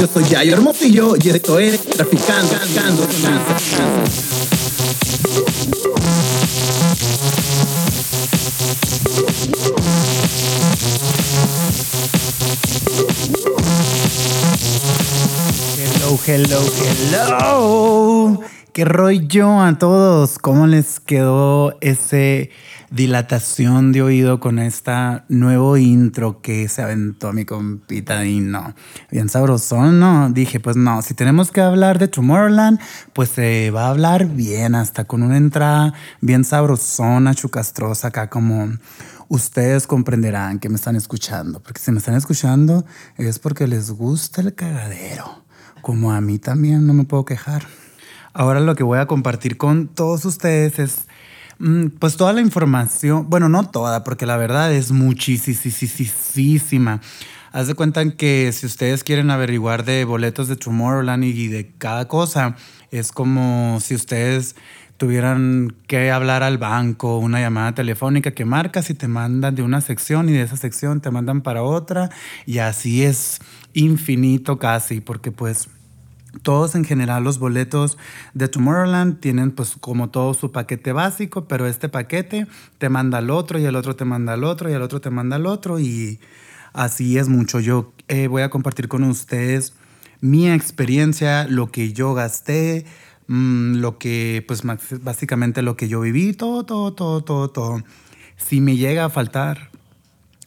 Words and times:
Yo 0.00 0.06
soy 0.06 0.24
Yayo 0.24 0.52
Hermosillo 0.52 1.14
y 1.20 1.28
esto 1.28 1.58
es 1.58 1.82
Traficando. 1.82 2.54
Hello, 15.76 16.18
hello, 16.26 16.60
hello. 17.10 18.40
¿Qué 18.72 18.84
rollo 18.84 19.60
a 19.60 19.76
todos? 19.78 20.38
¿Cómo 20.38 20.68
les 20.68 21.00
quedó 21.00 21.76
ese 21.80 22.50
dilatación 22.90 23.92
de 23.92 24.02
oído 24.02 24.40
con 24.40 24.58
esta 24.58 25.24
nuevo 25.28 25.76
intro 25.76 26.40
que 26.40 26.68
se 26.68 26.82
aventó 26.82 27.32
mi 27.32 27.44
compita 27.44 28.24
y 28.24 28.40
no, 28.40 28.74
bien 29.10 29.28
sabrosón, 29.28 30.00
¿no? 30.00 30.30
Dije, 30.30 30.60
pues 30.60 30.76
no, 30.76 31.02
si 31.02 31.14
tenemos 31.14 31.50
que 31.50 31.60
hablar 31.60 31.98
de 31.98 32.08
Tomorrowland, 32.08 32.80
pues 33.12 33.30
se 33.30 33.70
va 33.70 33.86
a 33.86 33.90
hablar 33.90 34.26
bien, 34.26 34.74
hasta 34.74 35.04
con 35.04 35.22
una 35.22 35.36
entrada 35.36 35.94
bien 36.20 36.44
sabrosona, 36.44 37.34
chucastrosa, 37.34 38.08
acá 38.08 38.30
como 38.30 38.70
ustedes 39.28 39.86
comprenderán 39.86 40.58
que 40.58 40.68
me 40.68 40.76
están 40.76 40.96
escuchando, 40.96 41.60
porque 41.60 41.80
si 41.80 41.92
me 41.92 41.98
están 41.98 42.14
escuchando 42.14 42.86
es 43.16 43.38
porque 43.38 43.66
les 43.66 43.90
gusta 43.90 44.40
el 44.40 44.54
cagadero, 44.54 45.44
como 45.82 46.12
a 46.12 46.20
mí 46.20 46.38
también, 46.38 46.86
no 46.86 46.94
me 46.94 47.04
puedo 47.04 47.24
quejar. 47.24 47.66
Ahora 48.32 48.60
lo 48.60 48.74
que 48.76 48.84
voy 48.84 48.98
a 48.98 49.06
compartir 49.06 49.56
con 49.56 49.88
todos 49.88 50.24
ustedes 50.24 50.78
es 50.78 51.07
pues 51.98 52.16
toda 52.16 52.32
la 52.32 52.40
información, 52.40 53.28
bueno, 53.28 53.48
no 53.48 53.68
toda, 53.68 54.04
porque 54.04 54.26
la 54.26 54.36
verdad 54.36 54.72
es 54.72 54.92
muchísima. 54.92 57.00
Haz 57.50 57.66
de 57.66 57.74
cuenta 57.74 58.08
que 58.12 58.52
si 58.52 58.66
ustedes 58.66 59.02
quieren 59.02 59.30
averiguar 59.30 59.84
de 59.84 60.04
boletos 60.04 60.48
de 60.48 60.56
Tomorrowland 60.56 61.24
y 61.24 61.48
de 61.48 61.72
cada 61.78 62.06
cosa, 62.06 62.56
es 62.90 63.10
como 63.10 63.78
si 63.80 63.94
ustedes 63.94 64.54
tuvieran 64.98 65.74
que 65.86 66.10
hablar 66.10 66.42
al 66.42 66.58
banco, 66.58 67.18
una 67.18 67.40
llamada 67.40 67.72
telefónica 67.72 68.32
que 68.32 68.44
marcas 68.44 68.90
y 68.90 68.94
te 68.94 69.08
mandan 69.08 69.54
de 69.54 69.62
una 69.62 69.80
sección 69.80 70.28
y 70.28 70.32
de 70.32 70.42
esa 70.42 70.56
sección 70.56 71.00
te 71.00 71.10
mandan 71.10 71.40
para 71.40 71.62
otra 71.62 72.10
y 72.46 72.58
así 72.58 73.04
es 73.04 73.40
infinito 73.72 74.58
casi, 74.58 75.00
porque 75.00 75.30
pues 75.30 75.68
todos 76.42 76.74
en 76.74 76.84
general 76.84 77.24
los 77.24 77.38
boletos 77.38 77.98
de 78.34 78.48
Tomorrowland 78.48 79.20
tienen 79.20 79.50
pues 79.50 79.76
como 79.80 80.10
todo 80.10 80.34
su 80.34 80.52
paquete 80.52 80.92
básico, 80.92 81.46
pero 81.46 81.66
este 81.66 81.88
paquete 81.88 82.46
te 82.78 82.88
manda 82.88 83.18
al 83.18 83.30
otro 83.30 83.58
y 83.58 83.64
el 83.64 83.76
otro 83.76 83.96
te 83.96 84.04
manda 84.04 84.34
al 84.34 84.44
otro 84.44 84.70
y 84.70 84.72
el 84.72 84.82
otro 84.82 85.00
te 85.00 85.10
manda 85.10 85.36
al 85.36 85.46
otro 85.46 85.78
y 85.80 86.20
así 86.72 87.18
es 87.18 87.28
mucho. 87.28 87.60
Yo 87.60 87.92
eh, 88.08 88.28
voy 88.28 88.42
a 88.42 88.50
compartir 88.50 88.88
con 88.88 89.04
ustedes 89.04 89.74
mi 90.20 90.50
experiencia, 90.50 91.46
lo 91.48 91.70
que 91.70 91.92
yo 91.92 92.14
gasté, 92.14 92.86
mm, 93.28 93.76
lo 93.76 93.98
que 93.98 94.44
pues 94.46 94.62
básicamente 95.02 95.62
lo 95.62 95.76
que 95.76 95.88
yo 95.88 96.00
viví, 96.00 96.32
todo, 96.32 96.64
todo, 96.64 96.92
todo, 96.92 97.22
todo, 97.22 97.50
todo. 97.50 97.82
Si 98.36 98.60
me 98.60 98.76
llega 98.76 99.04
a 99.04 99.10
faltar 99.10 99.70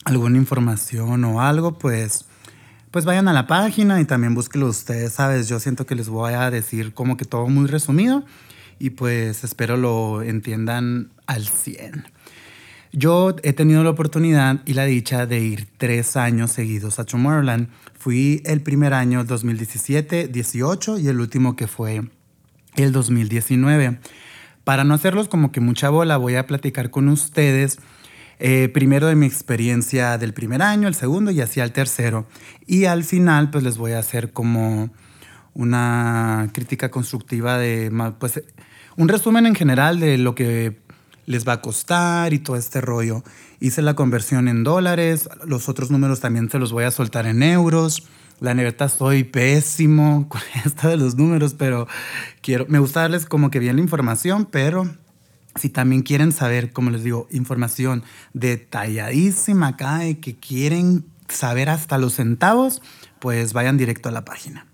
alguna 0.04 0.38
información 0.38 1.24
o 1.24 1.40
algo, 1.40 1.78
pues 1.78 2.26
pues 2.92 3.06
vayan 3.06 3.26
a 3.26 3.32
la 3.32 3.46
página 3.46 4.00
y 4.00 4.04
también 4.04 4.34
búsquenlo 4.34 4.68
ustedes, 4.68 5.14
¿sabes? 5.14 5.48
Yo 5.48 5.58
siento 5.58 5.86
que 5.86 5.94
les 5.94 6.10
voy 6.10 6.34
a 6.34 6.50
decir 6.50 6.92
como 6.92 7.16
que 7.16 7.24
todo 7.24 7.48
muy 7.48 7.66
resumido 7.66 8.22
y 8.78 8.90
pues 8.90 9.44
espero 9.44 9.78
lo 9.78 10.22
entiendan 10.22 11.10
al 11.26 11.46
100. 11.46 12.04
Yo 12.92 13.34
he 13.42 13.54
tenido 13.54 13.82
la 13.82 13.90
oportunidad 13.90 14.60
y 14.66 14.74
la 14.74 14.84
dicha 14.84 15.24
de 15.24 15.40
ir 15.40 15.66
tres 15.78 16.18
años 16.18 16.52
seguidos 16.52 16.98
a 16.98 17.04
Tomorrowland. 17.04 17.68
Fui 17.98 18.42
el 18.44 18.60
primer 18.60 18.92
año 18.92 19.24
2017, 19.24 20.28
18 20.28 20.98
y 20.98 21.08
el 21.08 21.18
último 21.18 21.56
que 21.56 21.68
fue 21.68 22.02
el 22.76 22.92
2019. 22.92 24.00
Para 24.64 24.84
no 24.84 24.92
hacerlos 24.92 25.28
como 25.28 25.50
que 25.50 25.60
mucha 25.60 25.88
bola, 25.88 26.18
voy 26.18 26.34
a 26.34 26.46
platicar 26.46 26.90
con 26.90 27.08
ustedes 27.08 27.78
eh, 28.44 28.68
primero 28.68 29.06
de 29.06 29.14
mi 29.14 29.24
experiencia 29.24 30.18
del 30.18 30.34
primer 30.34 30.62
año, 30.62 30.88
el 30.88 30.96
segundo 30.96 31.30
y 31.30 31.40
así 31.40 31.60
al 31.60 31.70
tercero. 31.70 32.26
Y 32.66 32.86
al 32.86 33.04
final, 33.04 33.50
pues 33.50 33.62
les 33.62 33.78
voy 33.78 33.92
a 33.92 34.00
hacer 34.00 34.32
como 34.32 34.90
una 35.54 36.50
crítica 36.52 36.90
constructiva 36.90 37.56
de, 37.56 37.92
pues, 38.18 38.42
un 38.96 39.06
resumen 39.06 39.46
en 39.46 39.54
general 39.54 40.00
de 40.00 40.18
lo 40.18 40.34
que 40.34 40.76
les 41.24 41.46
va 41.46 41.52
a 41.52 41.60
costar 41.60 42.32
y 42.32 42.40
todo 42.40 42.56
este 42.56 42.80
rollo. 42.80 43.22
Hice 43.60 43.80
la 43.80 43.94
conversión 43.94 44.48
en 44.48 44.64
dólares, 44.64 45.28
los 45.46 45.68
otros 45.68 45.92
números 45.92 46.18
también 46.18 46.50
se 46.50 46.58
los 46.58 46.72
voy 46.72 46.82
a 46.82 46.90
soltar 46.90 47.26
en 47.26 47.44
euros. 47.44 48.08
La 48.40 48.54
neta 48.54 48.88
soy 48.88 49.22
pésimo 49.22 50.26
con 50.28 50.40
esto 50.64 50.88
de 50.88 50.96
los 50.96 51.14
números, 51.14 51.54
pero 51.54 51.86
quiero, 52.40 52.66
me 52.68 52.80
gusta 52.80 53.02
darles 53.02 53.24
como 53.24 53.52
que 53.52 53.60
bien 53.60 53.76
la 53.76 53.82
información, 53.82 54.48
pero 54.50 54.90
si 55.54 55.68
también 55.68 56.02
quieren 56.02 56.32
saber, 56.32 56.72
como 56.72 56.90
les 56.90 57.04
digo, 57.04 57.28
información 57.30 58.02
detalladísima 58.32 59.68
acá 59.68 60.06
y 60.06 60.16
que 60.16 60.36
quieren 60.36 61.04
saber 61.28 61.68
hasta 61.68 61.98
los 61.98 62.14
centavos, 62.14 62.82
pues 63.20 63.52
vayan 63.52 63.76
directo 63.76 64.08
a 64.08 64.12
la 64.12 64.24
página. 64.24 64.66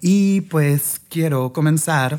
Y 0.00 0.42
pues 0.42 1.00
quiero 1.08 1.52
comenzar 1.52 2.18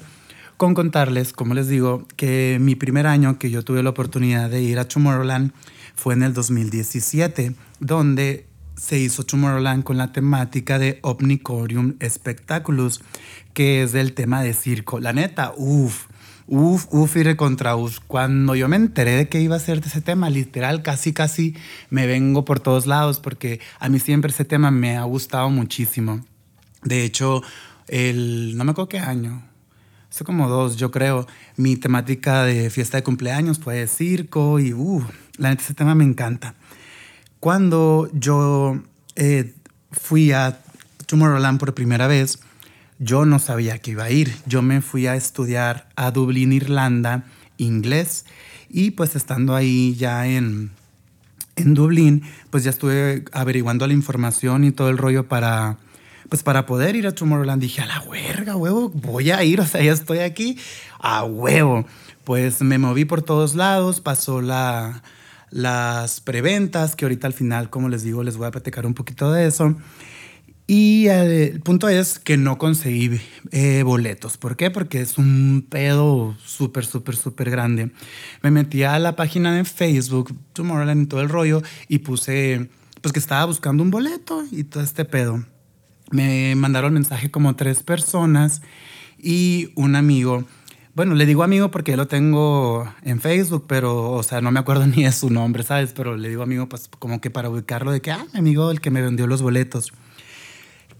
con 0.58 0.74
contarles, 0.74 1.34
como 1.34 1.54
les 1.54 1.68
digo, 1.68 2.08
que 2.16 2.58
mi 2.62 2.76
primer 2.76 3.08
año 3.08 3.38
que 3.38 3.52
yo 3.52 3.64
tuve 3.64 3.84
la 3.84 3.90
oportunidad 3.90 4.50
de 4.50 4.62
ir 4.62 4.80
a 4.80 4.88
Tomorrowland 4.88 5.52
fue 5.96 6.14
en 6.14 6.24
el 6.24 6.34
2017, 6.34 7.54
donde 7.80 8.48
se 8.78 8.98
hizo 8.98 9.26
Tomorrowland 9.26 9.84
con 9.84 9.98
la 9.98 10.12
temática 10.12 10.80
de 10.80 11.00
Omnicorium 11.02 11.96
Spectaculus, 12.02 13.02
que 13.54 13.84
es 13.84 13.92
del 13.92 14.14
tema 14.14 14.42
de 14.42 14.54
circo. 14.54 15.00
La 15.00 15.14
neta, 15.14 15.54
uff, 15.58 16.08
Uf, 16.48 16.88
uf, 16.92 17.16
y 17.16 17.36
contra 17.36 17.76
uf. 17.76 18.00
Cuando 18.08 18.56
yo 18.56 18.68
me 18.68 18.76
enteré 18.76 19.16
de 19.16 19.30
que 19.30 19.40
iba 19.40 19.56
a 19.56 19.60
ser 19.60 19.82
de 19.82 19.88
ese 19.88 20.02
tema, 20.02 20.30
literal, 20.30 20.82
casi, 20.82 21.14
casi 21.14 21.56
me 21.90 22.06
vengo 22.06 22.44
por 22.44 22.60
todos 22.60 22.86
lados 22.86 23.20
porque 23.20 23.60
a 23.80 23.90
mí 23.90 24.00
siempre 24.00 24.32
ese 24.32 24.46
tema 24.46 24.70
me 24.72 24.98
ha 24.98 25.04
gustado 25.04 25.50
muchísimo. 25.50 26.26
De 26.84 27.04
hecho, 27.04 27.42
el, 27.88 28.58
no 28.58 28.66
me 28.66 28.72
acuerdo 28.72 28.90
qué 28.90 29.00
año, 29.00 29.44
hace 30.10 30.26
como 30.26 30.50
dos, 30.50 30.76
yo 30.76 30.92
creo, 30.92 31.28
mi 31.56 31.78
temática 31.78 32.44
de 32.44 32.70
fiesta 32.70 32.98
de 32.98 33.04
cumpleaños 33.04 33.60
fue 33.60 33.88
circo 33.88 34.60
y, 34.60 34.74
uf, 34.74 35.06
la 35.38 35.50
neta, 35.50 35.64
ese 35.64 35.74
tema 35.74 35.96
me 35.96 36.04
encanta. 36.04 36.56
Cuando 37.40 38.10
yo 38.14 38.80
eh, 39.16 39.54
fui 39.92 40.32
a 40.32 40.60
Tomorrowland 41.08 41.60
por 41.60 41.74
primera 41.74 42.08
vez, 42.08 42.40
yo 43.04 43.26
no 43.26 43.40
sabía 43.40 43.80
que 43.80 43.92
iba 43.92 44.06
a 44.06 44.12
ir. 44.12 44.34
Yo 44.46 44.62
me 44.62 44.82
fui 44.82 45.08
a 45.08 45.16
estudiar 45.16 45.88
a 45.96 46.12
Dublín, 46.12 46.54
Irlanda, 46.54 47.26
inglés. 47.58 48.26
Y 48.70 48.92
pues 48.92 49.16
estando 49.16 49.56
ahí 49.56 49.96
ya 49.96 50.26
en, 50.28 50.72
en 51.56 51.74
Dublín, 51.74 52.24
pues 52.50 52.64
ya 52.64 52.70
estuve 52.70 53.26
averiguando 53.32 53.86
la 53.86 53.94
información 53.94 54.64
y 54.64 54.72
todo 54.72 54.90
el 54.90 54.98
rollo 54.98 55.28
para, 55.28 55.78
pues 56.30 56.44
para 56.44 56.66
poder 56.66 56.96
ir 56.96 57.08
a 57.08 57.14
Tomorrowland. 57.14 57.62
Dije, 57.62 57.82
a 57.82 57.86
la 57.86 58.02
huerga, 58.02 58.56
huevo, 58.56 58.90
voy 58.90 59.32
a 59.32 59.44
ir, 59.44 59.60
o 59.62 59.66
sea, 59.66 59.84
ya 59.84 59.92
estoy 59.92 60.20
aquí, 60.20 60.58
a 61.00 61.24
huevo. 61.24 61.86
Pues 62.24 62.62
me 62.62 62.78
moví 62.78 63.06
por 63.06 63.22
todos 63.22 63.54
lados, 63.54 64.00
pasó 64.00 64.42
la, 64.42 65.04
las 65.52 66.22
preventas, 66.22 66.96
que 66.96 67.06
ahorita 67.06 67.28
al 67.28 67.34
final, 67.34 67.70
como 67.70 67.90
les 67.90 68.02
digo, 68.02 68.24
les 68.24 68.38
voy 68.38 68.48
a 68.48 68.52
platicar 68.52 68.86
un 68.86 68.94
poquito 68.94 69.32
de 69.32 69.46
eso. 69.46 69.76
Y 70.76 71.06
el 71.06 71.60
punto 71.60 71.88
es 71.88 72.18
que 72.18 72.36
no 72.36 72.58
conseguí 72.58 73.22
eh, 73.52 73.84
boletos. 73.84 74.40
¿Por 74.40 74.56
qué? 74.56 74.72
Porque 74.72 75.02
es 75.02 75.20
un 75.20 75.68
pedo 75.70 76.36
súper, 76.44 76.84
súper, 76.84 77.16
súper 77.16 77.52
grande. 77.52 77.92
Me 78.42 78.50
metí 78.50 78.82
a 78.82 78.98
la 78.98 79.16
página 79.16 79.56
de 79.56 79.66
Facebook, 79.66 80.36
Tomorrowland 80.54 81.04
y 81.04 81.06
todo 81.06 81.22
el 81.22 81.30
rollo, 81.30 81.62
y 81.90 82.00
puse 82.00 82.72
pues 83.02 83.14
que 83.14 83.20
estaba 83.20 83.46
buscando 83.46 83.84
un 83.84 83.92
boleto 83.92 84.46
y 84.50 84.64
todo 84.64 84.82
este 84.82 85.06
pedo. 85.06 85.46
Me 86.10 86.56
mandaron 86.56 86.92
mensaje 86.92 87.30
como 87.30 87.56
tres 87.56 87.84
personas 87.84 88.64
y 89.20 89.70
un 89.76 89.96
amigo. 89.96 90.44
Bueno, 90.96 91.14
le 91.14 91.28
digo 91.28 91.44
amigo 91.44 91.70
porque 91.70 91.96
lo 91.96 92.08
tengo 92.08 92.92
en 93.04 93.22
Facebook, 93.22 93.66
pero, 93.68 94.10
o 94.10 94.24
sea, 94.24 94.42
no 94.42 94.50
me 94.50 94.60
acuerdo 94.60 94.88
ni 94.88 95.04
de 95.04 95.12
su 95.12 95.30
nombre, 95.30 95.62
¿sabes? 95.62 95.94
Pero 95.94 96.18
le 96.18 96.30
digo 96.30 96.42
amigo, 96.42 96.68
pues 96.68 96.90
como 96.98 97.22
que 97.22 97.30
para 97.30 97.52
ubicarlo 97.52 97.92
de 97.92 98.02
que, 98.02 98.10
ah, 98.10 98.26
mi 98.34 98.40
amigo, 98.40 98.72
el 98.72 98.82
que 98.82 98.90
me 98.90 99.04
vendió 99.04 99.28
los 99.28 99.44
boletos 99.44 99.94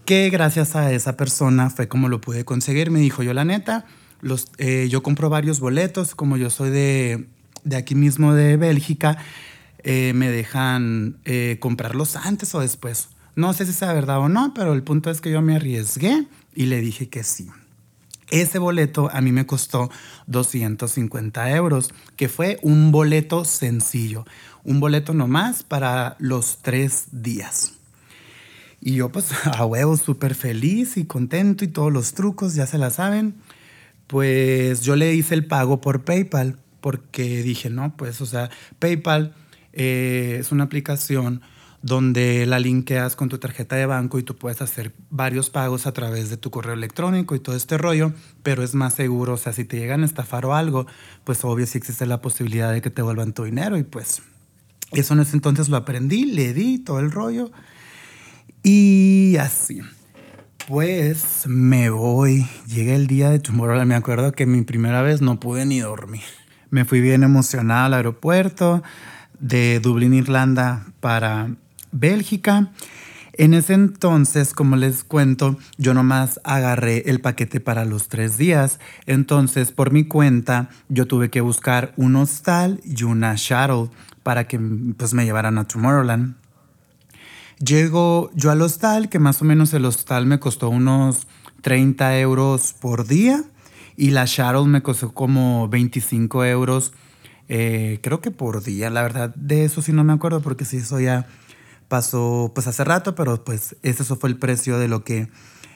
que 0.04 0.30
gracias 0.30 0.76
a 0.76 0.92
esa 0.92 1.16
persona 1.16 1.70
fue 1.70 1.88
como 1.88 2.08
lo 2.08 2.20
pude 2.20 2.44
conseguir. 2.44 2.90
Me 2.90 3.00
dijo, 3.00 3.22
yo 3.22 3.34
la 3.34 3.44
neta, 3.44 3.86
eh, 4.58 4.88
yo 4.90 5.02
compro 5.02 5.28
varios 5.28 5.60
boletos, 5.60 6.14
como 6.14 6.36
yo 6.36 6.50
soy 6.50 6.70
de, 6.70 7.26
de 7.64 7.76
aquí 7.76 7.94
mismo 7.94 8.34
de 8.34 8.56
Bélgica, 8.56 9.18
eh, 9.82 10.12
me 10.14 10.30
dejan 10.30 11.18
eh, 11.24 11.58
comprarlos 11.60 12.16
antes 12.16 12.54
o 12.54 12.60
después. 12.60 13.08
No 13.36 13.52
sé 13.52 13.66
si 13.66 13.72
sea 13.72 13.92
verdad 13.92 14.18
o 14.20 14.28
no, 14.28 14.54
pero 14.54 14.72
el 14.72 14.82
punto 14.82 15.10
es 15.10 15.20
que 15.20 15.30
yo 15.30 15.42
me 15.42 15.56
arriesgué 15.56 16.26
y 16.54 16.66
le 16.66 16.80
dije 16.80 17.08
que 17.08 17.24
sí. 17.24 17.48
Ese 18.30 18.58
boleto 18.58 19.10
a 19.12 19.20
mí 19.20 19.32
me 19.32 19.46
costó 19.46 19.90
250 20.26 21.50
euros, 21.50 21.92
que 22.16 22.28
fue 22.28 22.58
un 22.62 22.90
boleto 22.90 23.44
sencillo, 23.44 24.24
un 24.64 24.80
boleto 24.80 25.12
nomás 25.12 25.62
para 25.62 26.16
los 26.18 26.58
tres 26.62 27.06
días. 27.12 27.72
Y 28.86 28.96
yo 28.96 29.08
pues 29.08 29.30
a 29.46 29.64
huevo 29.64 29.96
súper 29.96 30.34
feliz 30.34 30.98
y 30.98 31.06
contento 31.06 31.64
y 31.64 31.68
todos 31.68 31.90
los 31.90 32.12
trucos, 32.12 32.54
ya 32.54 32.66
se 32.66 32.76
la 32.76 32.90
saben. 32.90 33.34
Pues 34.06 34.82
yo 34.82 34.94
le 34.94 35.14
hice 35.14 35.34
el 35.34 35.46
pago 35.46 35.80
por 35.80 36.04
PayPal 36.04 36.58
porque 36.82 37.42
dije, 37.42 37.70
no, 37.70 37.96
pues 37.96 38.20
o 38.20 38.26
sea, 38.26 38.50
PayPal 38.78 39.34
eh, 39.72 40.36
es 40.38 40.52
una 40.52 40.64
aplicación 40.64 41.40
donde 41.80 42.44
la 42.44 42.58
linkeas 42.58 43.16
con 43.16 43.30
tu 43.30 43.38
tarjeta 43.38 43.76
de 43.76 43.86
banco 43.86 44.18
y 44.18 44.22
tú 44.22 44.36
puedes 44.36 44.60
hacer 44.60 44.92
varios 45.08 45.48
pagos 45.48 45.86
a 45.86 45.92
través 45.92 46.28
de 46.28 46.36
tu 46.36 46.50
correo 46.50 46.74
electrónico 46.74 47.34
y 47.34 47.40
todo 47.40 47.56
este 47.56 47.78
rollo, 47.78 48.12
pero 48.42 48.62
es 48.62 48.74
más 48.74 48.94
seguro, 48.94 49.34
o 49.34 49.36
sea, 49.38 49.54
si 49.54 49.64
te 49.64 49.78
llegan 49.78 50.02
a 50.02 50.06
estafar 50.06 50.44
o 50.46 50.54
algo, 50.54 50.86
pues 51.24 51.44
obvio 51.44 51.66
sí 51.66 51.78
existe 51.78 52.06
la 52.06 52.20
posibilidad 52.22 52.72
de 52.72 52.82
que 52.82 52.90
te 52.90 53.02
vuelvan 53.02 53.32
tu 53.32 53.44
dinero 53.44 53.76
y 53.78 53.82
pues 53.82 54.22
eso 54.92 55.14
en 55.14 55.20
ese 55.20 55.36
entonces 55.36 55.68
lo 55.68 55.76
aprendí, 55.76 56.24
le 56.26 56.54
di 56.54 56.78
todo 56.78 57.00
el 57.00 57.10
rollo 57.10 57.50
y 58.64 59.36
así. 59.36 59.80
Pues 60.66 61.46
me 61.46 61.90
voy, 61.90 62.48
llega 62.66 62.94
el 62.94 63.06
día 63.06 63.28
de 63.28 63.38
Tomorrowland, 63.38 63.86
me 63.86 63.94
acuerdo 63.94 64.32
que 64.32 64.46
mi 64.46 64.62
primera 64.62 65.02
vez 65.02 65.20
no 65.20 65.38
pude 65.38 65.66
ni 65.66 65.78
dormir. 65.80 66.22
Me 66.70 66.86
fui 66.86 67.00
bien 67.02 67.22
emocionada 67.22 67.84
al 67.84 67.94
aeropuerto 67.94 68.82
de 69.38 69.78
Dublín, 69.80 70.14
Irlanda, 70.14 70.86
para 71.00 71.54
Bélgica. 71.92 72.72
En 73.34 73.52
ese 73.52 73.74
entonces, 73.74 74.54
como 74.54 74.76
les 74.76 75.04
cuento, 75.04 75.58
yo 75.76 75.92
nomás 75.92 76.40
agarré 76.44 77.02
el 77.06 77.20
paquete 77.20 77.60
para 77.60 77.84
los 77.84 78.08
tres 78.08 78.38
días. 78.38 78.80
Entonces, 79.04 79.70
por 79.70 79.92
mi 79.92 80.04
cuenta, 80.04 80.70
yo 80.88 81.06
tuve 81.06 81.28
que 81.28 81.42
buscar 81.42 81.92
un 81.96 82.16
hostal 82.16 82.80
y 82.84 83.02
una 83.02 83.34
shuttle 83.36 83.90
para 84.22 84.48
que 84.48 84.58
pues, 84.96 85.12
me 85.12 85.24
llevaran 85.24 85.58
a 85.58 85.64
Tomorrowland. 85.64 86.36
Llego 87.58 88.30
yo 88.34 88.50
al 88.50 88.62
hostal, 88.62 89.08
que 89.08 89.18
más 89.18 89.40
o 89.42 89.44
menos 89.44 89.72
el 89.74 89.84
hostal 89.84 90.26
me 90.26 90.40
costó 90.40 90.68
unos 90.68 91.26
30 91.62 92.18
euros 92.18 92.74
por 92.78 93.06
día 93.06 93.42
y 93.96 94.10
la 94.10 94.24
shuttle 94.26 94.66
me 94.66 94.82
costó 94.82 95.12
como 95.12 95.68
25 95.68 96.44
euros, 96.44 96.92
eh, 97.48 98.00
creo 98.02 98.20
que 98.20 98.30
por 98.30 98.62
día. 98.62 98.90
La 98.90 99.02
verdad, 99.02 99.34
de 99.34 99.64
eso 99.64 99.82
sí 99.82 99.92
no 99.92 100.04
me 100.04 100.12
acuerdo 100.12 100.40
porque 100.42 100.64
sí, 100.64 100.78
eso 100.78 101.00
ya 101.00 101.26
pasó 101.88 102.50
pues 102.54 102.66
hace 102.66 102.84
rato, 102.84 103.14
pero 103.14 103.44
pues 103.44 103.76
ese 103.82 104.04
fue 104.04 104.28
el 104.28 104.36
precio 104.36 104.78
de 104.78 104.88
lo 104.88 105.04
que 105.04 105.28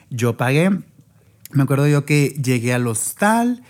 yo 0.09 0.37
pagué. 0.37 0.71
Me 1.51 1.63
acuerdo 1.63 1.87
yo 1.87 2.05
que 2.05 2.29
llegué 2.43 2.73
al 2.73 2.85
hostal, 2.87 3.63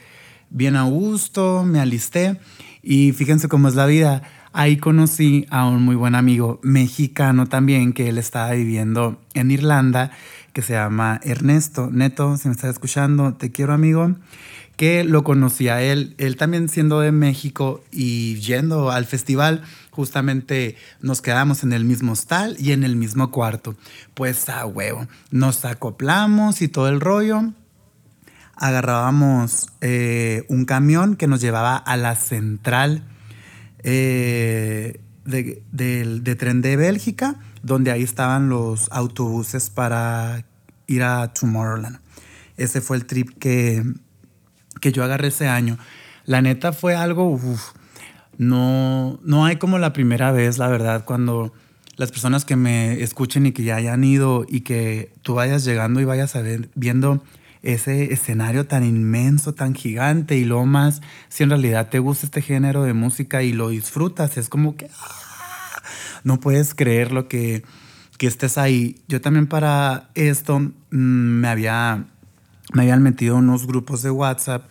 bien 0.50 0.76
a 0.76 0.84
gusto, 0.84 1.64
me 1.64 1.80
alisté 1.80 2.40
y 2.82 3.12
fíjense 3.12 3.48
cómo 3.48 3.68
es 3.68 3.76
la 3.76 3.86
vida. 3.86 4.24
Ahí 4.52 4.78
conocí 4.78 5.46
a 5.52 5.68
un 5.68 5.84
muy 5.84 5.96
buen 5.96 6.16
amigo 6.16 6.60
mexicano 6.64 7.46
también 7.46 7.94
que 7.94 8.10
él 8.10 8.18
estaba 8.18 8.52
viviendo 8.52 9.22
en 9.36 9.52
Irlanda, 9.52 10.12
que 10.54 10.64
se 10.64 10.74
llama 10.74 11.20
Ernesto. 11.24 11.90
Neto, 11.92 12.36
si 12.38 12.48
me 12.48 12.56
estás 12.56 12.72
escuchando, 12.72 13.36
te 13.36 13.52
quiero 13.52 13.74
amigo 13.74 14.16
que 14.76 15.04
lo 15.04 15.26
conocía 15.26 15.82
él, 15.82 16.16
él 16.18 16.38
también 16.38 16.70
siendo 16.70 17.02
de 17.02 17.12
México 17.12 17.84
y 17.92 18.36
yendo 18.36 18.92
al 18.92 19.06
festival, 19.06 19.62
justamente 19.92 20.78
nos 21.02 21.22
quedamos 21.22 21.64
en 21.64 21.74
el 21.74 21.84
mismo 21.84 22.14
hostal 22.14 22.56
y 22.58 22.72
en 22.72 22.86
el 22.86 22.96
mismo 22.96 23.30
cuarto. 23.30 23.76
Pues 24.14 24.48
a 24.48 24.66
huevo, 24.66 25.06
nos 25.32 25.66
acoplamos 25.66 26.62
y 26.62 26.70
todo 26.70 26.88
el 26.88 27.02
rollo. 27.02 27.52
Agarrábamos 28.56 29.68
eh, 29.82 30.46
un 30.48 30.64
camión 30.64 31.18
que 31.18 31.28
nos 31.28 31.42
llevaba 31.42 31.76
a 31.76 31.98
la 31.98 32.16
central 32.16 33.04
eh, 33.84 35.02
de, 35.26 36.36
tren 36.38 36.62
de 36.62 36.76
Bélgica, 36.76 37.40
donde 37.64 37.92
ahí 37.92 38.04
estaban 38.04 38.50
los 38.50 38.92
autobuses 38.92 39.70
para 39.70 40.46
ir 40.88 41.04
a 41.04 41.34
Tomorrowland. 41.34 42.00
Ese 42.58 42.82
fue 42.82 42.98
el 42.98 43.06
trip 43.06 43.38
que, 43.40 43.84
que 44.82 44.92
yo 44.92 45.04
agarré 45.04 45.30
ese 45.30 45.48
año. 45.48 45.78
La 46.26 46.42
neta 46.42 46.74
fue 46.74 46.96
algo, 46.96 47.40
no, 48.38 49.20
no 49.24 49.46
hay 49.46 49.58
como 49.58 49.78
la 49.78 49.94
primera 49.94 50.32
vez, 50.32 50.58
la 50.58 50.68
verdad, 50.68 51.06
cuando 51.06 51.54
las 51.96 52.12
personas 52.12 52.46
que 52.46 52.56
me 52.56 53.02
escuchen 53.04 53.46
y 53.46 53.52
que 53.52 53.64
ya 53.64 53.76
hayan 53.76 54.04
ido 54.04 54.46
y 54.48 54.62
que 54.62 55.12
tú 55.22 55.34
vayas 55.34 55.66
llegando 55.66 56.00
y 56.00 56.06
vayas 56.06 56.34
viendo 56.76 57.22
ese 57.62 58.14
escenario 58.14 58.68
tan 58.68 58.84
inmenso, 58.84 59.54
tan 59.54 59.76
gigante 59.76 60.38
y 60.38 60.46
lo 60.46 60.66
más, 60.66 61.02
si 61.28 61.44
en 61.44 61.50
realidad 61.50 61.90
te 61.90 62.00
gusta 62.00 62.26
este 62.26 62.42
género 62.42 62.84
de 62.84 62.94
música 62.94 63.44
y 63.44 63.54
lo 63.54 63.70
disfrutas, 63.70 64.38
es 64.38 64.50
como 64.50 64.76
que 64.76 64.90
¡ah! 65.00 65.82
no 66.24 66.40
puedes 66.40 66.74
creer 66.74 67.12
lo 67.12 67.28
que, 67.28 67.64
que 68.18 68.28
estés 68.28 68.58
ahí. 68.58 69.02
Yo 69.08 69.22
también 69.22 69.48
para 69.48 70.10
esto 70.16 70.60
mm, 70.60 70.72
me 70.92 71.48
había 71.48 72.06
me 72.74 72.84
habían 72.84 73.02
metido 73.02 73.36
unos 73.36 73.66
grupos 73.66 74.04
de 74.04 74.12
WhatsApp 74.12 74.70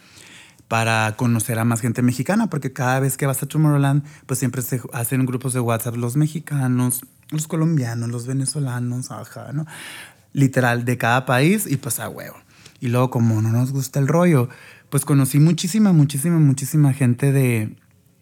para 0.68 1.14
conocer 1.16 1.58
a 1.58 1.64
más 1.64 1.80
gente 1.80 2.02
mexicana, 2.02 2.48
porque 2.48 2.72
cada 2.72 3.00
vez 3.00 3.16
que 3.16 3.26
vas 3.26 3.42
a 3.42 3.46
Tomorrowland, 3.46 4.04
pues 4.26 4.38
siempre 4.38 4.62
se 4.62 4.80
hacen 4.92 5.24
grupos 5.24 5.54
de 5.54 5.60
WhatsApp 5.60 5.96
los 5.96 6.16
mexicanos, 6.16 7.04
los 7.30 7.48
colombianos, 7.48 8.10
los 8.10 8.26
venezolanos, 8.26 9.10
ajá, 9.10 9.52
¿no? 9.52 9.66
Literal, 10.34 10.84
de 10.84 10.98
cada 10.98 11.24
país 11.24 11.66
y 11.66 11.78
pues 11.78 11.98
a 11.98 12.08
huevo. 12.08 12.36
Y 12.80 12.88
luego, 12.88 13.10
como 13.10 13.40
no 13.42 13.50
nos 13.50 13.72
gusta 13.72 13.98
el 13.98 14.08
rollo, 14.08 14.48
pues 14.90 15.04
conocí 15.04 15.38
muchísima, 15.40 15.92
muchísima, 15.92 16.38
muchísima 16.38 16.92
gente 16.92 17.32
de, 17.32 17.76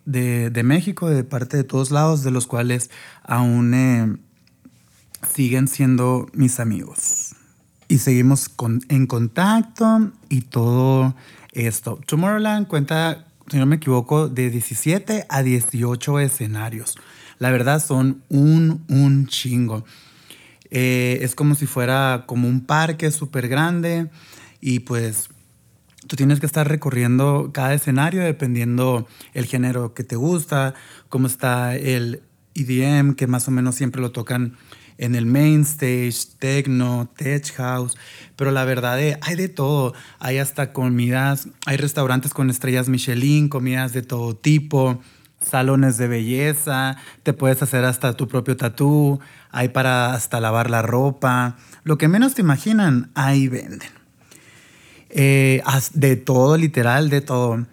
de, 0.05 0.63
México, 0.63 1.09
de 1.09 1.25
parte 1.25 1.57
de 1.57 1.65
todos 1.65 1.91
lados, 1.91 2.23
de 2.23 2.31
los 2.31 2.47
cuales 2.47 2.91
aún 3.23 3.75
eh, 3.75 4.17
siguen 5.35 5.69
siendo 5.69 6.27
mis 6.33 6.61
amigos 6.61 7.35
y 7.89 7.99
seguimos 7.99 8.51
en 8.89 9.07
contacto 9.07 10.13
y 10.29 10.43
todo 10.43 11.15
esto. 11.53 12.01
Tomorrowland 12.07 12.67
cuenta, 12.67 13.27
si 13.49 13.59
no 13.59 13.67
me 13.67 13.77
equivoco, 13.77 14.29
de 14.29 14.51
17 14.51 15.27
a 15.29 15.43
18 15.43 16.21
escenarios. 16.21 16.97
La 17.39 17.51
verdad 17.51 17.85
son 17.85 18.23
un, 18.29 18.85
un 18.89 19.27
chingo. 19.27 19.85
Eh, 20.71 21.19
es 21.23 21.35
como 21.35 21.55
si 21.55 21.67
fuera 21.67 22.25
como 22.27 22.49
un 22.49 22.61
parque 22.61 23.11
súper 23.11 23.49
grande 23.49 24.11
y 24.67 24.81
pues 24.81 25.29
tú 26.09 26.17
tienes 26.17 26.41
que 26.41 26.47
estar 26.47 26.67
recorriendo 26.67 27.51
cada 27.55 27.73
escenario 27.73 28.25
dependiendo 28.25 29.07
el 29.33 29.47
género 29.47 29.95
que 29.95 30.03
te 30.03 30.17
gusta, 30.17 30.75
cómo 31.09 31.29
está 31.29 31.77
el 31.77 32.21
EDM, 32.57 33.15
que 33.15 33.29
más 33.29 33.47
o 33.47 33.53
menos 33.53 33.77
siempre 33.77 34.01
lo 34.01 34.11
tocan 34.11 34.57
en 34.99 35.15
el 35.15 35.25
main 35.25 35.61
stage, 35.61 36.37
techno, 36.41 37.09
tech 37.17 37.55
house, 37.55 37.97
pero 38.35 38.51
la 38.51 38.65
verdad 38.65 39.01
es, 39.01 39.15
eh, 39.15 39.19
hay 39.23 39.37
de 39.37 39.49
todo. 39.49 39.95
Hay 40.19 40.39
hasta 40.39 40.73
comidas, 40.73 41.47
hay 41.65 41.77
restaurantes 41.77 42.35
con 42.35 42.51
estrellas 42.51 42.89
Michelin, 42.89 43.49
comidas 43.49 43.93
de 43.93 44.03
todo 44.03 44.35
tipo, 44.35 45.01
salones 45.41 45.97
de 45.97 46.09
belleza, 46.09 46.97
te 47.23 47.35
puedes 47.35 47.63
hacer 47.63 47.85
hasta 47.85 48.15
tu 48.15 48.27
propio 48.27 48.57
tatú, 48.57 49.21
hay 49.53 49.69
para 49.69 50.13
hasta 50.13 50.41
lavar 50.41 50.71
la 50.71 50.83
ropa. 50.83 51.57
Lo 51.85 51.99
que 51.99 52.09
menos 52.09 52.35
te 52.35 52.43
imaginan, 52.43 53.13
ahí 53.15 53.47
venden. 53.47 53.96
Eh, 55.19 55.63
de 55.95 56.17
todo, 56.17 56.59
literal, 56.59 57.09
de 57.09 57.23
todo 57.23 57.67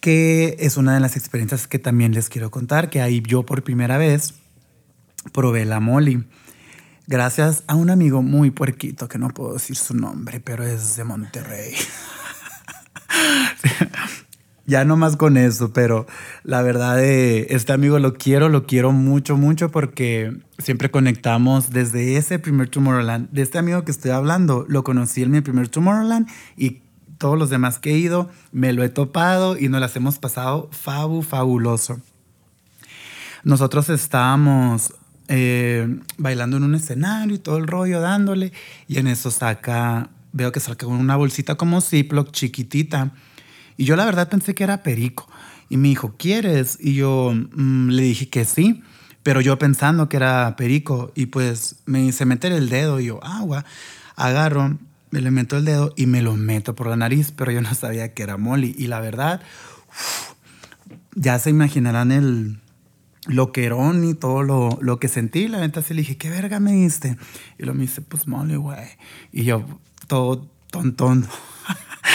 que 0.00 0.56
es 0.60 0.76
una 0.76 0.94
de 0.94 1.00
las 1.00 1.16
experiencias 1.16 1.66
que 1.66 1.78
también 1.78 2.12
les 2.12 2.28
quiero 2.28 2.50
contar, 2.50 2.90
que 2.90 3.02
ahí 3.02 3.22
yo 3.26 3.44
por 3.44 3.62
primera 3.62 3.98
vez 3.98 4.34
probé 5.32 5.64
la 5.64 5.80
Molly. 5.80 6.24
Gracias 7.06 7.64
a 7.66 7.74
un 7.74 7.90
amigo 7.90 8.22
muy 8.22 8.50
puerquito, 8.50 9.08
que 9.08 9.18
no 9.18 9.28
puedo 9.28 9.54
decir 9.54 9.76
su 9.76 9.94
nombre, 9.94 10.40
pero 10.40 10.64
es 10.64 10.96
de 10.96 11.04
Monterrey. 11.04 11.74
ya 14.70 14.84
no 14.84 14.96
más 14.96 15.16
con 15.16 15.36
eso, 15.36 15.72
pero 15.72 16.06
la 16.44 16.62
verdad 16.62 16.96
de 16.96 17.48
este 17.50 17.72
amigo 17.72 17.98
lo 17.98 18.14
quiero, 18.14 18.48
lo 18.48 18.66
quiero 18.66 18.92
mucho, 18.92 19.36
mucho 19.36 19.70
porque 19.70 20.36
siempre 20.58 20.90
conectamos 20.90 21.70
desde 21.70 22.16
ese 22.16 22.38
primer 22.38 22.68
Tomorrowland. 22.68 23.28
De 23.30 23.42
este 23.42 23.58
amigo 23.58 23.84
que 23.84 23.90
estoy 23.90 24.12
hablando, 24.12 24.64
lo 24.68 24.84
conocí 24.84 25.22
en 25.22 25.32
mi 25.32 25.40
primer 25.40 25.68
Tomorrowland 25.68 26.28
y 26.56 26.82
todos 27.18 27.36
los 27.36 27.50
demás 27.50 27.78
que 27.80 27.90
he 27.90 27.98
ido, 27.98 28.30
me 28.52 28.72
lo 28.72 28.84
he 28.84 28.88
topado 28.88 29.58
y 29.58 29.68
nos 29.68 29.80
las 29.80 29.94
hemos 29.96 30.18
pasado 30.18 30.70
fabu, 30.72 31.22
fabuloso. 31.22 32.00
Nosotros 33.42 33.88
estábamos 33.88 34.94
eh, 35.28 35.98
bailando 36.16 36.58
en 36.58 36.62
un 36.62 36.74
escenario 36.76 37.34
y 37.34 37.38
todo 37.38 37.58
el 37.58 37.66
rollo 37.66 38.00
dándole. 38.00 38.52
Y 38.86 38.98
en 38.98 39.08
eso 39.08 39.30
saca, 39.30 40.10
veo 40.32 40.52
que 40.52 40.60
saca 40.60 40.86
una 40.86 41.16
bolsita 41.16 41.56
como 41.56 41.80
Ziploc 41.80 42.30
chiquitita. 42.30 43.12
Y 43.80 43.86
yo 43.86 43.96
la 43.96 44.04
verdad 44.04 44.28
pensé 44.28 44.54
que 44.54 44.62
era 44.62 44.82
perico. 44.82 45.26
Y 45.70 45.78
me 45.78 45.88
dijo, 45.88 46.14
¿quieres? 46.18 46.76
Y 46.78 46.92
yo 46.96 47.32
mm, 47.32 47.88
le 47.88 48.02
dije 48.02 48.28
que 48.28 48.44
sí, 48.44 48.82
pero 49.22 49.40
yo 49.40 49.58
pensando 49.58 50.06
que 50.10 50.18
era 50.18 50.54
perico. 50.54 51.12
Y 51.14 51.26
pues 51.26 51.76
me 51.86 52.02
dice, 52.02 52.26
meter 52.26 52.52
el 52.52 52.68
dedo. 52.68 53.00
Y 53.00 53.06
yo, 53.06 53.24
agua. 53.24 53.64
Agarro, 54.16 54.76
me 55.10 55.22
le 55.22 55.30
meto 55.30 55.56
el 55.56 55.64
dedo 55.64 55.94
y 55.96 56.04
me 56.04 56.20
lo 56.20 56.36
meto 56.36 56.74
por 56.74 56.88
la 56.88 56.96
nariz, 56.96 57.32
pero 57.34 57.52
yo 57.52 57.62
no 57.62 57.72
sabía 57.74 58.12
que 58.12 58.22
era 58.22 58.36
molly. 58.36 58.74
Y 58.76 58.88
la 58.88 59.00
verdad, 59.00 59.40
ya 61.14 61.38
se 61.38 61.48
imaginarán 61.48 62.12
el, 62.12 62.58
loquerón 63.28 64.04
y 64.04 64.12
todo 64.12 64.42
lo, 64.42 64.78
lo 64.82 64.98
que 64.98 65.08
sentí. 65.08 65.48
La 65.48 65.60
neta 65.60 65.80
sí 65.80 65.94
le 65.94 66.02
dije, 66.02 66.18
¿qué 66.18 66.28
verga 66.28 66.60
me 66.60 66.72
diste? 66.72 67.16
Y 67.58 67.64
lo 67.64 67.72
me 67.72 67.84
dice, 67.84 68.02
pues 68.02 68.26
mole, 68.26 68.58
güey. 68.58 68.88
Y 69.32 69.44
yo, 69.44 69.64
todo 70.06 70.50
tontón. 70.70 71.26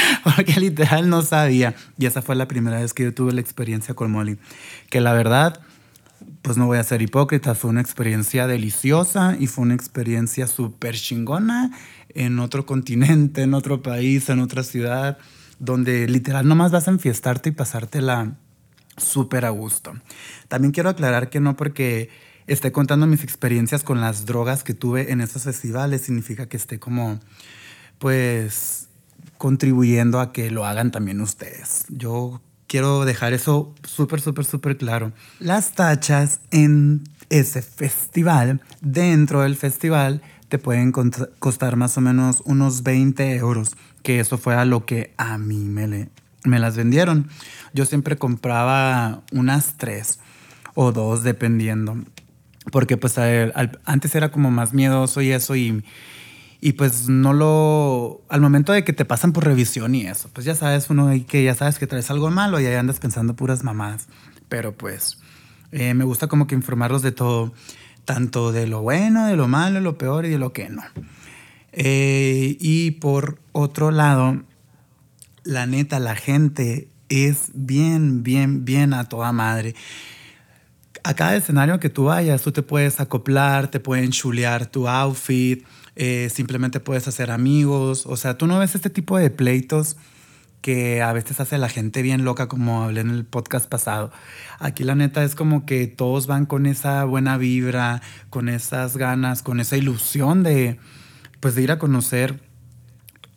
Porque 0.24 0.60
literal 0.60 1.10
no 1.10 1.22
sabía. 1.22 1.76
Y 1.98 2.06
esa 2.06 2.22
fue 2.22 2.36
la 2.36 2.48
primera 2.48 2.80
vez 2.80 2.94
que 2.94 3.04
yo 3.04 3.14
tuve 3.14 3.34
la 3.34 3.42
experiencia 3.42 3.94
con 3.94 4.12
Molly. 4.12 4.38
Que 4.90 5.02
la 5.02 5.14
verdad, 5.14 5.60
pues 6.42 6.58
no 6.58 6.66
voy 6.68 6.78
a 6.78 6.84
ser 6.84 7.02
hipócrita, 7.02 7.56
fue 7.56 7.70
una 7.70 7.82
experiencia 7.82 8.48
deliciosa 8.48 9.36
y 9.40 9.48
fue 9.48 9.64
una 9.64 9.76
experiencia 9.76 10.48
súper 10.48 10.96
chingona 10.96 11.72
en 12.10 12.40
otro 12.40 12.66
continente, 12.66 13.44
en 13.44 13.54
otro 13.54 13.82
país, 13.82 14.30
en 14.30 14.40
otra 14.40 14.64
ciudad, 14.64 15.18
donde 15.60 16.08
literal 16.08 16.48
nomás 16.48 16.72
vas 16.72 16.88
a 16.88 16.92
enfiestarte 16.92 17.50
y 17.50 17.52
pasártela 17.52 18.38
súper 18.98 19.46
a 19.46 19.50
gusto. 19.50 19.94
También 20.48 20.72
quiero 20.72 20.90
aclarar 20.90 21.30
que 21.30 21.40
no 21.40 21.56
porque 21.56 22.10
esté 22.48 22.72
contando 22.72 23.08
mis 23.08 23.24
experiencias 23.24 23.84
con 23.84 24.02
las 24.02 24.26
drogas 24.26 24.64
que 24.64 24.74
tuve 24.74 25.12
en 25.12 25.22
esos 25.22 25.44
festivales 25.44 26.02
significa 26.02 26.48
que 26.48 26.58
esté 26.58 26.80
como, 26.80 27.20
pues, 28.00 28.85
contribuyendo 29.38 30.20
a 30.20 30.32
que 30.32 30.52
lo 30.52 30.66
hagan 30.66 30.92
también 30.92 31.22
ustedes. 31.22 31.86
Yo 31.90 32.42
quiero 32.68 33.06
dejar 33.06 33.34
eso 33.34 33.74
súper, 33.84 34.22
súper, 34.22 34.46
súper 34.46 34.78
claro. 34.78 35.12
Las 35.40 35.74
tachas 35.74 36.40
en 36.52 37.04
ese 37.30 37.62
festival, 37.62 38.62
dentro 38.82 39.42
del 39.42 39.56
festival, 39.56 40.22
te 40.50 40.60
pueden 40.60 40.92
costar 41.40 41.76
más 41.76 41.98
o 41.98 42.02
menos 42.02 42.42
unos 42.46 42.84
20 42.84 43.36
euros, 43.36 43.76
que 44.04 44.20
eso 44.20 44.38
fue 44.38 44.56
a 44.56 44.66
lo 44.66 44.86
que 44.86 45.14
a 45.18 45.38
mí 45.38 45.58
me, 45.58 46.10
me 46.44 46.60
las 46.60 46.78
vendieron. 46.78 47.28
Yo 47.74 47.86
siempre 47.86 48.18
compraba 48.18 49.24
unas 49.32 49.78
tres 49.78 50.20
o 50.76 50.92
dos, 50.92 51.24
dependiendo. 51.24 51.98
Porque 52.72 52.98
pues 52.98 53.16
antes 53.86 54.16
era 54.16 54.32
como 54.32 54.52
más 54.52 54.74
miedoso 54.74 55.22
y 55.22 55.32
eso 55.32 55.56
y 55.56 55.84
y 56.66 56.74
pues 56.74 57.08
no 57.08 57.32
lo. 57.32 58.24
Al 58.28 58.42
momento 58.42 58.74
de 58.74 58.84
que 58.84 58.92
te 58.92 59.06
pasan 59.06 59.34
por 59.34 59.46
revisión 59.46 59.94
y 59.94 60.08
eso, 60.08 60.32
pues 60.34 60.48
ya 60.48 60.56
sabes, 60.56 60.90
uno 60.90 61.12
que 61.28 61.44
ya 61.44 61.54
sabes 61.54 61.78
que 61.78 61.86
traes 61.86 62.10
algo 62.10 62.32
malo 62.32 62.60
y 62.60 62.66
ahí 62.66 62.74
andas 62.74 63.00
pensando 63.00 63.36
puras 63.36 63.64
mamás. 63.64 64.08
Pero 64.50 64.76
pues 64.76 65.20
eh, 65.72 65.94
me 65.94 66.06
gusta 66.06 66.26
como 66.26 66.48
que 66.48 66.56
informarlos 66.56 67.04
de 67.04 67.12
todo, 67.12 67.54
tanto 68.04 68.52
de 68.52 68.66
lo 68.66 68.82
bueno, 68.82 69.28
de 69.28 69.36
lo 69.36 69.48
malo, 69.48 69.76
de 69.76 69.82
lo 69.82 70.00
peor 70.00 70.26
y 70.26 70.30
de 70.30 70.40
lo 70.40 70.54
que 70.54 70.70
no. 70.70 70.82
Eh, 71.72 72.58
y 72.60 72.90
por 72.90 73.38
otro 73.52 73.92
lado, 73.92 74.42
la 75.44 75.68
neta, 75.68 76.00
la 76.00 76.16
gente 76.16 76.88
es 77.10 77.52
bien, 77.54 78.24
bien, 78.24 78.66
bien 78.66 78.96
a 78.96 79.08
toda 79.08 79.32
madre. 79.34 79.76
A 81.04 81.14
cada 81.14 81.36
escenario 81.36 81.80
que 81.80 81.92
tú 81.92 82.06
vayas, 82.06 82.42
tú 82.42 82.52
te 82.52 82.64
puedes 82.64 83.00
acoplar, 83.00 83.68
te 83.68 83.80
pueden 83.80 84.10
chulear 84.10 84.66
tu 84.66 84.88
outfit, 84.88 85.64
eh, 85.96 86.30
simplemente 86.34 86.80
puedes 86.80 87.08
hacer 87.08 87.32
amigos, 87.32 88.06
o 88.06 88.18
sea, 88.18 88.38
tú 88.38 88.48
no 88.48 88.60
ves 88.60 88.76
este 88.76 88.90
tipo 88.90 89.18
de 89.18 89.30
pleitos 89.30 89.98
que 90.66 91.04
a 91.04 91.14
veces 91.14 91.40
hace 91.40 91.60
la 91.60 91.70
gente 91.70 92.02
bien 92.02 92.26
loca, 92.26 92.48
como 92.48 92.84
hablé 92.84 93.02
en 93.02 93.12
el 93.12 93.24
podcast 93.24 93.70
pasado. 93.70 94.12
Aquí 94.58 94.84
la 94.84 94.96
neta 94.96 95.24
es 95.24 95.36
como 95.36 95.64
que 95.64 95.86
todos 95.86 96.26
van 96.26 96.48
con 96.48 96.66
esa 96.66 97.04
buena 97.04 97.38
vibra, 97.38 98.02
con 98.32 98.50
esas 98.50 98.98
ganas, 98.98 99.44
con 99.44 99.60
esa 99.60 99.78
ilusión 99.78 100.42
de, 100.42 100.80
pues, 101.40 101.54
de 101.54 101.62
ir 101.62 101.72
a 101.72 101.78
conocer 101.78 102.42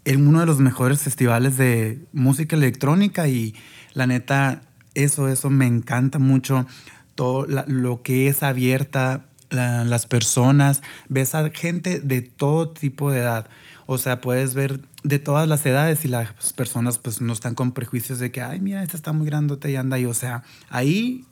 en 0.07 0.27
uno 0.27 0.41
de 0.41 0.47
los 0.47 0.59
mejores 0.59 1.03
festivales 1.03 1.59
de 1.59 2.07
música 2.15 2.57
electrónica 2.57 3.29
y 3.29 3.55
la 3.93 4.07
neta, 4.07 4.63
eso, 4.95 5.29
eso 5.29 5.51
me 5.51 5.67
encanta 5.67 6.19
mucho. 6.19 6.67
Todo 7.15 7.47
lo 7.67 8.03
que 8.03 8.29
es 8.29 8.43
abierta 8.43 9.28
las 9.51 10.07
personas, 10.07 10.83
ves 11.09 11.35
a 11.35 11.49
gente 11.51 12.01
de 12.01 12.23
todo 12.23 12.71
tipo 12.71 13.11
de 13.11 13.21
edad. 13.21 13.49
O 13.87 13.97
sea, 13.97 14.21
puedes 14.21 14.55
ver 14.55 14.81
de 15.03 15.19
todas 15.19 15.49
las 15.49 15.65
edades 15.65 16.05
y 16.05 16.09
las 16.09 16.53
personas 16.53 16.99
pues 16.99 17.21
no 17.21 17.33
están 17.33 17.55
con 17.55 17.73
prejuicios 17.73 18.19
de 18.19 18.31
que, 18.31 18.43
ay, 18.43 18.61
mira, 18.61 18.83
esta 18.83 18.97
está 18.97 19.13
muy 19.13 19.27
grandote 19.27 19.71
y 19.71 19.77
anda 19.77 19.97
ahí. 19.97 20.05
O 20.05 20.15
sea, 20.15 20.43
ahí 20.69 21.25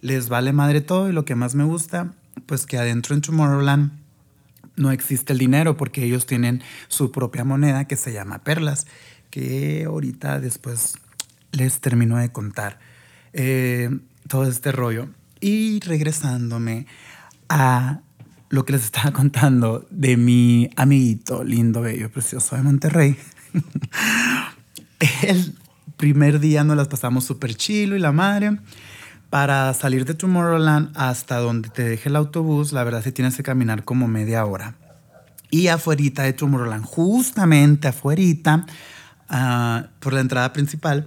les 0.00 0.28
vale 0.28 0.52
madre 0.52 0.80
todo 0.80 1.08
y 1.08 1.12
lo 1.12 1.24
que 1.24 1.34
más 1.34 1.54
me 1.54 1.64
gusta, 1.64 2.12
pues 2.46 2.66
que 2.66 2.78
adentro 2.78 3.14
en 3.14 3.22
Tomorrowland 3.22 3.90
no 4.76 4.90
existe 4.90 5.32
el 5.32 5.38
dinero 5.38 5.76
porque 5.76 6.04
ellos 6.04 6.26
tienen 6.26 6.62
su 6.88 7.10
propia 7.10 7.44
moneda 7.44 7.86
que 7.86 7.96
se 7.96 8.12
llama 8.12 8.42
perlas, 8.44 8.86
que 9.30 9.84
ahorita 9.86 10.40
después 10.40 10.96
les 11.52 11.80
termino 11.80 12.16
de 12.18 12.30
contar 12.30 12.78
eh, 13.32 13.90
todo 14.28 14.44
este 14.44 14.72
rollo. 14.72 15.08
Y 15.40 15.80
regresándome 15.80 16.86
a 17.54 18.00
lo 18.50 18.64
que 18.64 18.72
les 18.72 18.84
estaba 18.84 19.12
contando 19.12 19.86
de 19.90 20.16
mi 20.16 20.68
amiguito 20.76 21.44
lindo, 21.44 21.80
bello, 21.80 22.10
precioso 22.10 22.56
de 22.56 22.62
Monterrey. 22.62 23.16
El 25.22 25.54
primer 25.96 26.40
día 26.40 26.64
nos 26.64 26.76
las 26.76 26.88
pasamos 26.88 27.24
súper 27.24 27.54
chilo 27.54 27.94
y 27.94 28.00
la 28.00 28.10
madre. 28.10 28.58
Para 29.30 29.72
salir 29.74 30.04
de 30.04 30.14
Tomorrowland 30.14 30.96
hasta 30.96 31.38
donde 31.38 31.68
te 31.68 31.82
deje 31.82 32.08
el 32.08 32.14
autobús, 32.14 32.72
la 32.72 32.84
verdad 32.84 33.02
se 33.02 33.10
tienes 33.10 33.36
que 33.36 33.42
caminar 33.42 33.84
como 33.84 34.06
media 34.06 34.44
hora. 34.44 34.76
Y 35.50 35.68
afuera 35.68 36.22
de 36.22 36.32
Tomorrowland, 36.32 36.84
justamente 36.84 37.88
afuera, 37.88 38.22
uh, 39.30 39.88
por 39.98 40.12
la 40.12 40.20
entrada 40.20 40.52
principal, 40.52 41.06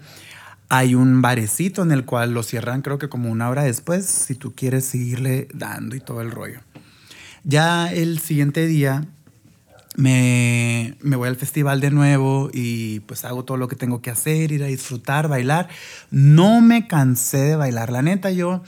hay 0.69 0.95
un 0.95 1.21
barecito 1.21 1.81
en 1.81 1.91
el 1.91 2.05
cual 2.05 2.33
lo 2.33 2.43
cierran 2.43 2.81
creo 2.81 2.97
que 2.97 3.09
como 3.09 3.31
una 3.31 3.49
hora 3.49 3.63
después, 3.63 4.05
si 4.05 4.35
tú 4.35 4.53
quieres 4.55 4.85
seguirle 4.85 5.47
dando 5.53 5.95
y 5.95 5.99
todo 5.99 6.21
el 6.21 6.31
rollo. 6.31 6.59
Ya 7.43 7.91
el 7.91 8.19
siguiente 8.19 8.67
día 8.67 9.05
me, 9.95 10.95
voy 11.01 11.27
al 11.27 11.35
festival 11.35 11.81
de 11.81 11.91
nuevo 11.91 12.49
y 12.53 12.99
pues 13.01 13.25
hago 13.25 13.45
todo 13.45 13.57
lo 13.57 13.67
que 13.67 13.75
tengo 13.75 14.01
que 14.01 14.11
hacer, 14.11 14.51
ir 14.51 14.63
a 14.63 14.67
disfrutar, 14.67 15.27
bailar. 15.27 15.69
No 16.11 16.61
me 16.61 16.87
cansé 16.87 17.37
de 17.37 17.55
bailar. 17.55 17.91
La 17.91 18.01
neta, 18.01 18.31
yo 18.31 18.63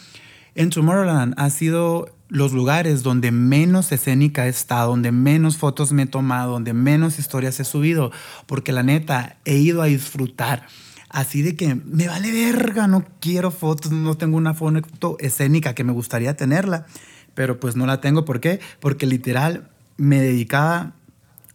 en 0.56 0.70
Tomorrowland 0.72 1.36
ha 1.38 1.50
sido 1.50 2.16
los 2.30 2.54
lugares 2.54 3.04
donde 3.04 3.32
menos 3.32 3.92
escénica 3.92 4.46
he 4.46 4.50
estado, 4.50 4.92
donde 4.92 5.12
menos 5.12 5.58
fotos 5.58 5.92
me 5.92 6.04
he 6.04 6.08
tomado, 6.08 6.54
donde 6.54 6.74
menos 6.74 7.20
historias 7.20 7.60
he 7.60 7.66
subido, 7.66 8.12
porque 8.46 8.72
la 8.72 8.84
neta 8.84 9.38
he 9.46 9.58
ido 9.58 9.82
a 9.82 9.86
disfrutar 9.86 10.68
así 11.10 11.42
de 11.42 11.56
que 11.56 11.76
me 11.76 12.08
vale 12.08 12.32
verga, 12.32 12.88
no 12.88 13.06
quiero 13.20 13.52
fotos, 13.52 13.92
no 13.92 14.16
tengo 14.16 14.38
una 14.38 14.54
foto 14.54 15.18
escénica 15.20 15.74
que 15.74 15.84
me 15.84 15.92
gustaría 15.92 16.36
tenerla, 16.38 16.86
pero 17.34 17.60
pues 17.60 17.76
no 17.76 17.86
la 17.86 18.02
tengo. 18.02 18.26
¿Por 18.26 18.40
qué? 18.40 18.60
Porque 18.80 19.06
literal 19.06 19.70
me 19.98 20.22
dedicaba 20.22 20.94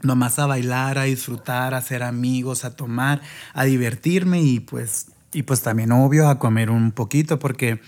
nomás 0.03 0.39
a 0.39 0.47
bailar, 0.47 0.99
a 0.99 1.05
disfrutar, 1.05 1.75
a 1.75 1.79
hacer 1.79 2.03
amigos, 2.03 2.65
a 2.65 2.77
tomar, 2.77 3.23
a 3.55 3.65
divertirme 3.65 4.43
y 4.43 4.61
pues, 4.61 5.07
y 5.33 5.43
pues 5.43 5.63
también 5.63 5.93
obvio 5.93 6.29
a 6.29 6.39
comer 6.39 6.71
un 6.71 6.93
poquito 6.93 7.39
porque 7.39 7.81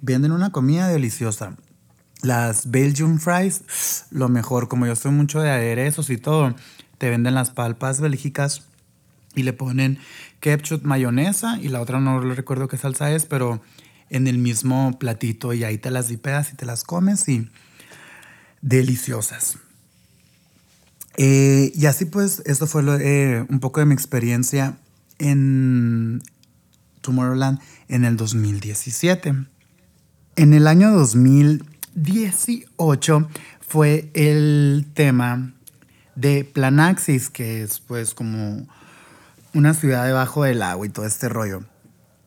venden 0.00 0.32
una 0.32 0.50
comida 0.50 0.88
deliciosa. 0.88 1.56
Las 2.22 2.70
Belgian 2.70 3.20
fries, 3.20 4.06
lo 4.10 4.28
mejor, 4.28 4.68
como 4.68 4.86
yo 4.86 4.96
soy 4.96 5.12
mucho 5.12 5.40
de 5.40 5.50
aderezos 5.50 6.10
y 6.10 6.16
todo, 6.16 6.54
te 6.96 7.10
venden 7.10 7.34
las 7.34 7.50
palpas 7.50 8.00
bélgicas 8.00 8.64
y 9.36 9.44
le 9.44 9.52
ponen 9.52 9.98
ketchup, 10.40 10.84
mayonesa 10.84 11.58
y 11.60 11.68
la 11.68 11.80
otra 11.80 12.00
no 12.00 12.20
recuerdo 12.20 12.68
qué 12.68 12.76
salsa 12.76 13.12
es, 13.12 13.26
pero 13.26 13.60
en 14.10 14.26
el 14.26 14.38
mismo 14.38 14.98
platito 14.98 15.52
y 15.52 15.64
ahí 15.64 15.76
te 15.78 15.90
las 15.90 16.08
dipeas 16.08 16.52
y 16.52 16.56
te 16.56 16.66
las 16.66 16.84
comes 16.84 17.28
y 17.28 17.48
deliciosas. 18.62 19.58
Eh, 21.16 21.72
y 21.74 21.86
así 21.86 22.04
pues, 22.04 22.42
esto 22.46 22.66
fue 22.66 22.82
eh, 23.00 23.44
un 23.48 23.60
poco 23.60 23.80
de 23.80 23.86
mi 23.86 23.94
experiencia 23.94 24.76
en 25.18 26.22
Tomorrowland 27.00 27.60
en 27.88 28.04
el 28.04 28.16
2017. 28.16 29.34
En 30.36 30.54
el 30.54 30.68
año 30.68 30.92
2018 30.92 33.28
fue 33.60 34.10
el 34.14 34.86
tema 34.94 35.52
de 36.14 36.44
Planaxis, 36.44 37.30
que 37.30 37.62
es 37.62 37.80
pues 37.80 38.14
como 38.14 38.68
una 39.54 39.74
ciudad 39.74 40.06
debajo 40.06 40.44
del 40.44 40.62
agua 40.62 40.86
y 40.86 40.90
todo 40.90 41.06
este 41.06 41.28
rollo. 41.28 41.62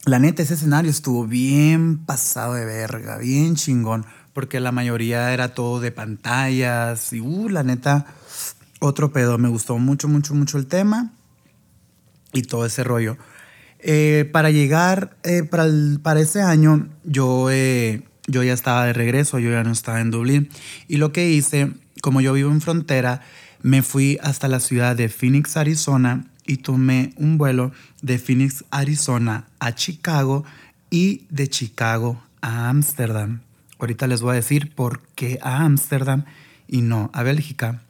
La 0.06 0.20
neta, 0.20 0.42
ese 0.42 0.56
escenario 0.56 0.90
estuvo 0.90 1.28
bien 1.28 2.00
pasado 2.06 2.56
de 2.56 2.66
verga, 2.66 3.18
bien 3.18 3.56
chingón, 3.56 4.06
porque 4.34 4.60
la 4.60 4.72
mayoría 4.72 5.32
era 5.34 5.54
todo 5.54 5.80
de 5.80 5.92
pantallas 5.92 7.14
y, 7.14 7.22
uh, 7.22 7.50
la 7.50 7.64
neta, 7.64 8.08
otro 8.80 9.12
pedo. 9.12 9.38
Me 9.38 9.50
gustó 9.50 9.78
mucho, 9.78 10.08
mucho, 10.08 10.34
mucho 10.34 10.58
el 10.58 10.66
tema 10.66 11.12
y 12.34 12.42
todo 12.44 12.66
ese 12.66 12.84
rollo. 12.84 13.18
Eh, 13.80 14.30
para 14.32 14.50
llegar, 14.52 15.18
eh, 15.24 15.44
para, 15.44 15.66
para, 16.02 16.20
ese 16.20 16.42
año, 16.42 16.90
yo, 17.04 17.50
eh, 17.52 18.04
yo 18.28 18.44
ya 18.44 18.54
estaba 18.54 18.86
de 18.86 18.94
regreso, 18.94 19.40
yo 19.40 19.52
ya 19.52 19.64
no 19.64 19.72
estaba 19.72 20.02
en 20.02 20.12
Dublín. 20.12 20.50
Y 20.88 20.98
lo 20.98 21.12
que 21.12 21.30
hice, 21.30 21.72
como 22.02 22.22
yo 22.22 22.34
vivo 22.34 22.52
en 22.52 22.62
frontera, 22.62 23.22
me 23.62 23.84
fui 23.84 24.18
hasta 24.24 24.48
la 24.48 24.60
ciudad 24.60 24.96
de 24.96 25.10
Phoenix, 25.10 25.58
Arizona, 25.58 26.26
y 26.46 26.58
tomé 26.58 27.14
un 27.18 27.38
vuelo 27.38 27.72
de 28.02 28.20
Phoenix, 28.20 28.66
Arizona 28.72 29.48
a 29.60 29.74
Chicago 29.76 30.44
y 30.90 31.26
de 31.30 31.50
Chicago 31.50 32.22
a 32.42 32.70
Ámsterdam. 32.70 33.42
Ahorita 33.80 34.08
les 34.08 34.22
voy 34.22 34.34
a 34.34 34.36
decir 34.36 34.74
por 34.76 35.02
qué 35.16 35.40
a 35.42 35.64
Ámsterdam 35.64 36.26
y 36.68 36.82
no 36.82 37.10
a 37.14 37.24
Bélgica. 37.24 37.82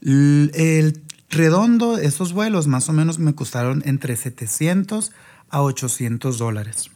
El 0.00 1.02
redondo, 1.30 1.98
esos 1.98 2.32
vuelos 2.32 2.66
más 2.66 2.88
o 2.88 2.92
menos 2.92 3.18
me 3.18 3.34
costaron 3.34 3.82
entre 3.86 4.16
700 4.16 5.12
a 5.50 5.62
800 5.62 6.38
dólares. 6.38 6.90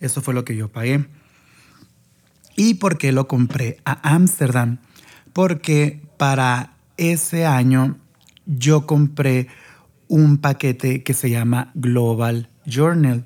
Eso 0.00 0.20
fue 0.20 0.34
lo 0.34 0.44
que 0.44 0.56
yo 0.56 0.68
pagué. 0.68 1.06
¿Y 2.56 2.74
por 2.74 2.98
qué 2.98 3.12
lo 3.12 3.28
compré 3.28 3.78
a 3.84 4.14
Ámsterdam? 4.14 4.78
Porque 5.32 6.02
para 6.18 6.74
ese 6.96 7.46
año 7.46 7.96
yo 8.46 8.86
compré 8.86 9.48
un 10.12 10.36
paquete 10.36 11.02
que 11.02 11.14
se 11.14 11.30
llama 11.30 11.70
Global 11.74 12.50
Journal. 12.66 13.24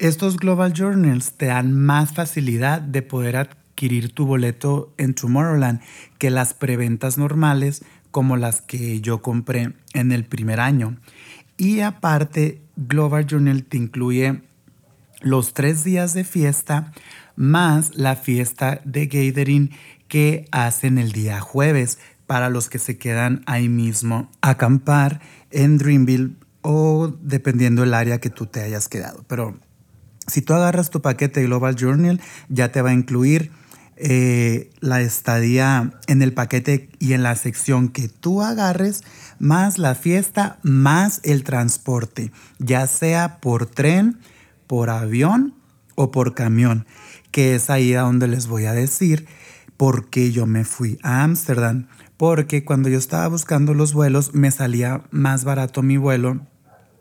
Estos 0.00 0.36
Global 0.36 0.72
Journals 0.72 1.34
te 1.34 1.46
dan 1.46 1.72
más 1.72 2.12
facilidad 2.12 2.80
de 2.80 3.02
poder 3.02 3.36
adquirir 3.36 4.12
tu 4.12 4.26
boleto 4.26 4.92
en 4.98 5.14
Tomorrowland 5.14 5.80
que 6.18 6.30
las 6.30 6.52
preventas 6.52 7.18
normales 7.18 7.84
como 8.10 8.36
las 8.36 8.62
que 8.62 9.00
yo 9.00 9.22
compré 9.22 9.74
en 9.92 10.10
el 10.10 10.24
primer 10.24 10.58
año. 10.58 10.96
Y 11.56 11.82
aparte, 11.82 12.60
Global 12.76 13.26
Journal 13.26 13.62
te 13.62 13.76
incluye 13.76 14.42
los 15.20 15.54
tres 15.54 15.84
días 15.84 16.14
de 16.14 16.24
fiesta 16.24 16.92
más 17.36 17.94
la 17.94 18.16
fiesta 18.16 18.80
de 18.84 19.06
gathering 19.06 19.70
que 20.08 20.46
hacen 20.50 20.98
el 20.98 21.12
día 21.12 21.40
jueves 21.40 22.00
para 22.26 22.50
los 22.50 22.68
que 22.68 22.78
se 22.78 22.96
quedan 22.98 23.42
ahí 23.46 23.68
mismo 23.68 24.30
a 24.40 24.50
acampar 24.50 25.20
en 25.50 25.78
Dreamville 25.78 26.36
o 26.62 27.14
dependiendo 27.20 27.82
el 27.82 27.94
área 27.94 28.20
que 28.20 28.30
tú 28.30 28.46
te 28.46 28.62
hayas 28.62 28.88
quedado. 28.88 29.24
Pero 29.28 29.58
si 30.26 30.40
tú 30.40 30.54
agarras 30.54 30.90
tu 30.90 31.02
paquete 31.02 31.42
Global 31.42 31.76
Journal, 31.76 32.20
ya 32.48 32.72
te 32.72 32.80
va 32.80 32.90
a 32.90 32.94
incluir 32.94 33.50
eh, 33.96 34.70
la 34.80 35.02
estadía 35.02 35.92
en 36.06 36.22
el 36.22 36.32
paquete 36.32 36.88
y 36.98 37.12
en 37.12 37.22
la 37.22 37.36
sección 37.36 37.88
que 37.88 38.08
tú 38.08 38.42
agarres, 38.42 39.04
más 39.38 39.78
la 39.78 39.94
fiesta, 39.94 40.58
más 40.62 41.20
el 41.22 41.44
transporte, 41.44 42.32
ya 42.58 42.86
sea 42.86 43.38
por 43.40 43.66
tren, 43.66 44.18
por 44.66 44.90
avión 44.90 45.54
o 45.94 46.10
por 46.10 46.34
camión, 46.34 46.86
que 47.30 47.54
es 47.54 47.70
ahí 47.70 47.94
a 47.94 48.00
donde 48.00 48.26
les 48.26 48.46
voy 48.46 48.64
a 48.64 48.72
decir 48.72 49.26
por 49.76 50.08
qué 50.08 50.32
yo 50.32 50.46
me 50.46 50.64
fui 50.64 50.98
a 51.02 51.22
Ámsterdam. 51.22 51.86
Porque 52.16 52.64
cuando 52.64 52.88
yo 52.88 52.98
estaba 52.98 53.28
buscando 53.28 53.74
los 53.74 53.92
vuelos, 53.92 54.34
me 54.34 54.50
salía 54.50 55.02
más 55.10 55.44
barato 55.44 55.82
mi 55.82 55.96
vuelo 55.96 56.40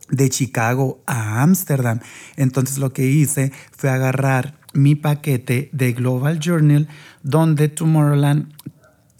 de 0.10 0.29
Chicago 0.29 1.01
a 1.05 1.41
Ámsterdam. 1.41 2.00
Entonces 2.36 2.77
lo 2.77 2.93
que 2.93 3.05
hice 3.05 3.51
fue 3.72 3.89
agarrar 3.89 4.55
mi 4.74 4.96
paquete 4.96 5.70
de 5.72 5.93
Global 5.93 6.39
Journal, 6.39 6.88
donde 7.22 7.70
Tomorrowland, 7.70 8.53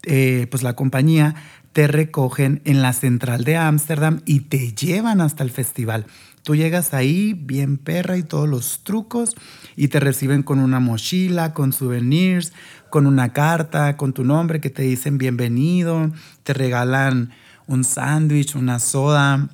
eh, 0.04 0.48
pues 0.50 0.64
la 0.64 0.76
compañía, 0.76 1.36
te 1.74 1.88
recogen 1.88 2.62
en 2.66 2.82
la 2.82 2.94
central 2.94 3.44
de 3.44 3.58
Ámsterdam 3.58 4.22
y 4.26 4.42
te 4.42 4.74
llevan 4.74 5.22
hasta 5.22 5.44
el 5.44 5.50
festival. 5.50 6.06
Tú 6.44 6.56
llegas 6.56 6.94
ahí 6.94 7.34
bien 7.34 7.78
perra 7.78 8.18
y 8.18 8.24
todos 8.24 8.50
los 8.50 8.84
trucos 8.84 9.34
y 9.76 9.88
te 9.88 10.00
reciben 10.00 10.44
con 10.44 10.60
una 10.60 10.80
mochila, 10.80 11.54
con 11.54 11.72
souvenirs, 11.72 12.52
con 12.94 13.08
una 13.08 13.34
carta, 13.34 13.98
con 13.98 14.14
tu 14.14 14.24
nombre 14.24 14.62
que 14.62 14.70
te 14.70 14.84
dicen 14.84 15.18
bienvenido, 15.18 16.12
te 16.44 16.54
regalan 16.54 17.32
un 17.66 17.84
sándwich, 17.84 18.54
una 18.54 18.78
soda, 18.78 19.50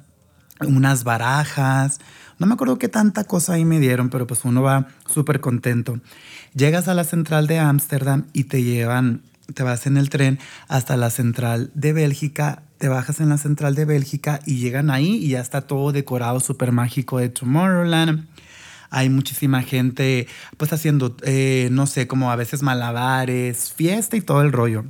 unas 0.68 1.06
barajas. 1.06 2.02
No 2.38 2.48
me 2.48 2.56
acuerdo 2.56 2.78
qué 2.78 2.90
tanta 2.90 3.24
cosa 3.24 3.54
ahí 3.54 3.64
me 3.64 3.80
dieron, 3.80 4.10
pero 4.10 4.28
pues 4.28 4.44
uno 4.44 4.62
va 4.62 4.90
súper 5.10 5.40
contento. 5.40 6.02
Llegas 6.54 6.90
a 6.90 6.94
la 6.94 7.06
central 7.06 7.48
de 7.48 7.60
Ámsterdam 7.60 8.26
y 8.34 8.44
te 8.44 8.62
llevan, 8.62 9.22
te 9.54 9.64
vas 9.64 9.88
en 9.88 9.96
el 9.96 10.10
tren 10.10 10.38
hasta 10.68 10.98
la 10.98 11.10
central 11.10 11.72
de 11.74 11.94
Bélgica, 11.94 12.64
te 12.78 12.90
bajas 12.90 13.22
en 13.22 13.30
la 13.30 13.38
central 13.38 13.74
de 13.74 13.86
Bélgica 13.86 14.42
y 14.46 14.58
llegan 14.58 14.90
ahí 14.90 15.16
y 15.16 15.30
ya 15.30 15.40
está 15.40 15.62
todo 15.62 15.94
decorado 15.94 16.42
súper 16.42 16.74
mágico 16.74 17.20
de 17.20 17.30
Tomorrowland. 17.30 18.28
Hay 18.90 19.10
muchísima 19.10 19.62
gente 19.62 20.28
pues 20.58 20.74
haciendo, 20.74 21.16
eh, 21.24 21.70
no 21.72 21.88
sé, 21.88 22.08
como 22.08 22.32
a 22.32 22.36
veces 22.36 22.64
malabares, 22.64 23.74
fiesta 23.74 24.18
y 24.18 24.22
todo 24.22 24.42
el 24.42 24.52
rollo. 24.52 24.86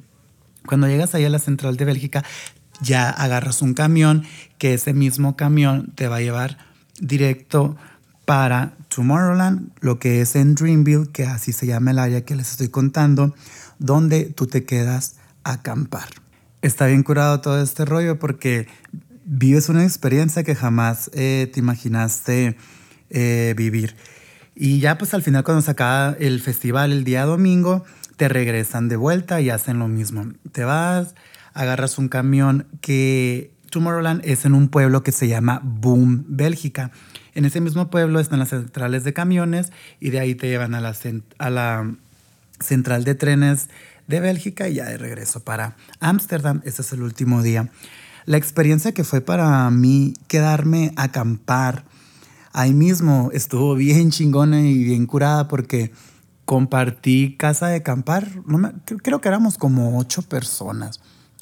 Cuando 0.66 0.88
llegas 0.88 1.16
ahí 1.16 1.26
a 1.26 1.30
la 1.30 1.40
central 1.40 1.78
de 1.78 1.86
Bélgica, 1.86 2.24
ya 2.82 3.10
agarras 3.10 3.62
un 3.62 3.74
camión, 3.74 4.24
que 4.58 4.74
ese 4.74 4.94
mismo 4.94 5.36
camión 5.36 5.92
te 5.96 6.08
va 6.08 6.18
a 6.18 6.22
llevar 6.22 6.58
directo 7.00 7.76
para 8.26 8.74
Tomorrowland, 8.90 9.72
lo 9.80 10.00
que 10.00 10.22
es 10.22 10.36
en 10.36 10.56
Dreamville, 10.56 11.08
que 11.12 11.26
así 11.26 11.52
se 11.52 11.66
llama 11.66 11.92
el 11.92 12.00
área 12.00 12.26
que 12.26 12.36
les 12.36 12.52
estoy 12.52 12.70
contando, 12.70 13.34
donde 13.80 14.26
tú 14.26 14.46
te 14.46 14.66
quedas 14.66 15.16
a 15.44 15.54
acampar. 15.54 16.10
Está 16.62 16.88
bien 16.88 17.04
curado 17.04 17.42
todo 17.42 17.62
este 17.62 17.86
rollo 17.86 18.20
porque 18.20 18.68
vives 19.26 19.70
una 19.70 19.84
experiencia 19.84 20.44
que 20.44 20.56
jamás 20.56 21.10
eh, 21.14 21.50
te 21.54 21.60
imaginaste 21.60 22.58
eh, 23.10 23.54
vivir. 23.58 23.96
Y 24.56 24.80
ya 24.80 24.98
pues 24.98 25.14
al 25.14 25.24
final 25.24 25.44
cuando 25.44 25.62
se 25.62 25.72
acaba 25.72 26.16
el 26.20 26.42
festival 26.42 26.92
el 26.92 27.04
día 27.04 27.26
domingo, 27.26 27.86
te 28.18 28.28
regresan 28.28 28.90
de 28.90 28.98
vuelta 28.98 29.40
y 29.40 29.50
hacen 29.50 29.80
lo 29.80 29.88
mismo. 29.88 30.34
Te 30.52 30.66
vas, 30.66 31.16
agarras 31.54 31.98
un 31.98 32.10
camión 32.10 32.68
que 32.82 33.54
Tomorrowland 33.70 34.22
es 34.26 34.46
en 34.46 34.54
un 34.54 34.68
pueblo 34.68 35.04
que 35.04 35.12
se 35.12 35.28
llama 35.28 35.62
Boom, 35.64 36.26
Bélgica. 36.28 36.92
En 37.36 37.46
ese 37.46 37.62
mismo 37.62 37.90
pueblo 37.90 38.20
están 38.20 38.40
las 38.40 38.50
centrales 38.50 39.04
de 39.04 39.14
camiones 39.14 39.72
y 40.00 40.10
de 40.10 40.20
ahí 40.20 40.36
te 40.36 40.48
llevan 40.48 40.76
a 40.76 40.82
la, 40.82 40.94
a 41.38 41.50
la 41.50 41.96
central 42.60 43.06
de 43.06 43.16
trenes 43.16 43.70
de 44.08 44.20
Bélgica 44.20 44.68
y 44.68 44.76
ya 44.76 44.86
de 44.86 44.98
regreso 44.98 45.40
para 45.42 45.78
Ámsterdam. 46.00 46.62
Ese 46.66 46.82
es 46.82 46.92
el 46.92 47.02
último 47.02 47.42
día. 47.44 47.70
La 48.26 48.38
experiencia 48.38 48.92
que 48.92 49.04
fue 49.04 49.22
para 49.22 49.70
mí 49.70 50.14
quedarme 50.28 50.92
acampar 50.98 51.86
ahí 52.54 52.74
mismo 52.74 53.30
estuvo 53.34 53.76
bien 53.76 54.12
chingona 54.12 54.62
y 54.62 54.84
bien 54.84 55.06
curada 55.06 55.48
porque 55.48 55.92
compartí 56.46 57.36
casa 57.38 57.68
de 57.68 57.78
acampar. 57.78 58.28
No 58.46 58.72
creo 59.04 59.22
que 59.22 59.28
éramos 59.28 59.58
como 59.58 59.98
ocho 59.98 60.22
personas 60.22 61.00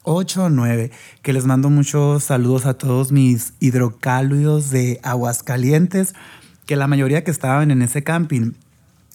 8 0.07 0.45
o 0.45 0.49
9, 0.49 0.91
que 1.21 1.33
les 1.33 1.45
mando 1.45 1.69
muchos 1.69 2.23
saludos 2.23 2.65
a 2.65 2.75
todos 2.75 3.11
mis 3.11 3.53
hidrocálidos 3.59 4.69
de 4.69 5.01
Aguascalientes, 5.03 6.15
que 6.65 6.77
la 6.77 6.87
mayoría 6.87 7.25
que 7.25 7.31
estaban 7.31 7.71
en 7.71 7.81
ese 7.81 8.03
camping 8.03 8.53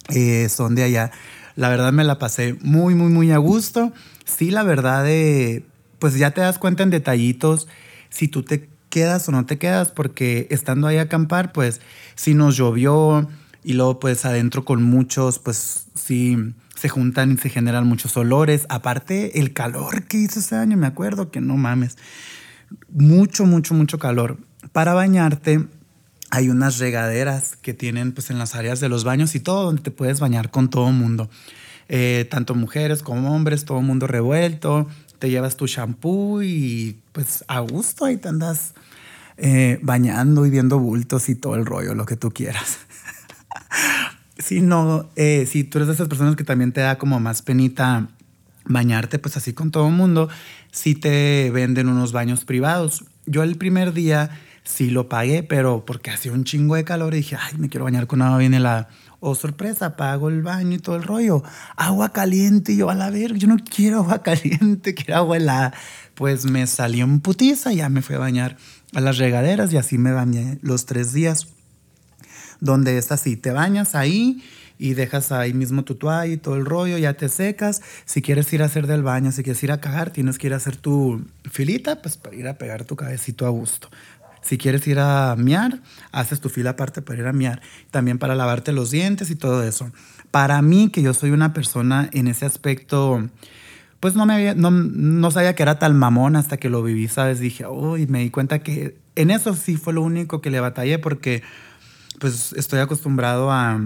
eh, 0.09 0.47
son 0.49 0.75
de 0.75 0.83
allá. 0.83 1.11
La 1.55 1.69
verdad 1.69 1.91
me 1.91 2.03
la 2.03 2.19
pasé 2.19 2.57
muy, 2.61 2.93
muy, 2.93 3.11
muy 3.11 3.31
a 3.31 3.37
gusto. 3.37 3.91
Sí, 4.25 4.51
la 4.51 4.61
verdad, 4.61 5.03
de, 5.03 5.65
pues 5.97 6.15
ya 6.15 6.31
te 6.31 6.41
das 6.41 6.59
cuenta 6.59 6.83
en 6.83 6.91
detallitos 6.91 7.67
si 8.09 8.27
tú 8.27 8.43
te 8.43 8.69
quedas 8.93 9.27
o 9.27 9.31
no 9.31 9.47
te 9.47 9.57
quedas, 9.57 9.89
porque 9.89 10.45
estando 10.51 10.85
ahí 10.85 10.97
a 10.97 11.03
acampar, 11.03 11.51
pues 11.51 11.81
si 12.13 12.35
nos 12.35 12.55
llovió 12.55 13.27
y 13.63 13.73
luego 13.73 13.99
pues 13.99 14.23
adentro 14.23 14.65
con 14.65 14.83
muchos, 14.83 15.39
pues 15.39 15.87
sí 15.95 16.37
se 16.75 16.89
juntan 16.89 17.31
y 17.31 17.37
se 17.37 17.49
generan 17.49 17.87
muchos 17.87 18.15
olores. 18.17 18.67
Aparte, 18.69 19.39
el 19.39 19.51
calor 19.51 20.03
que 20.03 20.17
hizo 20.17 20.39
ese 20.39 20.55
año, 20.55 20.77
me 20.77 20.85
acuerdo 20.85 21.31
que 21.31 21.41
no 21.41 21.57
mames. 21.57 21.97
Mucho, 22.89 23.47
mucho, 23.47 23.73
mucho 23.73 23.97
calor. 23.97 24.37
Para 24.71 24.93
bañarte 24.93 25.65
hay 26.29 26.49
unas 26.49 26.77
regaderas 26.77 27.55
que 27.55 27.73
tienen 27.73 28.11
pues 28.11 28.29
en 28.29 28.37
las 28.37 28.53
áreas 28.53 28.79
de 28.79 28.89
los 28.89 29.03
baños 29.03 29.33
y 29.33 29.39
todo 29.39 29.63
donde 29.63 29.81
te 29.81 29.89
puedes 29.89 30.19
bañar 30.19 30.51
con 30.51 30.69
todo 30.69 30.91
mundo. 30.91 31.31
Eh, 31.89 32.27
tanto 32.29 32.53
mujeres 32.53 33.01
como 33.01 33.35
hombres, 33.35 33.65
todo 33.65 33.81
mundo 33.81 34.05
revuelto. 34.05 34.87
Te 35.17 35.31
llevas 35.31 35.57
tu 35.57 35.65
shampoo 35.65 36.43
y 36.43 36.99
pues 37.11 37.43
a 37.47 37.59
gusto 37.59 38.05
ahí 38.05 38.17
te 38.17 38.27
andas 38.27 38.75
eh, 39.37 39.79
bañando 39.81 40.45
y 40.45 40.49
viendo 40.49 40.79
bultos 40.79 41.29
y 41.29 41.35
todo 41.35 41.55
el 41.55 41.65
rollo, 41.65 41.95
lo 41.95 42.05
que 42.05 42.17
tú 42.17 42.31
quieras. 42.31 42.79
Si 44.39 44.61
no, 44.61 45.09
eh, 45.15 45.47
si 45.49 45.63
tú 45.63 45.77
eres 45.77 45.87
de 45.87 45.93
esas 45.93 46.07
personas 46.07 46.35
que 46.35 46.43
también 46.43 46.71
te 46.71 46.81
da 46.81 46.97
como 46.97 47.19
más 47.19 47.43
penita 47.43 48.09
bañarte, 48.65 49.19
pues 49.19 49.37
así 49.37 49.53
con 49.53 49.71
todo 49.71 49.87
el 49.87 49.93
mundo, 49.93 50.27
sí 50.71 50.95
te 50.95 51.51
venden 51.51 51.87
unos 51.87 52.11
baños 52.11 52.43
privados. 52.43 53.05
Yo 53.25 53.43
el 53.43 53.57
primer 53.57 53.93
día 53.93 54.31
sí 54.63 54.89
lo 54.89 55.07
pagué, 55.07 55.43
pero 55.43 55.85
porque 55.85 56.11
hacía 56.11 56.31
un 56.31 56.45
chingo 56.45 56.75
de 56.75 56.83
calor 56.83 57.13
y 57.13 57.17
dije, 57.17 57.37
ay, 57.39 57.57
me 57.57 57.69
quiero 57.69 57.85
bañar 57.85 58.07
con 58.07 58.21
agua 58.21 58.39
bien 58.39 58.53
helada. 58.53 58.89
Oh, 59.19 59.35
sorpresa, 59.35 59.95
pago 59.95 60.29
el 60.29 60.41
baño 60.41 60.75
y 60.75 60.79
todo 60.79 60.95
el 60.95 61.03
rollo. 61.03 61.43
Agua 61.77 62.11
caliente. 62.11 62.73
Y 62.73 62.77
yo, 62.77 62.89
a 62.89 62.95
la 62.95 63.09
ver, 63.09 63.35
yo 63.35 63.47
no 63.47 63.57
quiero 63.57 63.99
agua 63.99 64.21
caliente, 64.23 64.93
quiero 64.93 65.17
agua 65.17 65.37
helada. 65.37 65.73
Pues 66.15 66.45
me 66.45 66.65
salió 66.67 67.05
un 67.05 67.21
putiza, 67.21 67.71
ya 67.71 67.87
me 67.89 68.01
fui 68.01 68.15
a 68.15 68.19
bañar 68.19 68.57
a 68.93 69.01
las 69.01 69.17
regaderas 69.17 69.73
y 69.73 69.77
así 69.77 69.97
me 69.97 70.11
bañé 70.11 70.59
los 70.61 70.85
tres 70.85 71.13
días 71.13 71.47
donde 72.59 72.97
es 72.97 73.11
así, 73.11 73.35
te 73.35 73.51
bañas 73.51 73.93
ahí 73.93 74.41
y 74.79 74.93
dejas 74.93 75.31
ahí 75.31 75.53
mismo 75.53 75.83
tu 75.83 75.95
toalla 75.95 76.33
y 76.33 76.37
todo 76.37 76.55
el 76.55 76.65
rollo, 76.65 76.97
ya 76.97 77.13
te 77.13 77.29
secas. 77.29 77.81
Si 78.05 78.21
quieres 78.21 78.51
ir 78.53 78.63
a 78.63 78.65
hacer 78.65 78.87
del 78.87 79.03
baño, 79.03 79.31
si 79.31 79.43
quieres 79.43 79.61
ir 79.63 79.71
a 79.71 79.81
cagar, 79.81 80.11
tienes 80.11 80.37
que 80.37 80.47
ir 80.47 80.53
a 80.53 80.57
hacer 80.57 80.77
tu 80.77 81.25
filita, 81.51 82.01
pues 82.01 82.17
para 82.17 82.35
ir 82.35 82.47
a 82.47 82.57
pegar 82.57 82.85
tu 82.85 82.95
cabecito 82.95 83.45
a 83.45 83.49
gusto. 83.49 83.89
Si 84.41 84.57
quieres 84.57 84.85
ir 84.87 84.99
a 84.99 85.35
miar, 85.37 85.79
haces 86.11 86.41
tu 86.41 86.49
fila 86.49 86.71
aparte 86.71 87.01
para 87.01 87.19
ir 87.19 87.27
a 87.27 87.33
miar. 87.33 87.61
También 87.91 88.17
para 88.17 88.35
lavarte 88.35 88.73
los 88.73 88.91
dientes 88.91 89.29
y 89.29 89.35
todo 89.35 89.63
eso. 89.63 89.91
Para 90.31 90.61
mí, 90.61 90.89
que 90.89 91.01
yo 91.01 91.13
soy 91.13 91.31
una 91.31 91.53
persona 91.53 92.09
en 92.11 92.27
ese 92.27 92.45
aspecto, 92.45 93.29
pues 94.03 94.15
no, 94.15 94.25
me 94.25 94.53
no, 94.53 94.69
no 94.69 95.31
sabía 95.31 95.55
que 95.55 95.63
era 95.63 95.79
tal 95.79 95.93
mamón 95.93 96.35
hasta 96.35 96.57
que 96.57 96.67
lo 96.67 96.83
viví, 96.83 97.07
¿sabes? 97.07 97.39
Dije, 97.39 97.65
uy, 97.67 98.05
me 98.05 98.19
di 98.19 98.31
cuenta 98.31 98.59
que 98.59 98.97
en 99.15 99.31
eso 99.31 99.53
sí 99.53 99.77
fue 99.77 99.93
lo 99.93 100.01
único 100.01 100.41
que 100.41 100.49
le 100.49 100.59
batallé 100.59 100.99
porque 100.99 101.41
pues 102.19 102.51
estoy 102.57 102.81
acostumbrado 102.81 103.49
a, 103.49 103.79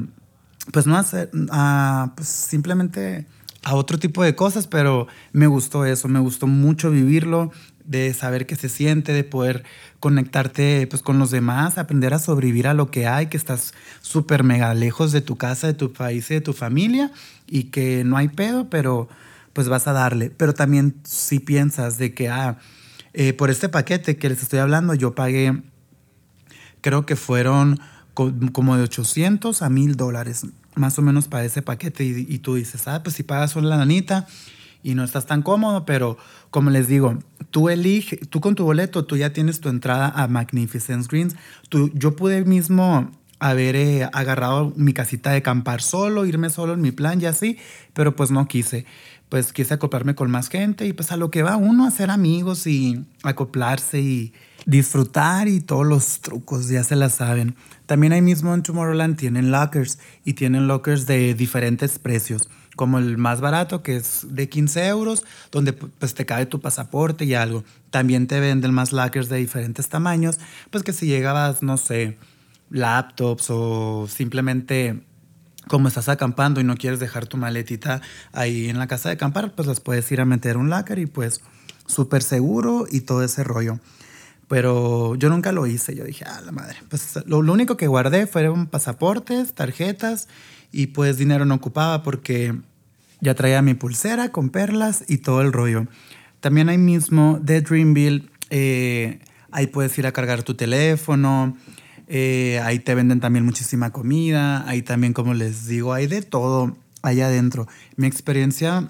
pues 0.74 0.88
no 0.88 0.98
hacer, 0.98 1.30
a, 1.52 2.14
pues 2.16 2.30
simplemente 2.30 3.28
a 3.64 3.76
otro 3.76 4.00
tipo 4.00 4.24
de 4.24 4.34
cosas, 4.34 4.66
pero 4.66 5.06
me 5.34 5.46
gustó 5.46 5.86
eso, 5.86 6.08
me 6.08 6.20
gustó 6.20 6.48
mucho 6.48 6.90
vivirlo, 6.90 7.52
de 7.86 8.12
saber 8.16 8.48
qué 8.48 8.56
se 8.56 8.70
siente, 8.70 9.14
de 9.14 9.24
poder 9.24 9.66
conectarte 10.00 10.88
pues 10.90 11.04
con 11.04 11.20
los 11.20 11.30
demás, 11.30 11.78
aprender 11.78 12.16
a 12.16 12.20
sobrevivir 12.20 12.68
a 12.68 12.74
lo 12.74 12.90
que 12.90 13.06
hay, 13.06 13.28
que 13.28 13.38
estás 13.38 13.76
súper 14.02 14.44
mega 14.44 14.74
lejos 14.74 15.12
de 15.12 15.22
tu 15.22 15.36
casa, 15.36 15.68
de 15.68 15.76
tu 15.76 15.94
país 15.94 16.28
de 16.30 16.42
tu 16.42 16.54
familia 16.54 17.12
y 17.46 17.66
que 17.66 18.04
no 18.04 18.18
hay 18.18 18.30
pedo, 18.30 18.68
pero 18.72 19.10
pues 19.58 19.70
vas 19.70 19.88
a 19.88 19.92
darle. 19.92 20.30
Pero 20.30 20.54
también 20.54 21.02
si 21.04 21.40
piensas 21.40 21.98
de 21.98 22.14
que, 22.14 22.30
ah, 22.30 22.60
eh, 23.14 23.34
por 23.34 23.50
este 23.50 23.70
paquete 23.70 24.16
que 24.16 24.30
les 24.30 24.44
estoy 24.44 24.60
hablando, 24.60 24.94
yo 24.94 25.16
pagué, 25.16 25.64
creo 26.82 27.08
que 27.08 27.16
fueron 27.16 27.80
como 28.14 28.78
de 28.78 28.84
800 28.84 29.64
a 29.64 29.70
1000 29.70 29.96
dólares, 29.96 30.46
más 30.76 31.00
o 31.00 31.02
menos 31.02 31.28
para 31.28 31.44
ese 31.44 31.64
paquete. 31.64 32.04
Y, 32.06 32.38
tú 32.38 32.54
dices, 32.54 32.88
ah, 32.88 33.02
pues 33.02 33.16
si 33.16 33.24
pagas 33.24 33.50
solo 33.50 33.68
la 33.68 33.78
nanita 33.78 34.28
y 34.84 34.94
no 34.94 35.04
estás 35.04 35.26
tan 35.26 35.42
cómodo, 35.42 35.88
pero 35.88 36.20
como 36.52 36.70
les 36.70 36.88
digo, 36.88 37.18
tú 37.50 37.70
eliges, 37.70 38.30
tú 38.30 38.42
con 38.42 38.54
tu 38.54 38.64
boleto, 38.64 39.06
tú 39.06 39.18
ya 39.18 39.34
tienes 39.34 39.60
tu 39.60 39.70
entrada 39.70 40.10
a 40.10 40.28
Magnificent 40.28 41.04
Screens. 41.04 41.36
Tú, 41.70 41.90
yo 41.96 42.16
pude 42.16 42.46
mismo 42.46 43.10
haber 43.40 43.76
eh, 43.76 44.10
agarrado 44.14 44.74
mi 44.76 44.94
casita 44.94 45.32
de 45.32 45.42
campar 45.42 45.82
solo, 45.82 46.26
irme 46.26 46.50
solo 46.50 46.74
en 46.74 46.82
mi 46.82 46.92
plan 46.92 47.22
y 47.22 47.26
así, 47.26 47.58
pero 47.94 48.16
pues 48.16 48.32
no 48.32 48.48
quise. 48.48 48.86
Pues 49.30 49.52
quise 49.52 49.74
acoplarme 49.74 50.16
con 50.16 50.32
más 50.32 50.50
gente 50.50 50.86
y 50.88 50.94
pues 50.94 51.12
a 51.12 51.18
lo 51.18 51.30
que 51.32 51.44
va 51.44 51.58
uno 51.58 51.86
a 51.86 51.92
ser 51.92 52.10
amigos 52.10 52.66
y 52.66 53.06
acoplarse 53.24 54.00
y 54.00 54.34
disfrutar 54.66 55.48
y 55.48 55.60
todos 55.60 55.86
los 55.86 56.22
trucos, 56.22 56.70
ya 56.70 56.84
se 56.84 56.96
la 56.96 57.10
saben. 57.10 57.56
También 57.86 58.14
ahí 58.14 58.22
mismo 58.22 58.54
en 58.54 58.64
Tomorrowland 58.64 59.18
tienen 59.18 59.52
lockers 59.52 60.00
y 60.24 60.34
tienen 60.34 60.68
lockers 60.68 61.06
de 61.06 61.34
diferentes 61.34 62.00
precios 62.00 62.50
como 62.78 63.00
el 63.00 63.18
más 63.18 63.42
barato, 63.42 63.84
que 63.84 63.98
es 63.98 64.26
de 64.30 64.48
15 64.48 64.88
euros, 64.88 65.26
donde 65.52 65.74
pues 65.74 66.14
te 66.14 66.26
cae 66.26 66.46
tu 66.46 66.62
pasaporte 66.62 67.26
y 67.26 67.34
algo. 67.34 67.66
También 67.90 68.28
te 68.28 68.40
venden 68.40 68.74
más 68.74 68.94
lockers 68.94 69.28
de 69.28 69.38
diferentes 69.38 69.90
tamaños, 69.90 70.40
pues 70.70 70.84
que 70.84 70.94
si 70.94 71.08
llegabas, 71.08 71.62
no 71.62 71.76
sé, 71.76 72.18
laptops 72.70 73.50
o 73.50 74.08
simplemente 74.08 75.02
como 75.68 75.88
estás 75.88 76.10
acampando 76.10 76.60
y 76.60 76.64
no 76.64 76.76
quieres 76.76 77.00
dejar 77.00 77.28
tu 77.28 77.38
maletita 77.38 78.02
ahí 78.34 78.70
en 78.70 78.80
la 78.80 78.88
casa 78.88 79.10
de 79.10 79.16
acampar, 79.16 79.54
pues 79.54 79.68
las 79.68 79.80
puedes 79.80 80.12
ir 80.12 80.22
a 80.22 80.26
meter 80.26 80.58
un 80.58 80.70
locker 80.70 81.00
y 81.00 81.06
pues 81.06 81.42
súper 81.86 82.22
seguro 82.22 82.86
y 82.90 83.02
todo 83.02 83.24
ese 83.24 83.44
rollo. 83.44 83.80
Pero 84.48 85.16
yo 85.16 85.30
nunca 85.30 85.52
lo 85.52 85.68
hice, 85.68 85.96
yo 85.96 86.06
dije, 86.06 86.24
ah, 86.26 86.42
la 86.46 86.52
madre. 86.52 86.78
Pues 86.90 87.20
lo, 87.26 87.42
lo 87.42 87.54
único 87.54 87.76
que 87.76 87.88
guardé 87.88 88.28
fueron 88.28 88.68
pasaportes, 88.68 89.54
tarjetas 89.54 90.30
y 90.72 90.88
pues 90.88 91.18
dinero 91.18 91.46
no 91.46 91.56
ocupaba 91.56 92.04
porque 92.04 92.56
ya 93.20 93.36
traía 93.36 93.62
mi 93.62 93.74
pulsera 93.74 94.32
con 94.32 94.50
perlas 94.50 95.04
y 95.08 95.18
todo 95.18 95.42
el 95.42 95.52
rollo. 95.52 95.88
También 96.40 96.70
ahí 96.70 96.78
mismo 96.78 97.40
de 97.42 97.62
Dreamville, 97.62 98.30
eh, 98.50 99.20
ahí 99.52 99.68
puedes 99.68 99.98
ir 99.98 100.08
a 100.08 100.12
cargar 100.12 100.44
tu 100.44 100.54
teléfono, 100.54 101.58
eh, 102.08 102.62
ahí 102.64 102.80
te 102.80 102.96
venden 102.96 103.20
también 103.20 103.46
muchísima 103.46 103.92
comida, 103.92 104.68
ahí 104.68 104.82
también, 104.82 105.14
como 105.14 105.34
les 105.34 105.68
digo, 105.68 105.94
hay 105.94 106.08
de 106.08 106.22
todo 106.22 106.78
allá 107.02 107.28
adentro. 107.28 107.68
Mi 107.96 108.08
experiencia, 108.08 108.90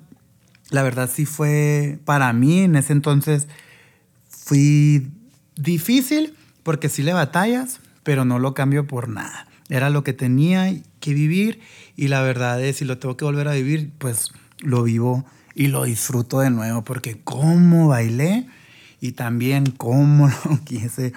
la 0.69 0.83
verdad 0.83 1.09
sí 1.11 1.25
fue 1.25 1.99
para 2.05 2.31
mí 2.33 2.61
en 2.61 2.75
ese 2.75 2.93
entonces, 2.93 3.47
fui 4.29 5.11
difícil 5.55 6.35
porque 6.63 6.89
sí 6.89 7.01
le 7.01 7.13
batallas, 7.13 7.79
pero 8.03 8.23
no 8.23 8.39
lo 8.39 8.53
cambio 8.53 8.85
por 8.85 9.09
nada. 9.09 9.47
Era 9.69 9.89
lo 9.89 10.03
que 10.03 10.13
tenía 10.13 10.73
que 10.99 11.13
vivir 11.13 11.59
y 11.95 12.07
la 12.07 12.21
verdad 12.21 12.63
es, 12.63 12.77
si 12.77 12.85
lo 12.85 12.99
tengo 12.99 13.17
que 13.17 13.25
volver 13.25 13.47
a 13.47 13.53
vivir, 13.53 13.91
pues 13.97 14.31
lo 14.59 14.83
vivo 14.83 15.25
y 15.55 15.67
lo 15.67 15.83
disfruto 15.83 16.39
de 16.39 16.51
nuevo 16.51 16.83
porque 16.83 17.19
cómo 17.23 17.87
bailé 17.87 18.47
y 18.99 19.13
también 19.13 19.71
cómo 19.71 20.27
lo 20.45 20.63
quise 20.63 21.13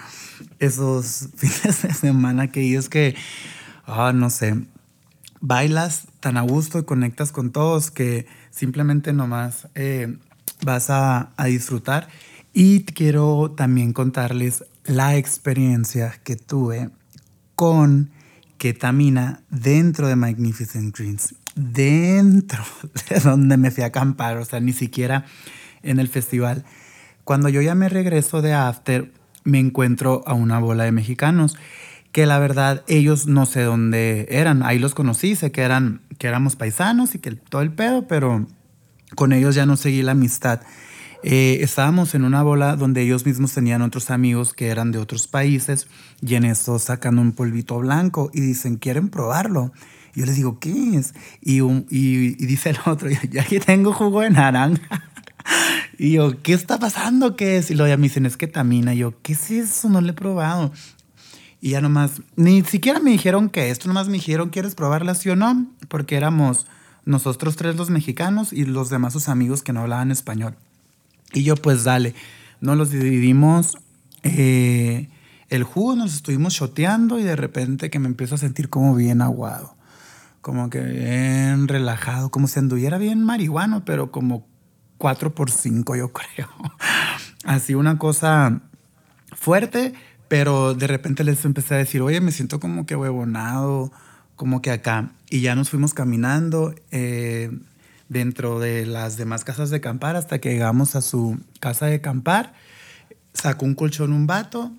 esos 0.59 1.29
fines 1.37 1.83
de 1.83 1.95
semana 1.95 2.49
que 2.49 2.77
es 2.77 2.89
que, 2.89 3.15
ah, 3.87 4.13
no 4.15 4.31
sé, 4.31 4.55
bailas 5.41 6.07
tan 6.21 6.37
a 6.37 6.43
gusto 6.43 6.79
y 6.79 6.85
conectas 6.85 7.33
con 7.33 7.51
todos 7.51 7.91
que 7.91 8.27
simplemente 8.51 9.13
nomás 9.13 9.69
eh, 9.75 10.17
vas 10.63 10.91
a, 10.91 11.31
a 11.37 11.45
disfrutar. 11.47 12.09
Y 12.53 12.83
quiero 12.83 13.53
también 13.57 13.93
contarles 13.93 14.65
la 14.85 15.17
experiencia 15.17 16.21
que 16.25 16.37
tuve 16.37 16.91
con 17.55 18.11
ketamina 18.59 19.41
dentro 19.51 20.09
de 20.09 20.17
Magnificent 20.17 20.97
Greens, 20.97 21.35
dentro 21.55 22.63
de 23.09 23.21
donde 23.21 23.57
me 23.57 23.71
fui 23.71 23.85
a 23.85 23.87
acampar, 23.87 24.37
o 24.37 24.45
sea, 24.45 24.61
ni 24.61 24.73
siquiera 24.73 25.25
en 25.83 25.99
el 25.99 26.09
festival. 26.09 26.65
Cuando 27.31 27.49
yo 27.49 27.63
ya 27.63 27.77
me 27.77 27.89
regreso 27.89 28.43
de 28.43 28.55
After, 28.55 29.13
me 29.45 29.61
encuentro 29.61 30.25
a 30.27 30.35
una 30.35 30.59
bola 30.59 30.83
de 30.83 30.91
mexicanos 30.91 31.57
que 32.11 32.27
la 32.27 32.41
verdad 32.41 32.83
ellos 32.89 33.29
no 33.29 33.47
sé 33.47 33.63
dónde 33.63 34.27
eran. 34.31 34.65
Ahí 34.65 34.81
los 34.81 34.97
conocí, 34.97 35.37
sé 35.37 35.53
que 35.53 35.61
eran 35.61 36.01
que 36.19 36.27
éramos 36.27 36.57
paisanos 36.57 37.15
y 37.15 37.21
que 37.21 37.31
todo 37.31 37.63
el 37.63 37.71
pedo, 37.71 38.09
pero 38.09 38.49
con 39.15 39.33
ellos 39.33 39.55
ya 39.55 39.65
no 39.65 39.77
seguí 39.77 40.03
la 40.03 40.11
amistad. 40.11 40.63
Eh, 41.23 41.59
estábamos 41.61 42.17
en 42.17 42.25
una 42.25 42.43
bola 42.43 42.75
donde 42.75 43.03
ellos 43.03 43.25
mismos 43.25 43.55
tenían 43.55 43.83
otros 43.83 44.11
amigos 44.11 44.53
que 44.53 44.67
eran 44.67 44.91
de 44.91 44.99
otros 44.99 45.29
países 45.29 45.87
y 46.21 46.35
en 46.35 46.43
eso 46.43 46.81
sacan 46.81 47.21
un 47.21 47.31
polvito 47.31 47.79
blanco 47.79 48.33
y 48.35 48.41
dicen, 48.41 48.75
¿quieren 48.75 49.09
probarlo? 49.09 49.71
Y 50.17 50.21
yo 50.21 50.27
les 50.27 50.35
digo, 50.35 50.59
¿qué 50.59 50.97
es? 50.97 51.15
Y, 51.41 51.63
y, 51.63 52.35
dice 52.45 52.71
el 52.71 52.79
otro, 52.87 53.09
ya 53.31 53.43
aquí 53.43 53.61
tengo 53.61 53.93
jugo 53.93 54.23
de 54.23 54.31
naranja. 54.31 55.10
Y 56.03 56.13
yo, 56.13 56.41
¿qué 56.43 56.55
está 56.55 56.79
pasando? 56.79 57.37
¿Qué 57.37 57.59
es? 57.59 57.71
Y 57.71 57.75
luego 57.75 57.91
ya 57.91 57.99
me 57.99 58.05
dicen, 58.05 58.25
es 58.25 58.39
ketamina. 58.39 58.95
Y 58.95 58.99
yo, 59.01 59.21
¿qué 59.21 59.35
es 59.35 59.51
eso? 59.51 59.91
No 59.91 60.01
lo 60.01 60.09
he 60.09 60.15
probado. 60.15 60.73
Y 61.61 61.73
ya 61.73 61.83
nomás, 61.83 62.23
ni 62.37 62.63
siquiera 62.63 63.01
me 63.01 63.11
dijeron 63.11 63.51
que 63.51 63.69
esto, 63.69 63.87
nomás 63.87 64.07
me 64.07 64.15
dijeron, 64.15 64.49
¿quieres 64.49 64.75
probarla 64.75 65.15
sí 65.15 65.29
o 65.29 65.37
no? 65.37 65.67
Porque 65.89 66.17
éramos 66.17 66.67
nosotros 67.05 67.57
tres 67.57 67.77
los 67.77 67.91
mexicanos 67.91 68.55
y 68.55 68.65
los 68.65 68.89
demás 68.89 69.13
sus 69.13 69.29
amigos 69.29 69.63
que 69.63 69.75
no 69.75 69.81
hablaban 69.81 70.11
español. 70.11 70.55
Y 71.35 71.43
yo 71.43 71.55
pues 71.55 71.85
dale, 71.85 72.15
nos 72.63 72.79
los 72.79 72.89
dividimos 72.89 73.77
eh, 74.23 75.11
el 75.51 75.65
jugo, 75.65 75.97
nos 75.97 76.15
estuvimos 76.15 76.55
choteando 76.55 77.19
y 77.19 77.25
de 77.25 77.37
repente 77.37 77.91
que 77.91 77.99
me 77.99 78.09
empiezo 78.09 78.37
a 78.37 78.39
sentir 78.39 78.71
como 78.71 78.95
bien 78.95 79.21
aguado, 79.21 79.77
como 80.41 80.71
que 80.71 80.81
bien 80.81 81.69
relajado, 81.69 82.31
como 82.31 82.49
si 82.49 82.59
anduviera 82.59 82.97
bien 82.97 83.23
marihuano, 83.23 83.85
pero 83.85 84.11
como 84.11 84.49
4 85.01 85.35
por 85.35 85.51
5 85.51 85.97
yo 85.97 86.13
creo. 86.13 86.49
Así 87.45 87.75
una 87.75 87.99
cosa 87.99 88.61
fuerte, 89.33 89.95
pero 90.29 90.75
de 90.75 90.87
repente 90.87 91.25
les 91.25 91.45
empecé 91.45 91.75
a 91.75 91.79
decir, 91.79 92.03
oye, 92.03 92.21
me 92.21 92.31
siento 92.31 92.61
como 92.61 92.87
que 92.87 92.95
huevonado, 92.95 93.91
como 94.37 94.63
que 94.63 94.71
acá. 94.71 95.11
Y 95.29 95.41
ya 95.41 95.57
nos 95.57 95.71
fuimos 95.71 95.95
caminando. 95.95 96.75
Eh, 96.93 97.51
dentro 98.11 98.59
de 98.59 98.85
las 98.87 99.17
demás 99.17 99.45
casas 99.45 99.71
de 99.71 99.77
acampar 99.77 100.17
hasta 100.17 100.41
que 100.41 100.51
llegamos 100.51 100.97
a 100.97 101.01
su 101.01 101.39
casa 101.61 101.87
de 101.87 101.95
acampar. 101.95 102.53
Sacó 103.33 103.65
un 103.65 103.77
colchón 103.77 104.13
un 104.13 104.27
vato, 104.27 104.73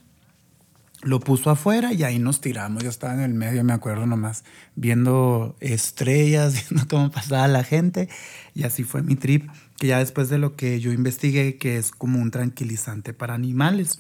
lo 1.01 1.21
puso 1.21 1.49
afuera 1.49 1.93
y 1.93 2.03
ahí 2.03 2.19
nos 2.19 2.41
tiramos. 2.41 2.83
Yo 2.83 2.89
estaba 2.89 3.13
en 3.13 3.21
el 3.21 3.33
medio, 3.33 3.63
me 3.63 3.71
acuerdo 3.71 4.05
nomás, 4.05 4.43
viendo 4.75 5.55
estrellas, 5.61 6.53
viendo 6.69 6.87
cómo 6.89 7.09
pasaba 7.09 7.47
la 7.47 7.63
gente. 7.63 8.09
Y 8.53 8.63
así 8.63 8.83
fue 8.83 9.01
mi 9.01 9.15
trip, 9.15 9.49
que 9.81 9.87
ya 9.87 9.97
después 9.97 10.29
de 10.29 10.37
lo 10.37 10.55
que 10.55 10.79
yo 10.79 10.93
investigué, 10.93 11.57
que 11.57 11.77
es 11.77 11.89
como 11.89 12.19
un 12.19 12.29
tranquilizante 12.29 13.15
para 13.15 13.33
animales. 13.33 13.99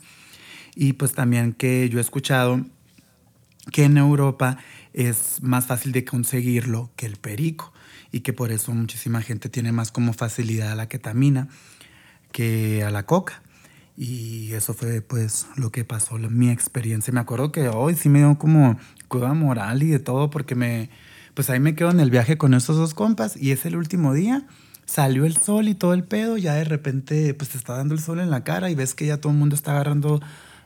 Y 0.75 0.93
pues 0.93 1.13
también 1.13 1.53
que 1.53 1.89
yo 1.89 1.97
he 1.97 2.01
escuchado 2.01 2.63
que 3.71 3.85
en 3.85 3.97
Europa 3.97 4.59
es 4.93 5.41
más 5.41 5.65
fácil 5.65 5.91
de 5.91 6.05
conseguirlo 6.05 6.91
que 6.95 7.07
el 7.07 7.15
perico 7.15 7.73
y 8.11 8.19
que 8.19 8.31
por 8.31 8.51
eso 8.51 8.71
muchísima 8.73 9.23
gente 9.23 9.49
tiene 9.49 9.71
más 9.71 9.91
como 9.91 10.13
facilidad 10.13 10.71
a 10.71 10.75
la 10.75 10.87
ketamina 10.87 11.47
que 12.31 12.83
a 12.83 12.91
la 12.91 13.07
coca. 13.07 13.41
Y 13.97 14.53
eso 14.53 14.75
fue 14.75 15.01
pues 15.01 15.47
lo 15.55 15.71
que 15.71 15.83
pasó, 15.83 16.19
mi 16.19 16.51
experiencia. 16.51 17.11
Me 17.11 17.21
acuerdo 17.21 17.51
que 17.51 17.69
hoy 17.69 17.95
sí 17.95 18.07
me 18.07 18.19
dio 18.19 18.37
como 18.37 18.77
cueva 19.07 19.33
moral 19.33 19.81
y 19.81 19.87
de 19.87 19.97
todo 19.97 20.29
porque 20.29 20.53
me, 20.53 20.91
pues 21.33 21.49
ahí 21.49 21.59
me 21.59 21.73
quedo 21.73 21.89
en 21.89 22.01
el 22.01 22.11
viaje 22.11 22.37
con 22.37 22.53
estos 22.53 22.77
dos 22.77 22.93
compas 22.93 23.35
y 23.35 23.49
es 23.49 23.65
el 23.65 23.75
último 23.75 24.13
día. 24.13 24.45
Salió 24.91 25.25
el 25.25 25.37
sol 25.37 25.69
y 25.69 25.73
todo 25.73 25.93
el 25.93 26.03
pedo, 26.03 26.35
ya 26.37 26.55
de 26.55 26.65
repente 26.65 27.33
pues 27.33 27.51
te 27.51 27.57
está 27.57 27.77
dando 27.77 27.93
el 27.93 28.01
sol 28.01 28.19
en 28.19 28.29
la 28.29 28.43
cara 28.43 28.69
y 28.69 28.75
ves 28.75 28.93
que 28.93 29.05
ya 29.05 29.21
todo 29.21 29.31
el 29.31 29.39
mundo 29.39 29.55
está 29.55 29.71
agarrando 29.71 30.19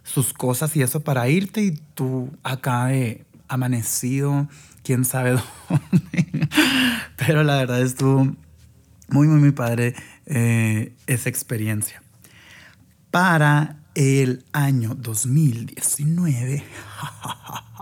sus 0.04 0.34
cosas 0.34 0.76
y 0.76 0.82
eso 0.82 1.02
para 1.02 1.30
irte 1.30 1.62
y 1.62 1.80
tú 1.94 2.36
acá 2.42 2.88
de 2.88 3.24
amanecido, 3.48 4.48
quién 4.84 5.06
sabe 5.06 5.34
dónde. 5.70 6.50
Pero 7.18 7.44
la 7.44 7.58
verdad 7.58 7.84
estuvo 7.84 8.24
muy, 9.10 9.28
muy, 9.28 9.40
muy 9.40 9.52
padre 9.52 9.94
eh, 10.26 10.96
esa 11.06 11.30
experiencia. 11.30 12.02
Para 13.12 13.76
el 13.94 14.44
año 14.54 14.96
2019, 14.96 16.64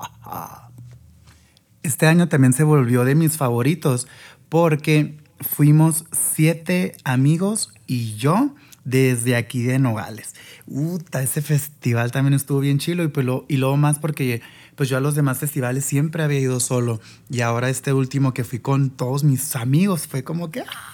este 1.84 2.06
año 2.06 2.28
también 2.28 2.52
se 2.52 2.66
volvió 2.66 3.06
de 3.06 3.16
mis 3.16 3.38
favoritos 3.38 4.08
porque 4.50 5.23
fuimos 5.44 6.06
siete 6.12 6.96
amigos 7.04 7.74
y 7.88 8.16
yo 8.16 8.56
desde 8.84 9.36
aquí 9.36 9.64
de 9.64 9.80
Nogales. 9.80 10.36
Uta, 10.68 11.22
ese 11.22 11.42
festival 11.42 12.12
también 12.12 12.34
estuvo 12.34 12.60
bien 12.60 12.80
chilo 12.80 13.04
y, 13.04 13.08
pues 13.08 13.26
lo, 13.26 13.46
y 13.48 13.58
luego 13.58 13.78
más 13.78 14.00
porque 14.00 14.42
pues 14.76 14.90
yo 14.90 14.98
a 14.98 15.02
los 15.02 15.16
demás 15.16 15.38
festivales 15.38 15.86
siempre 15.86 16.24
había 16.24 16.40
ido 16.40 16.60
solo 16.60 17.00
y 17.30 17.42
ahora 17.42 17.70
este 17.70 17.94
último 17.94 18.34
que 18.34 18.44
fui 18.44 18.60
con 18.60 18.90
todos 18.90 19.24
mis 19.24 19.56
amigos 19.56 20.08
fue 20.08 20.24
como 20.24 20.52
que... 20.52 20.62
¡ah! 20.62 20.94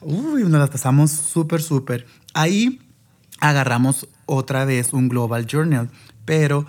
Uy, 0.00 0.42
nos 0.42 0.60
las 0.60 0.70
pasamos 0.70 1.10
súper, 1.10 1.62
súper. 1.62 2.06
Ahí 2.34 2.80
agarramos 3.40 4.08
otra 4.26 4.64
vez 4.64 4.92
un 4.92 5.08
Global 5.08 5.46
Journal, 5.46 5.90
pero 6.24 6.66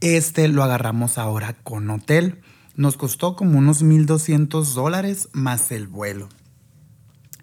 este 0.00 0.48
lo 0.48 0.62
agarramos 0.62 1.18
ahora 1.18 1.54
con 1.62 1.90
hotel. 1.90 2.40
Nos 2.76 2.96
costó 2.96 3.36
como 3.36 3.58
unos 3.58 3.84
1.200 3.84 4.74
dólares 4.74 5.28
más 5.32 5.70
el 5.70 5.86
vuelo. 5.86 6.28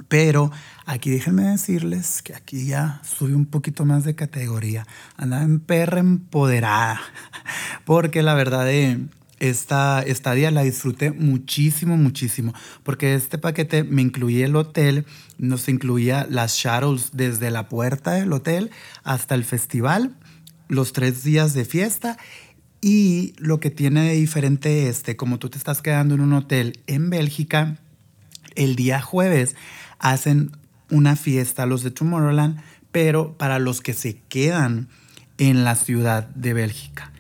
Pero 0.08 0.52
aquí 0.86 1.10
déjenme 1.10 1.44
decirles 1.44 2.22
que 2.22 2.36
aquí 2.36 2.66
ya 2.66 3.02
subí 3.04 3.34
un 3.34 3.46
poquito 3.46 3.86
más 3.86 4.04
de 4.04 4.16
categoría. 4.16 4.86
Andaba 5.16 5.44
en 5.44 5.60
perra 5.60 6.00
empoderada. 6.00 7.00
Porque 7.86 8.22
la 8.22 8.34
verdad 8.34 8.66
de 8.66 9.00
esta 9.40 10.04
estadía 10.04 10.52
la 10.52 10.62
disfruté 10.62 11.12
muchísimo, 11.12 11.98
muchísimo. 11.98 12.54
Porque 12.84 13.16
este 13.16 13.38
paquete 13.38 13.84
me 13.84 14.02
incluía 14.02 14.46
el 14.46 14.56
hotel, 14.56 15.06
nos 15.38 15.68
incluía 15.68 16.28
las 16.30 16.56
shuttles 16.56 17.12
desde 17.14 17.50
la 17.50 17.68
puerta 17.68 18.12
del 18.12 18.34
hotel 18.34 18.70
hasta 19.04 19.34
el 19.34 19.44
festival, 19.44 20.16
los 20.68 20.94
tres 20.94 21.24
días 21.24 21.54
de 21.54 21.66
fiesta. 21.66 22.18
Y 22.82 23.36
lo 23.38 23.60
que 23.60 23.70
tiene 23.70 24.02
de 24.02 24.14
diferente 24.14 24.90
este, 24.90 25.16
como 25.16 25.38
tú 25.38 25.50
te 25.50 25.60
estás 25.60 25.84
quedando 25.84 26.16
en 26.16 26.22
un 26.22 26.34
hotel 26.34 26.80
en 26.88 27.12
Bélgica, 27.12 27.78
el 28.56 28.76
día 28.76 29.00
jueves 29.02 29.56
hacen 30.00 30.52
una 30.90 31.16
fiesta 31.16 31.68
los 31.68 31.84
de 31.84 31.92
Tomorrowland, 31.92 32.60
pero 32.92 33.38
para 33.38 33.60
los 33.60 33.82
que 33.82 33.94
se 33.94 34.18
quedan 34.30 34.90
en 35.38 35.64
la 35.64 35.76
ciudad 35.76 36.28
de 36.30 36.54
Bélgica. 36.54 37.12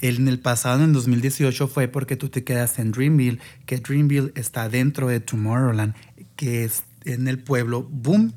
En 0.00 0.26
el 0.26 0.40
pasado, 0.40 0.82
en 0.82 0.92
2018, 0.92 1.68
fue 1.68 1.88
porque 1.88 2.16
tú 2.16 2.28
te 2.28 2.42
quedas 2.42 2.78
en 2.78 2.90
Dreamville, 2.90 3.38
que 3.66 3.78
Dreamville 3.78 4.32
está 4.34 4.68
dentro 4.68 5.08
de 5.08 5.20
Tomorrowland, 5.20 5.94
que 6.36 6.64
es 6.64 6.82
en 7.04 7.28
el 7.28 7.38
pueblo 7.38 7.86
Boom. 7.88 8.32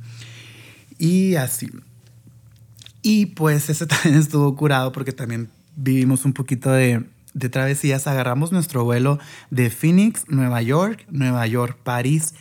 Y 0.99 1.35
así. 1.35 1.69
Y 3.01 3.27
pues 3.27 3.69
ese 3.69 3.85
también 3.87 4.15
estuvo 4.15 4.55
curado 4.55 4.91
porque 4.91 5.11
también 5.11 5.49
vivimos 5.75 6.25
un 6.25 6.33
poquito 6.33 6.71
de, 6.71 7.03
travesías. 7.51 8.07
Agarramos 8.07 8.51
nuestro 8.51 8.83
vuelo 8.83 9.19
de 9.49 9.69
Phoenix, 9.69 10.25
Nueva 10.27 10.61
York, 10.61 11.05
Nueva 11.09 11.45
York, 11.47 11.77
París, 11.83 12.33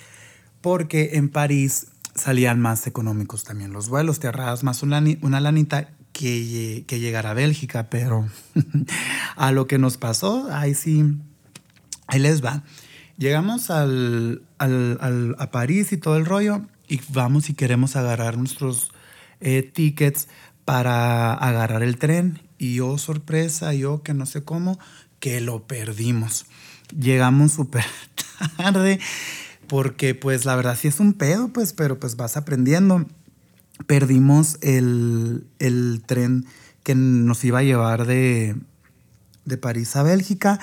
porque 0.61 1.11
en 1.15 1.29
París 1.29 1.89
salían 2.15 2.61
más 2.61 2.87
económicos 2.87 3.45
también 3.45 3.73
los 3.73 3.89
vuelos, 3.89 4.21
te 4.21 4.29
ahorrabas 4.29 4.63
más 4.63 4.83
una, 4.83 5.03
una 5.21 5.41
lanita 5.41 5.91
que, 6.13 6.85
que 6.87 7.01
llegar 7.01 7.27
a 7.27 7.35
Bélgica, 7.35 7.89
pero 7.91 8.29
a 9.37 9.51
lo 9.51 9.67
que 9.67 9.79
nos 9.79 9.97
pasó, 9.97 10.49
ahí 10.53 10.75
sí, 10.75 11.05
ahí 12.07 12.21
les 12.21 12.45
va. 12.45 12.63
Llegamos 13.19 13.71
al, 13.71 14.43
al, 14.59 15.37
a 15.39 15.51
París 15.51 15.93
y 15.93 15.97
todo 15.97 16.17
el 16.17 16.27
rollo 16.27 16.63
y 16.89 17.01
vamos 17.11 17.49
y 17.51 17.55
queremos 17.55 17.97
agarrar 17.97 18.39
nuestros 18.39 18.91
eh, 19.41 19.63
tickets 19.63 20.29
para 20.65 21.35
agarrar 21.35 21.83
el 21.83 21.97
tren 21.99 22.41
y 22.59 22.81
oh 22.81 22.99
sorpresa, 22.99 23.75
yo 23.75 24.03
que 24.03 24.15
no 24.15 24.27
sé 24.27 24.45
cómo, 24.45 24.79
que 25.21 25.41
lo 25.41 25.67
perdimos. 25.67 26.47
Llegamos 26.99 27.53
súper 27.53 27.85
tarde 28.57 29.01
porque 29.67 30.15
pues 30.15 30.45
la 30.45 30.57
verdad 30.57 30.77
sí 30.81 30.89
es 30.89 31.01
un 31.01 31.15
pedo, 31.15 31.49
pues, 31.49 31.73
pero 31.73 31.99
pues 31.99 32.17
vas 32.17 32.37
aprendiendo. 32.37 33.07
Perdimos 33.87 34.59
el, 34.63 35.47
el 35.59 36.03
tren 36.07 36.47
que 36.83 36.95
nos 36.95 37.43
iba 37.45 37.61
a 37.61 37.63
llevar 37.63 38.07
de, 38.07 38.57
de 39.45 39.57
París 39.57 39.97
a 39.97 40.03
Bélgica. 40.03 40.61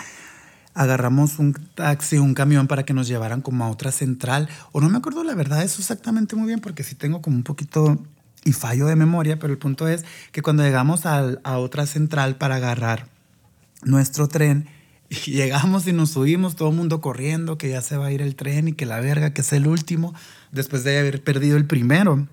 Agarramos 0.73 1.39
un 1.39 1.54
taxi, 1.75 2.17
un 2.17 2.34
camión 2.34 2.67
para 2.67 2.86
que 2.86 2.93
nos 2.93 3.08
llevaran 3.08 3.41
como 3.41 3.65
a 3.65 3.69
otra 3.69 3.91
central. 3.91 4.47
O 4.71 4.80
no 4.80 4.89
me 4.89 4.97
acuerdo 4.97 5.23
la 5.23 5.36
verdad 5.36 5.63
eso 5.63 5.82
exactamente 5.82 6.36
muy 6.36 6.47
bien 6.47 6.62
porque 6.62 6.84
sí 6.84 6.95
tengo 6.95 7.21
como 7.21 7.36
un 7.36 7.43
poquito 7.43 8.01
y 8.43 8.54
fallo 8.54 8.88
de 8.88 8.95
memoria, 8.95 9.39
pero 9.39 9.54
el 9.54 9.60
punto 9.60 9.88
es 9.88 10.06
que 10.32 10.41
cuando 10.41 10.63
llegamos 10.63 11.06
a, 11.06 11.38
a 11.43 11.58
otra 11.58 11.86
central 11.86 12.38
para 12.38 12.56
agarrar 12.56 13.08
nuestro 13.84 14.27
tren, 14.27 14.67
y 15.10 15.32
llegamos 15.32 15.88
y 15.88 15.93
nos 15.93 16.12
subimos, 16.12 16.56
todo 16.56 16.69
el 16.69 16.75
mundo 16.75 17.01
corriendo, 17.01 17.58
que 17.58 17.69
ya 17.69 17.82
se 17.82 17.97
va 17.97 18.08
a 18.08 18.12
ir 18.12 18.21
el 18.21 18.36
tren 18.36 18.69
y 18.69 18.73
que 18.73 18.86
la 18.86 18.99
verga, 18.99 19.34
que 19.34 19.41
es 19.41 19.54
el 19.54 19.67
último, 19.67 20.13
después 20.51 20.84
de 20.84 20.97
haber 20.97 21.23
perdido 21.23 21.58
el 21.58 21.65
primero. 21.65 22.27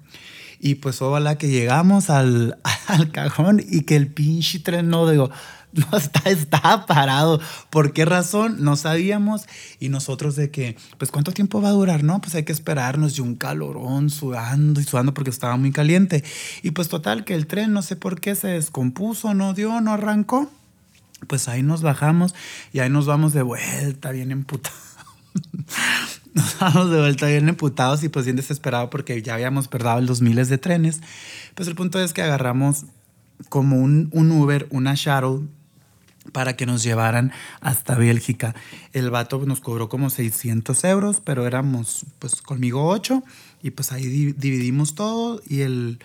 Y 0.60 0.76
pues 0.76 1.00
ojalá 1.02 1.38
que 1.38 1.48
llegamos 1.48 2.10
al, 2.10 2.58
al 2.86 3.10
cajón 3.10 3.62
y 3.66 3.82
que 3.82 3.96
el 3.96 4.08
pinche 4.08 4.60
tren 4.60 4.88
no, 4.88 5.08
digo, 5.08 5.30
no 5.90 5.98
está, 5.98 6.30
está 6.30 6.86
parado. 6.86 7.40
¿Por 7.70 7.92
qué 7.92 8.04
razón? 8.04 8.56
No 8.60 8.76
sabíamos. 8.76 9.46
Y 9.78 9.88
nosotros 9.88 10.36
de 10.36 10.50
que, 10.50 10.76
pues 10.98 11.10
cuánto 11.10 11.32
tiempo 11.32 11.60
va 11.60 11.68
a 11.68 11.72
durar, 11.72 12.04
¿no? 12.04 12.20
Pues 12.20 12.34
hay 12.34 12.44
que 12.44 12.52
esperarnos 12.52 13.18
y 13.18 13.20
un 13.20 13.34
calorón 13.34 14.10
sudando 14.10 14.80
y 14.80 14.84
sudando 14.84 15.14
porque 15.14 15.30
estaba 15.30 15.56
muy 15.56 15.72
caliente. 15.72 16.24
Y 16.62 16.72
pues 16.72 16.88
total 16.88 17.24
que 17.24 17.34
el 17.34 17.46
tren 17.46 17.72
no 17.72 17.82
sé 17.82 17.96
por 17.96 18.20
qué 18.20 18.34
se 18.34 18.48
descompuso, 18.48 19.34
no 19.34 19.54
dio, 19.54 19.80
no 19.80 19.92
arrancó 19.92 20.50
pues 21.26 21.48
ahí 21.48 21.62
nos 21.62 21.82
bajamos 21.82 22.34
y 22.72 22.78
ahí 22.78 22.90
nos 22.90 23.06
vamos 23.06 23.32
de 23.32 23.42
vuelta 23.42 24.12
bien 24.12 24.30
emputados. 24.30 24.78
nos 26.34 26.58
vamos 26.60 26.90
de 26.90 26.98
vuelta 26.98 27.26
bien 27.26 27.48
emputados 27.48 28.02
y 28.04 28.08
pues 28.08 28.24
bien 28.24 28.36
desesperados 28.36 28.88
porque 28.90 29.20
ya 29.22 29.34
habíamos 29.34 29.68
perdido 29.68 30.00
los 30.00 30.20
miles 30.20 30.48
de 30.48 30.58
trenes. 30.58 31.00
Pues 31.54 31.68
el 31.68 31.74
punto 31.74 32.00
es 32.00 32.12
que 32.12 32.22
agarramos 32.22 32.84
como 33.48 33.76
un, 33.76 34.08
un 34.12 34.30
Uber, 34.30 34.66
una 34.70 34.94
shuttle 34.94 35.48
para 36.32 36.56
que 36.56 36.66
nos 36.66 36.82
llevaran 36.82 37.32
hasta 37.60 37.94
Bélgica. 37.94 38.54
El 38.92 39.10
vato 39.10 39.44
nos 39.46 39.60
cobró 39.60 39.88
como 39.88 40.10
600 40.10 40.84
euros, 40.84 41.20
pero 41.24 41.46
éramos 41.46 42.06
pues 42.18 42.42
conmigo 42.42 42.86
ocho 42.86 43.22
y 43.62 43.70
pues 43.70 43.92
ahí 43.92 44.32
dividimos 44.32 44.94
todo 44.94 45.40
y 45.46 45.62
el 45.62 45.98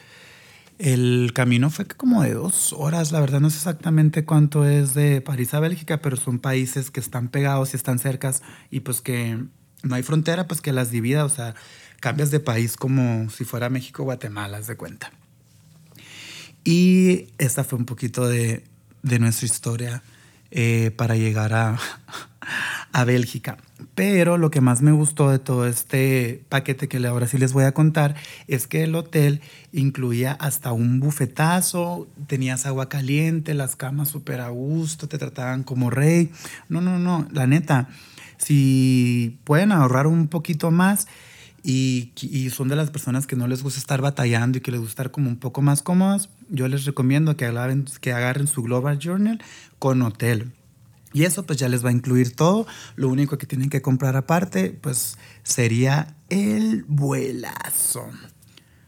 el 0.79 1.31
camino 1.33 1.69
fue 1.69 1.85
como 1.85 2.23
de 2.23 2.33
dos 2.33 2.73
horas, 2.73 3.11
la 3.11 3.19
verdad 3.19 3.39
no 3.39 3.49
sé 3.49 3.57
exactamente 3.57 4.25
cuánto 4.25 4.65
es 4.65 4.93
de 4.93 5.21
París 5.21 5.53
a 5.53 5.59
Bélgica, 5.59 6.01
pero 6.01 6.17
son 6.17 6.39
países 6.39 6.91
que 6.91 6.99
están 6.99 7.29
pegados 7.29 7.73
y 7.73 7.77
están 7.77 7.99
cercas 7.99 8.41
y 8.71 8.81
pues 8.81 8.99
que 8.99 9.45
no 9.83 9.95
hay 9.95 10.03
frontera, 10.03 10.47
pues 10.47 10.61
que 10.61 10.73
las 10.73 10.89
divida, 10.89 11.25
o 11.25 11.29
sea, 11.29 11.55
cambias 11.99 12.31
de 12.31 12.39
país 12.39 12.75
como 12.75 13.29
si 13.29 13.45
fuera 13.45 13.69
México 13.69 14.01
o 14.01 14.05
Guatemala, 14.05 14.57
haz 14.57 14.67
de 14.67 14.75
cuenta. 14.75 15.11
Y 16.63 17.27
esta 17.37 17.63
fue 17.63 17.77
un 17.77 17.85
poquito 17.85 18.27
de, 18.27 18.63
de 19.03 19.19
nuestra 19.19 19.45
historia 19.45 20.03
eh, 20.55 20.91
para 20.95 21.15
llegar 21.15 21.51
a, 21.53 21.79
a 22.91 23.05
Bélgica. 23.05 23.57
Pero 23.95 24.37
lo 24.37 24.51
que 24.51 24.61
más 24.61 24.83
me 24.83 24.91
gustó 24.91 25.31
de 25.31 25.39
todo 25.39 25.67
este 25.67 26.43
paquete 26.47 26.87
que 26.87 27.05
ahora 27.07 27.27
sí 27.27 27.39
les 27.39 27.53
voy 27.53 27.63
a 27.63 27.73
contar 27.73 28.15
es 28.47 28.67
que 28.67 28.83
el 28.83 28.93
hotel 28.93 29.41
incluía 29.71 30.33
hasta 30.33 30.71
un 30.71 30.99
bufetazo, 30.99 32.07
tenías 32.27 32.67
agua 32.67 32.87
caliente, 32.87 33.55
las 33.55 33.75
camas 33.75 34.09
súper 34.09 34.41
a 34.41 34.49
gusto, 34.49 35.07
te 35.07 35.17
trataban 35.17 35.63
como 35.63 35.89
rey. 35.89 36.31
No, 36.69 36.81
no, 36.81 36.99
no, 36.99 37.27
la 37.31 37.47
neta, 37.47 37.89
si 38.37 39.39
pueden 39.43 39.71
ahorrar 39.71 40.05
un 40.05 40.27
poquito 40.27 40.69
más 40.69 41.07
y, 41.63 42.11
son 42.51 42.67
de 42.67 42.75
las 42.75 42.91
personas 42.91 43.25
que 43.25 43.37
no 43.37 43.47
les 43.47 43.63
gusta 43.63 43.79
estar 43.79 44.01
batallando 44.01 44.57
y 44.57 44.61
que 44.61 44.71
les 44.71 44.81
gusta 44.81 44.91
estar 44.91 45.11
como 45.11 45.29
un 45.29 45.37
poco 45.37 45.61
más 45.61 45.81
cómodas, 45.81 46.29
yo 46.49 46.67
les 46.67 46.83
recomiendo 46.85 47.37
que 47.37 47.45
agarren, 47.45 47.85
que 48.01 48.11
agarren 48.11 48.47
su 48.47 48.63
Global 48.63 48.99
Journal 48.99 49.41
con 49.83 50.01
hotel 50.01 50.53
y 51.11 51.25
eso 51.25 51.45
pues 51.45 51.59
ya 51.59 51.67
les 51.67 51.83
va 51.83 51.89
a 51.89 51.91
incluir 51.91 52.37
todo. 52.37 52.65
Lo 52.95 53.09
único 53.09 53.37
que 53.37 53.45
tienen 53.45 53.69
que 53.69 53.81
comprar 53.81 54.15
aparte 54.15 54.69
pues 54.69 55.17
sería 55.43 56.15
el 56.29 56.85
vuelazo. 56.87 58.07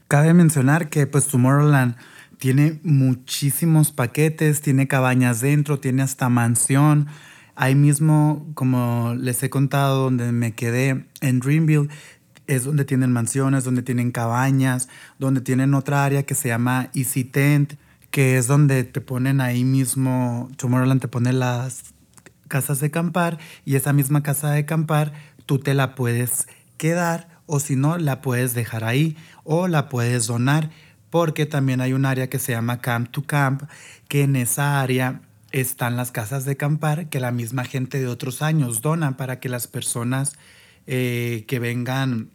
Cabe 0.08 0.32
mencionar 0.32 0.88
que 0.88 1.06
pues 1.06 1.26
Tomorrowland 1.26 1.96
tiene 2.38 2.80
muchísimos 2.82 3.92
paquetes, 3.92 4.62
tiene 4.62 4.88
cabañas 4.88 5.42
dentro, 5.42 5.80
tiene 5.80 6.02
hasta 6.02 6.30
mansión. 6.30 7.08
Ahí 7.56 7.74
mismo, 7.74 8.50
como 8.54 9.14
les 9.18 9.42
he 9.42 9.50
contado, 9.50 10.04
donde 10.04 10.32
me 10.32 10.52
quedé 10.52 11.04
en 11.20 11.40
Dreamville, 11.40 11.90
es 12.46 12.64
donde 12.64 12.86
tienen 12.86 13.12
mansiones, 13.12 13.64
donde 13.64 13.82
tienen 13.82 14.12
cabañas, 14.12 14.88
donde 15.18 15.42
tienen 15.42 15.74
otra 15.74 16.06
área 16.06 16.22
que 16.22 16.34
se 16.34 16.48
llama 16.48 16.88
Easy 16.94 17.24
Tent 17.24 17.74
que 18.16 18.38
es 18.38 18.46
donde 18.46 18.82
te 18.82 19.02
ponen 19.02 19.42
ahí 19.42 19.62
mismo, 19.62 20.48
Tomorrowland 20.56 21.02
te 21.02 21.06
pone 21.06 21.34
las 21.34 21.82
casas 22.48 22.80
de 22.80 22.86
acampar 22.86 23.36
y 23.66 23.74
esa 23.74 23.92
misma 23.92 24.22
casa 24.22 24.50
de 24.52 24.60
acampar 24.60 25.12
tú 25.44 25.58
te 25.58 25.74
la 25.74 25.94
puedes 25.94 26.48
quedar 26.78 27.28
o 27.44 27.60
si 27.60 27.76
no, 27.76 27.98
la 27.98 28.22
puedes 28.22 28.54
dejar 28.54 28.84
ahí 28.84 29.18
o 29.44 29.68
la 29.68 29.90
puedes 29.90 30.26
donar 30.28 30.70
porque 31.10 31.44
también 31.44 31.82
hay 31.82 31.92
un 31.92 32.06
área 32.06 32.30
que 32.30 32.38
se 32.38 32.52
llama 32.52 32.80
Camp 32.80 33.10
to 33.10 33.24
Camp, 33.24 33.64
que 34.08 34.22
en 34.22 34.36
esa 34.36 34.80
área 34.80 35.20
están 35.52 35.96
las 35.96 36.10
casas 36.10 36.46
de 36.46 36.52
acampar 36.52 37.10
que 37.10 37.20
la 37.20 37.32
misma 37.32 37.66
gente 37.66 38.00
de 38.00 38.06
otros 38.06 38.40
años 38.40 38.80
dona 38.80 39.18
para 39.18 39.40
que 39.40 39.50
las 39.50 39.66
personas 39.66 40.38
eh, 40.86 41.44
que 41.46 41.58
vengan 41.58 42.30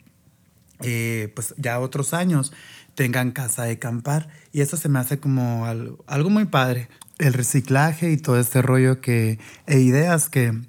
eh, 0.84 1.32
pues 1.36 1.54
ya 1.58 1.80
otros 1.80 2.14
años 2.14 2.54
tengan 2.96 3.32
casa 3.32 3.64
de 3.64 3.74
acampar 3.74 4.30
y 4.52 4.62
eso 4.62 4.78
se 4.78 4.90
me 4.90 5.00
hace 5.00 5.20
como 5.20 5.66
algo, 5.66 6.04
algo 6.08 6.30
muy 6.30 6.46
padre. 6.46 6.90
El 7.18 7.34
reciclaje 7.34 8.12
y 8.12 8.18
todo 8.18 8.40
este 8.40 8.62
rollo 8.62 9.02
que 9.02 9.40
e 9.68 9.80
ideas 9.80 10.30
que 10.30 10.60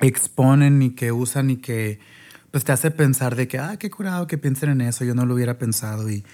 exponen 0.00 0.82
y 0.82 0.90
que 0.90 1.12
usan 1.12 1.50
y 1.50 1.56
que 1.56 2.00
pues 2.50 2.64
te 2.64 2.72
hace 2.72 2.90
pensar 2.90 3.36
de 3.36 3.48
que 3.48 3.58
ah 3.58 3.76
qué 3.78 3.90
curado 3.90 4.26
que 4.26 4.38
piensen 4.38 4.70
en 4.70 4.80
eso 4.80 5.04
yo 5.04 5.14
no 5.14 5.24
lo 5.24 5.34
hubiera 5.34 5.56
pensado 5.56 6.10
y 6.10 6.24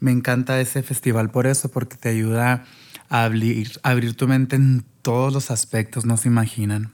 me 0.00 0.12
encanta 0.12 0.60
ese 0.60 0.82
festival 0.82 1.30
por 1.30 1.46
eso 1.46 1.68
porque 1.68 1.96
te 1.96 2.08
ayuda 2.08 2.64
a 3.08 3.24
abrir, 3.24 3.72
abrir 3.82 4.14
tu 4.14 4.28
mente 4.28 4.56
en 4.56 4.84
todos 5.02 5.32
los 5.32 5.50
aspectos 5.50 6.04
no 6.04 6.16
se 6.16 6.28
imaginan 6.28 6.92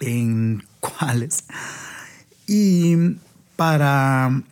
en 0.00 0.64
cuáles. 0.80 1.44
Y 2.46 2.96
para 3.56 4.42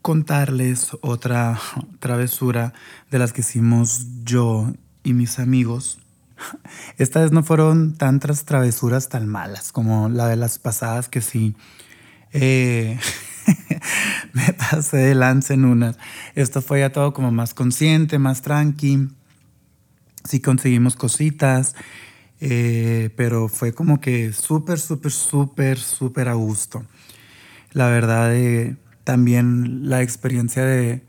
contarles 0.00 0.96
otra 1.02 1.60
travesura 1.98 2.72
de 3.10 3.18
las 3.18 3.32
que 3.32 3.42
hicimos 3.42 4.06
yo 4.24 4.72
y 5.04 5.12
mis 5.12 5.38
amigos. 5.38 5.98
Esta 6.98 7.20
vez 7.20 7.32
no 7.32 7.42
fueron 7.42 7.96
tantas 7.96 8.44
travesuras 8.44 9.08
tan 9.08 9.28
malas 9.28 9.72
como 9.72 10.08
la 10.08 10.28
de 10.28 10.36
las 10.36 10.58
pasadas 10.58 11.08
que 11.08 11.20
sí. 11.20 11.54
Eh, 12.32 12.98
me 14.32 14.52
pasé 14.54 14.96
de 14.96 15.14
lance 15.14 15.54
en 15.54 15.64
unas. 15.64 15.98
Esto 16.34 16.62
fue 16.62 16.80
ya 16.80 16.90
todo 16.90 17.12
como 17.12 17.30
más 17.30 17.54
consciente, 17.54 18.18
más 18.18 18.42
tranqui. 18.42 19.08
Sí 20.24 20.40
conseguimos 20.40 20.96
cositas, 20.96 21.74
eh, 22.40 23.10
pero 23.16 23.48
fue 23.48 23.72
como 23.72 24.00
que 24.00 24.32
súper, 24.32 24.78
súper, 24.78 25.12
súper, 25.12 25.78
súper 25.78 26.28
a 26.28 26.34
gusto 26.34 26.84
la 27.72 27.88
verdad 27.88 28.34
eh, 28.34 28.76
también 29.04 29.88
la 29.88 30.02
experiencia 30.02 30.64
de, 30.64 31.02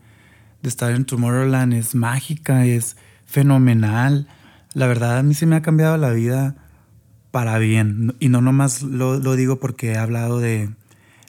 estar 0.62 0.92
en 0.92 1.04
Tomorrowland 1.04 1.74
es 1.74 1.94
mágica, 1.94 2.64
es 2.64 2.96
fenomenal. 3.26 4.28
La 4.72 4.86
verdad 4.86 5.18
a 5.18 5.22
mí 5.22 5.34
sí 5.34 5.44
me 5.44 5.56
ha 5.56 5.62
cambiado 5.62 5.96
la 5.98 6.10
vida 6.10 6.56
para 7.30 7.58
bien. 7.58 8.14
Y 8.18 8.30
no 8.30 8.40
nomás 8.40 8.82
lo, 8.82 9.18
digo 9.36 9.60
porque 9.60 9.92
he 9.92 9.98
hablado 9.98 10.40
de, 10.40 10.70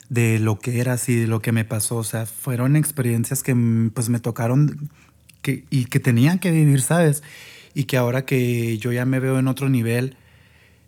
lo 0.08 0.58
que 0.58 0.80
era 0.80 0.94
así, 0.94 1.16
de 1.16 1.26
lo 1.26 1.42
que 1.42 1.52
me 1.52 1.66
pasó. 1.66 1.96
O 1.96 2.04
sea, 2.04 2.24
fueron 2.24 2.76
experiencias 2.76 3.42
que 3.42 3.54
pues 3.92 4.08
me 4.08 4.20
tocaron 4.20 4.90
que, 5.42 5.64
y 5.68 5.84
que 5.84 6.00
tenía 6.00 6.38
que 6.38 6.50
vivir, 6.50 6.80
¿sabes? 6.80 7.22
Y 7.74 7.84
que 7.84 7.98
ahora 7.98 8.24
que 8.24 8.78
yo 8.78 8.90
ya 8.90 9.04
me 9.04 9.20
veo 9.20 9.38
en 9.38 9.48
otro 9.48 9.68
nivel, 9.68 10.16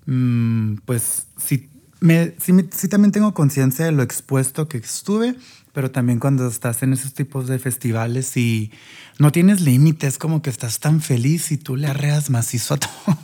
mm, 0.07 0.77
pues 0.87 1.27
sí 1.37 1.69
me, 2.01 2.35
sí, 2.39 2.53
sí, 2.71 2.89
también 2.89 3.13
tengo 3.13 3.35
conciencia 3.35 3.85
de 3.85 3.93
lo 3.93 4.03
expuesto 4.03 4.69
que 4.69 4.79
estuve, 4.79 5.35
pero 5.79 5.93
también 5.93 6.19
cuando 6.19 6.49
estás 6.49 6.83
en 6.83 6.93
esos 6.93 7.15
tipos 7.15 7.47
de 7.47 7.61
festivales 7.61 8.37
y 8.37 8.73
no 9.21 9.31
tienes 9.31 9.61
límites, 9.61 10.19
como 10.19 10.43
que 10.43 10.51
estás 10.51 10.81
tan 10.81 11.01
feliz 11.01 11.53
y 11.53 11.57
tú 11.57 11.77
le 11.77 11.87
arreas 11.87 12.31
macizo 12.31 12.75
a 12.75 12.79
todo, 12.79 13.17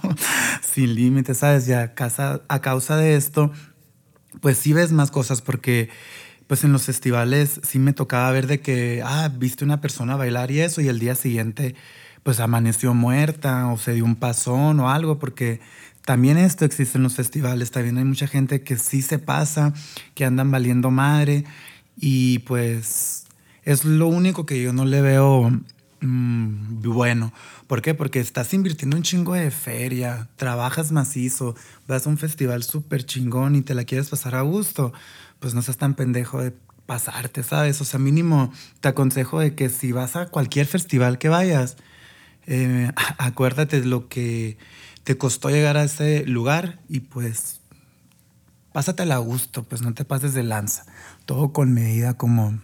sin 0.62 0.94
límites, 0.94 1.38
¿sabes? 1.38 1.66
Ya 1.66 1.92
a, 1.98 2.40
a 2.46 2.60
causa 2.60 2.96
de 2.96 3.16
esto, 3.16 3.50
pues 4.40 4.56
sí 4.56 4.72
ves 4.72 4.92
más 4.92 5.10
cosas 5.10 5.42
porque 5.42 5.88
pues 6.46 6.62
en 6.62 6.70
los 6.70 6.84
festivales 6.84 7.60
sí 7.64 7.80
me 7.80 7.92
tocaba 7.92 8.30
ver 8.30 8.46
de 8.46 8.60
que, 8.60 9.02
ah, 9.04 9.32
viste 9.36 9.64
una 9.64 9.80
persona 9.80 10.14
bailar 10.14 10.52
y 10.52 10.60
eso 10.60 10.80
y 10.80 10.86
el 10.86 11.00
día 11.00 11.16
siguiente 11.16 11.74
pues 12.22 12.38
amaneció 12.38 12.94
muerta 12.94 13.66
o 13.66 13.78
se 13.78 13.94
dio 13.94 14.04
un 14.04 14.14
pasón 14.14 14.78
o 14.78 14.90
algo 14.90 15.18
porque 15.18 15.58
también 16.04 16.38
esto 16.38 16.64
existe 16.64 16.98
en 16.98 17.02
los 17.02 17.16
festivales, 17.16 17.72
también 17.72 17.98
hay 17.98 18.04
mucha 18.04 18.28
gente 18.28 18.62
que 18.62 18.76
sí 18.76 19.02
se 19.02 19.18
pasa, 19.18 19.72
que 20.14 20.24
andan 20.24 20.52
valiendo 20.52 20.92
madre 20.92 21.44
y 21.96 22.40
pues 22.40 23.24
es 23.64 23.84
lo 23.84 24.06
único 24.06 24.46
que 24.46 24.62
yo 24.62 24.72
no 24.72 24.84
le 24.84 25.00
veo 25.00 25.50
mm, 26.00 26.82
bueno. 26.82 27.32
¿Por 27.66 27.80
qué? 27.80 27.94
Porque 27.94 28.20
estás 28.20 28.52
invirtiendo 28.52 28.96
un 28.96 29.02
chingo 29.02 29.34
de 29.34 29.50
feria, 29.50 30.28
trabajas 30.36 30.92
macizo, 30.92 31.54
vas 31.88 32.06
a 32.06 32.10
un 32.10 32.18
festival 32.18 32.62
súper 32.62 33.04
chingón 33.04 33.56
y 33.56 33.62
te 33.62 33.74
la 33.74 33.84
quieres 33.84 34.10
pasar 34.10 34.34
a 34.34 34.42
gusto, 34.42 34.92
pues 35.40 35.54
no 35.54 35.62
seas 35.62 35.78
tan 35.78 35.94
pendejo 35.94 36.42
de 36.42 36.52
pasarte, 36.86 37.42
¿sabes? 37.42 37.80
O 37.80 37.84
sea, 37.84 37.98
mínimo 37.98 38.52
te 38.80 38.88
aconsejo 38.88 39.40
de 39.40 39.54
que 39.54 39.70
si 39.70 39.92
vas 39.92 40.16
a 40.16 40.26
cualquier 40.26 40.66
festival 40.66 41.18
que 41.18 41.30
vayas, 41.30 41.76
eh, 42.46 42.90
acuérdate 43.18 43.80
de 43.80 43.86
lo 43.86 44.08
que 44.08 44.58
te 45.04 45.16
costó 45.16 45.50
llegar 45.50 45.76
a 45.76 45.84
ese 45.84 46.24
lugar 46.26 46.80
y 46.88 47.00
pues 47.00 47.60
pásatela 48.74 49.14
a 49.14 49.18
gusto, 49.18 49.62
pues 49.62 49.82
no 49.82 49.94
te 49.94 50.04
pases 50.04 50.34
de 50.34 50.42
lanza. 50.42 50.84
Todo 51.26 51.52
con 51.52 51.72
medida 51.72 52.14
como, 52.14 52.58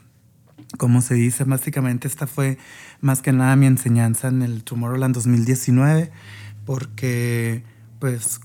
como 0.77 1.03
se 1.03 1.15
dice. 1.15 1.45
Básicamente 1.45 2.09
esta 2.09 2.27
fue 2.27 2.59
más 3.01 3.23
que 3.23 3.33
nada 3.33 3.55
mi 3.55 3.67
enseñanza 3.67 4.27
en 4.27 4.43
el 4.43 4.65
Tomorrowland 4.65 5.15
2019 5.15 6.11
porque 6.67 7.63
pues 8.01 8.41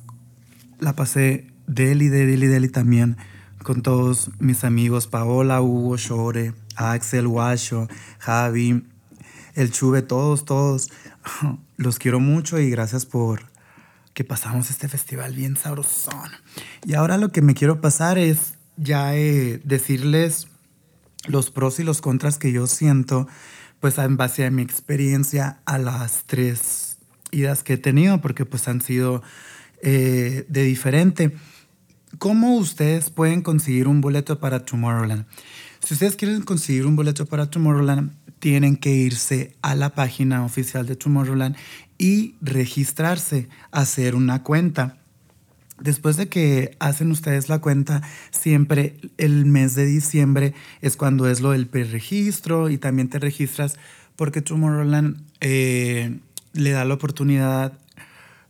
la 0.79 0.95
pasé 0.95 1.47
deli, 1.65 2.07
deli, 2.07 2.45
deli 2.45 2.69
también 2.69 3.17
con 3.63 3.81
todos 3.81 4.29
mis 4.37 4.63
amigos, 4.63 5.07
Paola, 5.07 5.59
Hugo, 5.59 5.97
Shore, 5.97 6.53
Axel, 6.75 7.25
Washo, 7.25 7.87
Javi, 8.19 8.85
el 9.55 9.71
Chube, 9.71 10.03
todos, 10.03 10.45
todos. 10.45 10.91
Los 11.77 11.97
quiero 11.97 12.19
mucho 12.19 12.59
y 12.59 12.69
gracias 12.69 13.07
por 13.07 13.54
que 14.15 14.23
pasamos 14.23 14.71
este 14.71 14.87
festival 14.87 15.35
bien 15.35 15.57
sabrosón. 15.57 16.31
Y 16.85 16.95
ahora 16.95 17.17
lo 17.17 17.31
que 17.31 17.41
me 17.41 17.53
quiero 17.53 17.81
pasar 17.81 18.17
es 18.17 18.53
ya 18.77 19.15
eh, 19.15 19.61
decirles 19.63 20.47
los 21.27 21.51
pros 21.51 21.79
y 21.79 21.83
los 21.83 22.01
contras 22.01 22.37
que 22.37 22.51
yo 22.51 22.65
siento, 22.65 23.27
pues 23.81 23.97
en 23.97 24.15
base 24.15 24.45
a 24.45 24.51
mi 24.51 24.61
experiencia 24.61 25.59
a 25.65 25.77
las 25.77 26.23
tres 26.25 26.97
idas 27.31 27.61
que 27.61 27.73
he 27.73 27.77
tenido, 27.77 28.21
porque 28.21 28.45
pues 28.45 28.67
han 28.69 28.81
sido 28.81 29.21
eh, 29.81 30.45
de 30.47 30.63
diferente. 30.63 31.35
¿Cómo 32.17 32.55
ustedes 32.55 33.09
pueden 33.09 33.41
conseguir 33.41 33.89
un 33.89 33.99
boleto 33.99 34.39
para 34.39 34.63
Tomorrowland? 34.63 35.25
Si 35.83 35.93
ustedes 35.93 36.15
quieren 36.15 36.41
conseguir 36.41 36.85
un 36.85 36.95
boleto 36.95 37.25
para 37.25 37.49
Tomorrowland, 37.49 38.13
tienen 38.39 38.77
que 38.77 38.91
irse 38.91 39.55
a 39.61 39.75
la 39.75 39.93
página 39.93 40.45
oficial 40.45 40.85
de 40.85 40.95
Tomorrowland 40.95 41.57
y 41.97 42.35
registrarse, 42.41 43.47
hacer 43.71 44.15
una 44.15 44.43
cuenta. 44.43 44.97
Después 45.79 46.15
de 46.15 46.29
que 46.29 46.75
hacen 46.79 47.11
ustedes 47.11 47.49
la 47.49 47.59
cuenta, 47.59 48.01
siempre 48.31 48.97
el 49.17 49.45
mes 49.45 49.75
de 49.75 49.85
diciembre 49.85 50.53
es 50.81 50.95
cuando 50.95 51.29
es 51.29 51.41
lo 51.41 51.51
del 51.51 51.67
preregistro 51.67 52.69
y 52.69 52.77
también 52.77 53.09
te 53.09 53.19
registras 53.19 53.77
porque 54.15 54.41
Tomorrowland 54.41 55.21
eh, 55.41 56.17
le 56.53 56.71
da 56.71 56.85
la 56.85 56.93
oportunidad, 56.93 57.77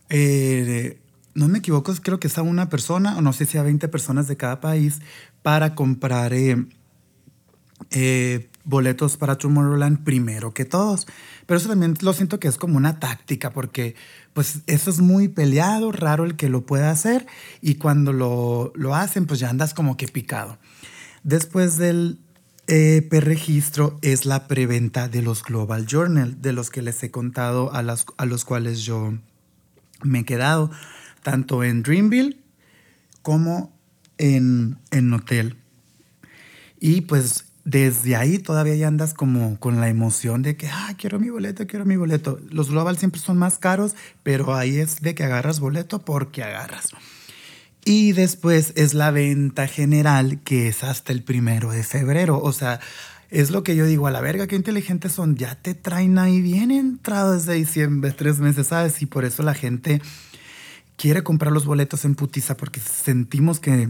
eh, 0.08 1.00
no 1.34 1.48
me 1.48 1.58
equivoco, 1.58 1.92
creo 2.00 2.20
que 2.20 2.28
es 2.28 2.38
a 2.38 2.42
una 2.42 2.68
persona 2.68 3.18
o 3.18 3.22
no 3.22 3.32
sé 3.32 3.44
si 3.44 3.58
a 3.58 3.62
20 3.62 3.88
personas 3.88 4.28
de 4.28 4.36
cada 4.36 4.60
país 4.60 5.00
para 5.42 5.74
comprar 5.74 6.32
eh, 6.32 6.64
boletos 8.64 9.16
para 9.16 9.36
Tomorrowland 9.36 10.04
primero 10.04 10.54
que 10.54 10.64
todos. 10.64 11.08
Pero 11.46 11.58
eso 11.58 11.68
también 11.68 11.96
lo 12.00 12.12
siento 12.12 12.40
que 12.40 12.48
es 12.48 12.58
como 12.58 12.76
una 12.76 12.98
táctica, 12.98 13.52
porque 13.52 13.94
pues 14.32 14.60
eso 14.66 14.90
es 14.90 15.00
muy 15.00 15.28
peleado, 15.28 15.92
raro 15.92 16.24
el 16.24 16.36
que 16.36 16.48
lo 16.48 16.66
pueda 16.66 16.90
hacer, 16.90 17.26
y 17.62 17.76
cuando 17.76 18.12
lo, 18.12 18.72
lo 18.74 18.94
hacen, 18.94 19.26
pues 19.26 19.40
ya 19.40 19.48
andas 19.48 19.72
como 19.72 19.96
que 19.96 20.08
picado. 20.08 20.58
Después 21.22 21.78
del 21.78 22.18
EP 22.68 23.12
registro 23.12 23.98
es 24.02 24.26
la 24.26 24.48
preventa 24.48 25.08
de 25.08 25.22
los 25.22 25.44
Global 25.44 25.86
Journal, 25.86 26.42
de 26.42 26.52
los 26.52 26.70
que 26.70 26.82
les 26.82 27.02
he 27.02 27.10
contado, 27.10 27.72
a, 27.72 27.82
las, 27.82 28.06
a 28.16 28.26
los 28.26 28.44
cuales 28.44 28.82
yo 28.82 29.14
me 30.02 30.20
he 30.20 30.24
quedado, 30.24 30.70
tanto 31.22 31.62
en 31.62 31.82
Dreamville 31.82 32.38
como 33.22 33.72
en, 34.18 34.78
en 34.90 35.12
Hotel. 35.12 35.56
Y 36.80 37.02
pues 37.02 37.45
desde 37.66 38.14
ahí 38.14 38.38
todavía 38.38 38.76
ya 38.76 38.86
andas 38.86 39.12
como 39.12 39.58
con 39.58 39.80
la 39.80 39.88
emoción 39.88 40.42
de 40.42 40.56
que, 40.56 40.68
ah, 40.68 40.94
quiero 40.96 41.18
mi 41.18 41.30
boleto, 41.30 41.66
quiero 41.66 41.84
mi 41.84 41.96
boleto. 41.96 42.38
Los 42.48 42.70
global 42.70 42.96
siempre 42.96 43.20
son 43.20 43.38
más 43.38 43.58
caros, 43.58 43.96
pero 44.22 44.54
ahí 44.54 44.78
es 44.78 45.00
de 45.00 45.16
que 45.16 45.24
agarras 45.24 45.58
boleto 45.58 46.04
porque 46.04 46.44
agarras. 46.44 46.90
Y 47.84 48.12
después 48.12 48.72
es 48.76 48.94
la 48.94 49.10
venta 49.10 49.66
general 49.66 50.38
que 50.44 50.68
es 50.68 50.84
hasta 50.84 51.12
el 51.12 51.24
primero 51.24 51.72
de 51.72 51.82
febrero. 51.82 52.40
O 52.40 52.52
sea, 52.52 52.78
es 53.30 53.50
lo 53.50 53.64
que 53.64 53.74
yo 53.74 53.84
digo, 53.84 54.06
a 54.06 54.12
la 54.12 54.20
verga, 54.20 54.46
qué 54.46 54.54
inteligentes 54.54 55.10
son. 55.10 55.34
Ya 55.34 55.56
te 55.56 55.74
traen 55.74 56.18
ahí 56.18 56.40
bien 56.40 56.70
entrado 56.70 57.32
desde 57.32 57.54
diciembre, 57.54 58.12
tres 58.12 58.38
meses, 58.38 58.68
¿sabes? 58.68 59.02
Y 59.02 59.06
por 59.06 59.24
eso 59.24 59.42
la 59.42 59.54
gente 59.54 60.00
quiere 60.96 61.24
comprar 61.24 61.50
los 61.50 61.66
boletos 61.66 62.04
en 62.04 62.14
putiza 62.14 62.56
porque 62.56 62.78
sentimos 62.78 63.58
que, 63.58 63.88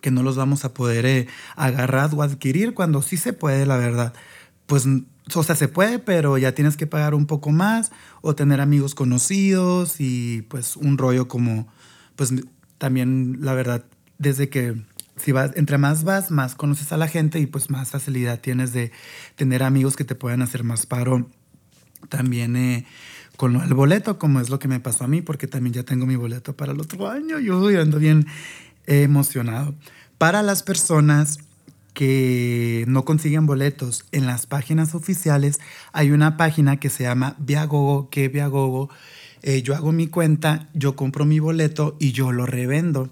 que 0.00 0.10
no 0.10 0.22
los 0.22 0.36
vamos 0.36 0.64
a 0.64 0.74
poder 0.74 1.06
eh, 1.06 1.28
agarrar 1.56 2.10
o 2.14 2.22
adquirir 2.22 2.74
cuando 2.74 3.02
sí 3.02 3.16
se 3.16 3.32
puede, 3.32 3.66
la 3.66 3.76
verdad. 3.76 4.14
Pues, 4.66 4.86
o 5.34 5.42
sea, 5.42 5.54
se 5.54 5.68
puede, 5.68 5.98
pero 5.98 6.38
ya 6.38 6.54
tienes 6.54 6.76
que 6.76 6.86
pagar 6.86 7.14
un 7.14 7.26
poco 7.26 7.50
más 7.50 7.92
o 8.20 8.34
tener 8.34 8.60
amigos 8.60 8.94
conocidos 8.94 9.96
y 9.98 10.42
pues 10.48 10.76
un 10.76 10.98
rollo 10.98 11.28
como, 11.28 11.68
pues 12.16 12.32
también, 12.78 13.38
la 13.40 13.54
verdad, 13.54 13.84
desde 14.18 14.48
que 14.48 14.74
si 15.16 15.32
vas, 15.32 15.52
entre 15.54 15.78
más 15.78 16.04
vas, 16.04 16.30
más 16.30 16.54
conoces 16.54 16.92
a 16.92 16.96
la 16.96 17.06
gente 17.06 17.38
y 17.38 17.46
pues 17.46 17.70
más 17.70 17.90
facilidad 17.90 18.40
tienes 18.40 18.72
de 18.72 18.92
tener 19.36 19.62
amigos 19.62 19.96
que 19.96 20.04
te 20.04 20.14
puedan 20.14 20.42
hacer 20.42 20.64
más 20.64 20.86
paro. 20.86 21.28
También 22.08 22.56
eh, 22.56 22.86
con 23.36 23.56
el 23.56 23.74
boleto, 23.74 24.18
como 24.18 24.40
es 24.40 24.50
lo 24.50 24.58
que 24.58 24.68
me 24.68 24.80
pasó 24.80 25.04
a 25.04 25.08
mí, 25.08 25.22
porque 25.22 25.46
también 25.46 25.74
ya 25.74 25.82
tengo 25.84 26.06
mi 26.06 26.16
boleto 26.16 26.56
para 26.56 26.72
el 26.72 26.80
otro 26.80 27.08
año. 27.08 27.38
Yo 27.38 27.68
ando 27.80 27.98
bien 27.98 28.26
emocionado. 28.86 29.74
Para 30.18 30.42
las 30.42 30.62
personas 30.62 31.38
que 31.94 32.84
no 32.88 33.04
consiguen 33.04 33.46
boletos 33.46 34.04
en 34.12 34.26
las 34.26 34.46
páginas 34.46 34.94
oficiales, 34.94 35.60
hay 35.92 36.10
una 36.10 36.36
página 36.36 36.78
que 36.78 36.90
se 36.90 37.04
llama 37.04 37.36
Viagogo, 37.38 38.08
que 38.10 38.28
Viagogo, 38.28 38.88
eh, 39.42 39.62
yo 39.62 39.74
hago 39.74 39.92
mi 39.92 40.06
cuenta, 40.06 40.68
yo 40.72 40.96
compro 40.96 41.24
mi 41.24 41.38
boleto 41.38 41.96
y 41.98 42.12
yo 42.12 42.32
lo 42.32 42.46
revendo. 42.46 43.10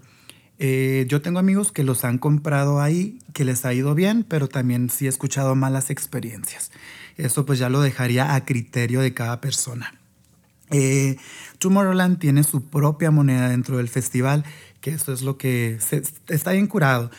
Eh, 0.63 1.05
yo 1.07 1.21
tengo 1.21 1.39
amigos 1.39 1.71
que 1.71 1.83
los 1.83 2.05
han 2.05 2.17
comprado 2.17 2.81
ahí, 2.81 3.19
que 3.33 3.45
les 3.45 3.65
ha 3.65 3.73
ido 3.73 3.95
bien, 3.95 4.23
pero 4.23 4.47
también 4.47 4.89
sí 4.89 5.05
he 5.05 5.09
escuchado 5.09 5.55
malas 5.55 5.89
experiencias. 5.89 6.71
Eso 7.17 7.45
pues 7.45 7.59
ya 7.59 7.69
lo 7.69 7.81
dejaría 7.81 8.35
a 8.35 8.45
criterio 8.45 9.01
de 9.01 9.13
cada 9.13 9.41
persona. 9.41 9.95
Eh, 10.69 11.17
Tomorrowland 11.57 12.19
tiene 12.19 12.43
su 12.43 12.63
propia 12.63 13.11
moneda 13.11 13.49
dentro 13.49 13.77
del 13.77 13.89
festival, 13.89 14.45
que 14.81 14.91
eso 14.91 15.13
es 15.13 15.21
lo 15.21 15.37
que 15.37 15.79
está 16.27 16.51
bien 16.51 16.67
curado. 16.67 17.11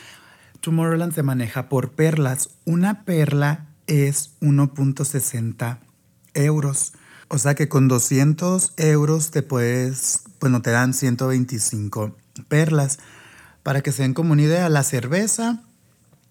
Tomorrowland 0.61 1.15
se 1.15 1.23
maneja 1.23 1.69
por 1.69 1.93
perlas. 1.93 2.51
Una 2.65 3.05
perla 3.05 3.67
es 3.87 4.33
1.60 4.41 5.79
euros. 6.35 6.93
O 7.29 7.39
sea 7.39 7.55
que 7.55 7.69
con 7.69 7.89
200 7.89 8.75
euros 8.77 9.31
te 9.31 9.43
puedes, 9.43 10.25
bueno, 10.41 10.61
te 10.61 10.71
dan 10.71 10.93
125 10.93 12.17
perlas. 12.49 12.99
Para 13.63 13.81
que 13.81 13.93
se 13.93 14.03
den 14.03 14.13
como 14.13 14.33
una 14.33 14.43
idea, 14.43 14.69
la 14.69 14.83
cerveza 14.83 15.63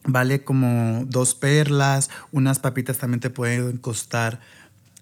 vale 0.03 0.43
como 0.43 1.05
dos 1.05 1.35
perlas, 1.35 2.09
unas 2.31 2.57
papitas 2.59 2.97
también 2.97 3.19
te 3.19 3.29
pueden 3.29 3.77
costar 3.77 4.39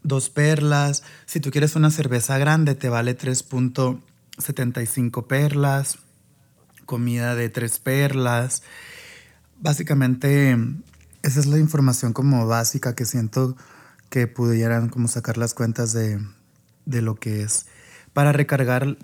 dos 0.04 0.30
perlas. 0.30 1.04
Si 1.26 1.40
tú 1.40 1.52
quieres 1.52 1.76
una 1.76 1.92
cerveza 1.92 2.38
grande, 2.38 2.76
te 2.76 2.90
vale 2.90 3.18
3.75 3.18 5.28
perlas, 5.28 6.00
comida 6.90 7.36
de 7.36 7.50
tres 7.50 7.78
perlas. 7.78 8.64
Básicamente, 9.62 10.58
esa 11.22 11.40
es 11.40 11.46
la 11.46 11.60
información 11.60 12.14
como 12.14 12.48
básica 12.48 12.96
que 12.96 13.06
siento 13.06 13.56
que 14.10 14.26
pudieran 14.26 14.90
como 14.90 15.08
sacar 15.08 15.38
las 15.38 15.54
cuentas 15.54 15.94
de, 15.94 16.20
de 16.88 17.02
lo 17.04 17.14
que 17.14 17.44
es. 17.44 17.68
Para 18.12 18.32
recargar 18.32 18.98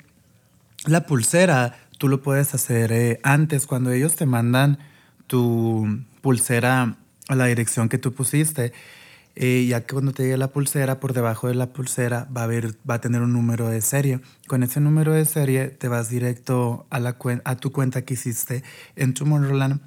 la 0.87 1.05
pulsera, 1.05 1.77
tú 1.99 2.07
lo 2.07 2.23
puedes 2.23 2.55
hacer 2.55 2.91
eh, 2.91 3.19
antes, 3.21 3.67
cuando 3.67 3.91
ellos 3.91 4.15
te 4.15 4.25
mandan 4.25 4.79
tu 5.27 6.03
pulsera 6.21 6.97
a 7.27 7.35
la 7.35 7.45
dirección 7.45 7.87
que 7.87 7.99
tú 7.99 8.15
pusiste. 8.15 8.73
Eh, 9.37 9.65
ya 9.67 9.81
que 9.81 9.93
cuando 9.93 10.13
te 10.13 10.23
llegue 10.23 10.37
la 10.37 10.51
pulsera, 10.51 10.99
por 10.99 11.13
debajo 11.13 11.49
de 11.49 11.55
la 11.55 11.73
pulsera 11.73 12.27
va 12.35 12.41
a, 12.41 12.43
haber, 12.45 12.77
va 12.89 12.95
a 12.95 13.01
tener 13.01 13.21
un 13.21 13.33
número 13.33 13.67
de 13.69 13.81
serie. 13.81 14.21
Con 14.47 14.63
ese 14.63 14.79
número 14.79 15.13
de 15.13 15.25
serie 15.25 15.67
te 15.67 15.89
vas 15.89 16.09
directo 16.09 16.87
a, 16.89 16.99
la 16.99 17.17
a 17.43 17.55
tu 17.57 17.71
cuenta 17.71 18.03
que 18.03 18.13
hiciste 18.13 18.63
en 18.95 19.13
Tomorrowland 19.13 19.81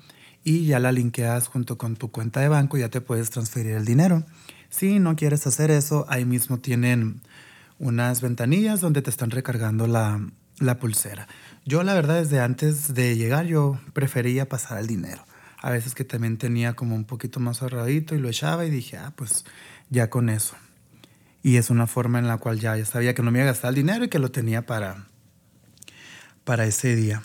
y 0.44 0.66
ya 0.66 0.78
la 0.78 0.92
linkeas 0.92 1.48
junto 1.48 1.78
con 1.78 1.96
tu 1.96 2.10
cuenta 2.10 2.40
de 2.40 2.48
banco 2.48 2.76
y 2.76 2.80
ya 2.80 2.90
te 2.90 3.00
puedes 3.00 3.30
transferir 3.30 3.72
el 3.72 3.86
dinero. 3.86 4.24
Si 4.68 4.98
no 4.98 5.16
quieres 5.16 5.46
hacer 5.46 5.70
eso, 5.70 6.04
ahí 6.08 6.26
mismo 6.26 6.58
tienen 6.58 7.22
unas 7.78 8.20
ventanillas 8.20 8.80
donde 8.80 9.00
te 9.00 9.08
están 9.08 9.30
recargando 9.30 9.86
la, 9.86 10.20
la 10.58 10.78
pulsera. 10.78 11.26
Yo 11.64 11.82
la 11.82 11.94
verdad 11.94 12.20
desde 12.20 12.40
antes 12.40 12.92
de 12.92 13.16
llegar 13.16 13.46
yo 13.46 13.80
prefería 13.94 14.48
pasar 14.48 14.78
el 14.78 14.86
dinero. 14.86 15.22
A 15.60 15.70
veces 15.70 15.94
que 15.94 16.04
también 16.04 16.38
tenía 16.38 16.74
como 16.74 16.94
un 16.94 17.04
poquito 17.04 17.40
más 17.40 17.62
ahorradito 17.62 18.14
y 18.14 18.18
lo 18.18 18.28
echaba 18.28 18.64
y 18.64 18.70
dije, 18.70 18.96
ah, 18.96 19.12
pues 19.16 19.44
ya 19.90 20.08
con 20.10 20.28
eso. 20.28 20.56
Y 21.42 21.56
es 21.56 21.70
una 21.70 21.86
forma 21.86 22.18
en 22.18 22.28
la 22.28 22.38
cual 22.38 22.60
ya, 22.60 22.84
sabía 22.84 23.14
que 23.14 23.22
no 23.22 23.30
me 23.30 23.38
iba 23.38 23.48
a 23.48 23.52
gastar 23.52 23.70
el 23.70 23.76
dinero 23.76 24.04
y 24.04 24.08
que 24.08 24.18
lo 24.18 24.30
tenía 24.30 24.66
para, 24.66 25.06
para 26.44 26.64
ese 26.64 26.94
día. 26.94 27.22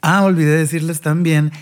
Ah, 0.00 0.22
olvidé 0.22 0.56
decirles 0.56 1.00
también 1.00 1.52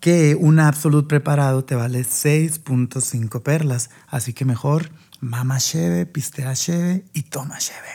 que 0.00 0.36
un 0.38 0.60
Absolute 0.60 1.08
preparado 1.08 1.64
te 1.64 1.74
vale 1.74 2.00
6.5 2.00 3.42
perlas. 3.42 3.90
Así 4.06 4.32
que 4.32 4.44
mejor 4.44 4.90
mama 5.20 5.58
cheve, 5.58 6.06
pistea 6.06 6.54
cheve 6.54 7.04
y 7.14 7.22
toma 7.22 7.58
cheve. 7.58 7.88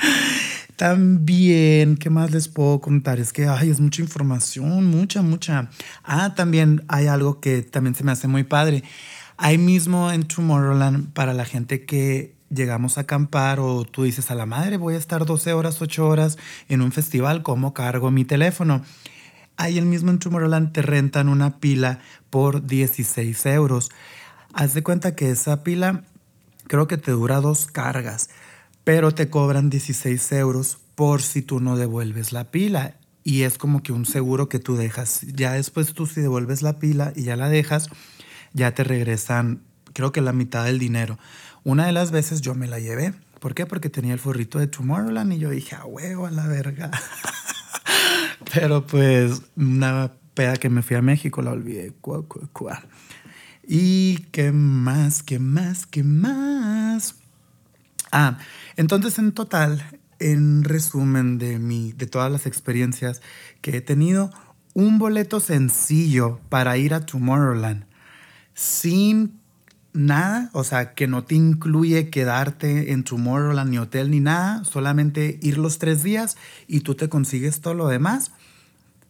También, 0.80 1.98
¿qué 1.98 2.08
más 2.08 2.30
les 2.30 2.48
puedo 2.48 2.80
contar? 2.80 3.20
Es 3.20 3.34
que, 3.34 3.46
ay, 3.46 3.68
es 3.68 3.80
mucha 3.80 4.00
información, 4.00 4.86
mucha, 4.86 5.20
mucha. 5.20 5.68
Ah, 6.04 6.34
también 6.34 6.86
hay 6.88 7.06
algo 7.06 7.38
que 7.38 7.60
también 7.60 7.94
se 7.94 8.02
me 8.02 8.12
hace 8.12 8.28
muy 8.28 8.44
padre. 8.44 8.82
Ahí 9.36 9.58
mismo 9.58 10.10
en 10.10 10.22
Tomorrowland, 10.22 11.12
para 11.12 11.34
la 11.34 11.44
gente 11.44 11.84
que 11.84 12.34
llegamos 12.48 12.96
a 12.96 13.02
acampar 13.02 13.60
o 13.60 13.84
tú 13.84 14.04
dices 14.04 14.30
a 14.30 14.34
la 14.34 14.46
madre, 14.46 14.78
voy 14.78 14.94
a 14.94 14.96
estar 14.96 15.26
12 15.26 15.52
horas, 15.52 15.82
8 15.82 16.08
horas 16.08 16.38
en 16.70 16.80
un 16.80 16.92
festival, 16.92 17.42
¿cómo 17.42 17.74
cargo 17.74 18.10
mi 18.10 18.24
teléfono? 18.24 18.80
Ahí 19.58 19.76
el 19.76 19.84
mismo 19.84 20.10
en 20.10 20.18
Tomorrowland 20.18 20.72
te 20.72 20.80
rentan 20.80 21.28
una 21.28 21.58
pila 21.58 21.98
por 22.30 22.64
16 22.64 23.44
euros. 23.44 23.90
Haz 24.54 24.72
de 24.72 24.82
cuenta 24.82 25.14
que 25.14 25.30
esa 25.30 25.62
pila 25.62 26.04
creo 26.68 26.88
que 26.88 26.96
te 26.96 27.10
dura 27.10 27.42
dos 27.42 27.66
cargas 27.66 28.30
pero 28.84 29.12
te 29.12 29.28
cobran 29.28 29.70
16 29.70 30.32
euros 30.32 30.78
por 30.94 31.22
si 31.22 31.42
tú 31.42 31.60
no 31.60 31.76
devuelves 31.76 32.32
la 32.32 32.50
pila. 32.50 32.96
Y 33.22 33.42
es 33.42 33.58
como 33.58 33.82
que 33.82 33.92
un 33.92 34.06
seguro 34.06 34.48
que 34.48 34.58
tú 34.58 34.76
dejas. 34.76 35.20
Ya 35.22 35.52
después 35.52 35.92
tú 35.92 36.06
si 36.06 36.20
devuelves 36.20 36.62
la 36.62 36.78
pila 36.78 37.12
y 37.14 37.24
ya 37.24 37.36
la 37.36 37.48
dejas, 37.48 37.90
ya 38.52 38.72
te 38.72 38.82
regresan, 38.82 39.62
creo 39.92 40.12
que 40.12 40.20
la 40.20 40.32
mitad 40.32 40.64
del 40.64 40.78
dinero. 40.78 41.18
Una 41.64 41.86
de 41.86 41.92
las 41.92 42.10
veces 42.10 42.40
yo 42.40 42.54
me 42.54 42.66
la 42.66 42.78
llevé. 42.78 43.12
¿Por 43.38 43.54
qué? 43.54 43.66
Porque 43.66 43.90
tenía 43.90 44.12
el 44.12 44.18
forrito 44.18 44.58
de 44.58 44.66
Tomorrowland 44.66 45.32
y 45.32 45.38
yo 45.38 45.50
dije, 45.50 45.76
a 45.76 45.84
huevo, 45.84 46.26
a 46.26 46.30
la 46.30 46.46
verga. 46.46 46.90
Pero 48.54 48.86
pues 48.86 49.42
una 49.56 50.12
peda 50.34 50.56
que 50.56 50.70
me 50.70 50.82
fui 50.82 50.96
a 50.96 51.02
México 51.02 51.42
la 51.42 51.52
olvidé. 51.52 51.92
¿Y 53.66 54.16
qué 54.32 54.52
más? 54.52 55.22
¿Qué 55.22 55.38
más? 55.38 55.86
¿Qué 55.86 56.02
más? 56.02 57.16
Ah, 58.12 58.38
entonces 58.80 59.18
en 59.18 59.32
total, 59.32 59.84
en 60.20 60.64
resumen 60.64 61.36
de, 61.36 61.58
mi, 61.58 61.92
de 61.92 62.06
todas 62.06 62.32
las 62.32 62.46
experiencias 62.46 63.20
que 63.60 63.76
he 63.76 63.80
tenido, 63.82 64.32
un 64.72 64.98
boleto 64.98 65.38
sencillo 65.38 66.40
para 66.48 66.78
ir 66.78 66.94
a 66.94 67.04
Tomorrowland 67.04 67.84
sin 68.54 69.38
nada, 69.92 70.48
o 70.54 70.64
sea, 70.64 70.94
que 70.94 71.06
no 71.08 71.24
te 71.24 71.34
incluye 71.34 72.08
quedarte 72.08 72.92
en 72.92 73.04
Tomorrowland 73.04 73.70
ni 73.70 73.76
hotel 73.76 74.10
ni 74.10 74.20
nada, 74.20 74.64
solamente 74.64 75.38
ir 75.42 75.58
los 75.58 75.78
tres 75.78 76.02
días 76.02 76.38
y 76.66 76.80
tú 76.80 76.94
te 76.94 77.10
consigues 77.10 77.60
todo 77.60 77.74
lo 77.74 77.86
demás, 77.86 78.32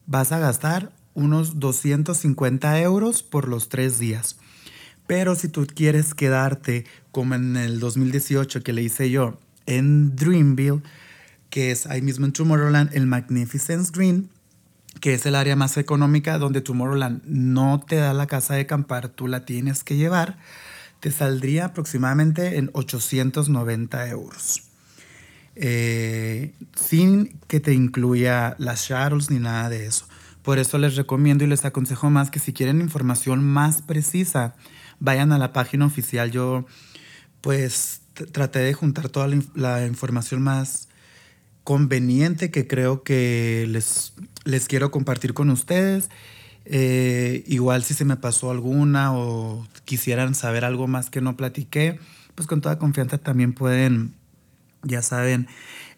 vas 0.06 0.32
a 0.32 0.40
gastar 0.40 0.90
unos 1.14 1.60
250 1.60 2.80
euros 2.80 3.22
por 3.22 3.46
los 3.46 3.68
tres 3.68 4.00
días. 4.00 4.36
Pero 5.06 5.36
si 5.36 5.46
tú 5.46 5.64
quieres 5.72 6.12
quedarte 6.12 6.86
como 7.12 7.36
en 7.36 7.56
el 7.56 7.78
2018 7.78 8.64
que 8.64 8.72
le 8.72 8.82
hice 8.82 9.10
yo 9.10 9.38
en 9.70 10.16
Dreamville, 10.16 10.82
que 11.48 11.70
es 11.70 11.86
ahí 11.86 12.02
mismo 12.02 12.26
en 12.26 12.32
Tomorrowland, 12.32 12.94
el 12.94 13.06
Magnificence 13.06 13.92
Green, 13.94 14.28
que 15.00 15.14
es 15.14 15.24
el 15.26 15.34
área 15.34 15.56
más 15.56 15.76
económica 15.76 16.38
donde 16.38 16.60
Tomorrowland 16.60 17.22
no 17.24 17.80
te 17.80 17.96
da 17.96 18.12
la 18.12 18.26
casa 18.26 18.54
de 18.54 18.62
acampar, 18.62 19.08
tú 19.08 19.28
la 19.28 19.44
tienes 19.44 19.84
que 19.84 19.96
llevar, 19.96 20.38
te 20.98 21.10
saldría 21.10 21.66
aproximadamente 21.66 22.58
en 22.58 22.70
890 22.72 24.08
euros. 24.08 24.62
Eh, 25.56 26.52
sin 26.74 27.38
que 27.46 27.60
te 27.60 27.72
incluya 27.72 28.56
las 28.58 28.88
shuttles 28.88 29.30
ni 29.30 29.38
nada 29.38 29.68
de 29.68 29.86
eso. 29.86 30.06
Por 30.42 30.58
eso 30.58 30.78
les 30.78 30.96
recomiendo 30.96 31.44
y 31.44 31.46
les 31.46 31.64
aconsejo 31.64 32.10
más 32.10 32.30
que 32.30 32.38
si 32.38 32.52
quieren 32.52 32.80
información 32.80 33.44
más 33.44 33.82
precisa, 33.82 34.54
vayan 34.98 35.32
a 35.32 35.38
la 35.38 35.52
página 35.52 35.86
oficial. 35.86 36.30
Yo 36.30 36.66
pues 37.40 37.99
traté 38.32 38.60
de 38.60 38.74
juntar 38.74 39.08
toda 39.08 39.28
la, 39.54 39.86
información 39.86 40.42
más 40.42 40.88
conveniente 41.64 42.50
que 42.50 42.66
creo 42.66 43.02
que 43.02 43.66
les, 43.68 44.14
les 44.44 44.66
quiero 44.66 44.90
compartir 44.90 45.34
con 45.34 45.50
ustedes. 45.50 46.10
Eh, 46.64 47.42
igual 47.46 47.82
si 47.82 47.94
se 47.94 48.04
me 48.04 48.16
pasó 48.16 48.50
alguna 48.50 49.16
o 49.16 49.66
quisieran 49.84 50.34
saber 50.34 50.64
algo 50.64 50.86
más 50.86 51.10
que 51.10 51.20
no 51.20 51.36
platiqué, 51.36 51.98
pues 52.34 52.46
con 52.46 52.60
toda 52.60 52.78
confianza 52.78 53.18
también 53.18 53.52
pueden, 53.54 54.14
ya 54.82 55.02
saben, 55.02 55.48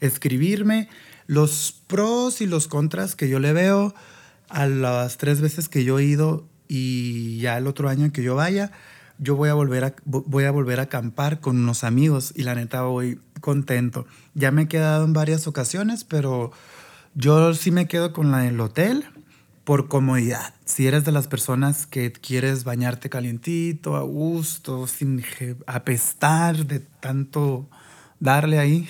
escribirme 0.01 0.89
los 1.27 1.83
pros 1.87 2.41
y 2.41 2.47
los 2.47 2.69
contras 2.69 3.17
que 3.17 3.29
yo 3.29 3.39
le 3.39 3.53
veo 3.53 3.95
a 4.49 4.67
las 4.67 5.17
tres 5.17 5.41
veces 5.41 5.69
que 5.69 5.85
yo 5.85 5.99
he 5.99 6.05
ido 6.05 6.47
y 6.69 7.39
ya 7.39 7.59
el 7.59 7.67
otro 7.67 7.89
año 7.89 8.13
que 8.13 8.23
yo 8.23 8.35
vaya, 8.35 8.73
yo 9.23 9.37
voy 9.37 9.49
a 9.49 9.55
volver 9.55 9.85
a, 9.85 9.95
voy 10.05 10.45
a, 10.45 10.51
volver 10.51 10.81
a 10.81 10.85
acampar 10.85 11.41
con 11.41 11.57
unos 11.57 11.85
amigos 11.85 12.33
y 12.35 12.43
la 12.43 12.57
neta 12.57 12.83
voy 12.83 13.21
contento. 13.41 14.05
Ya 14.35 14.51
me 14.51 14.63
he 14.63 14.69
quedado 14.69 15.05
en 15.05 15.13
varias 15.13 15.47
ocasiones, 15.47 16.03
pero 16.03 16.51
yo 17.15 17.55
sí 17.55 17.71
me 17.71 17.87
quedo 17.87 18.13
con 18.13 18.33
la 18.33 18.39
del 18.39 18.61
hotel 18.61 19.05
por 19.63 19.87
comodidad. 19.87 20.55
Si 20.65 20.89
eres 20.89 21.05
de 21.05 21.13
las 21.13 21.29
personas 21.29 21.87
que 21.87 22.11
quieres 22.11 22.65
bañarte 22.65 23.11
calientito, 23.11 23.95
a 23.95 24.03
gusto, 24.03 24.89
sin 24.89 25.25
apestar 25.67 26.67
de 26.67 26.81
tanto 26.81 27.69
darle 28.19 28.59
ahí 28.59 28.89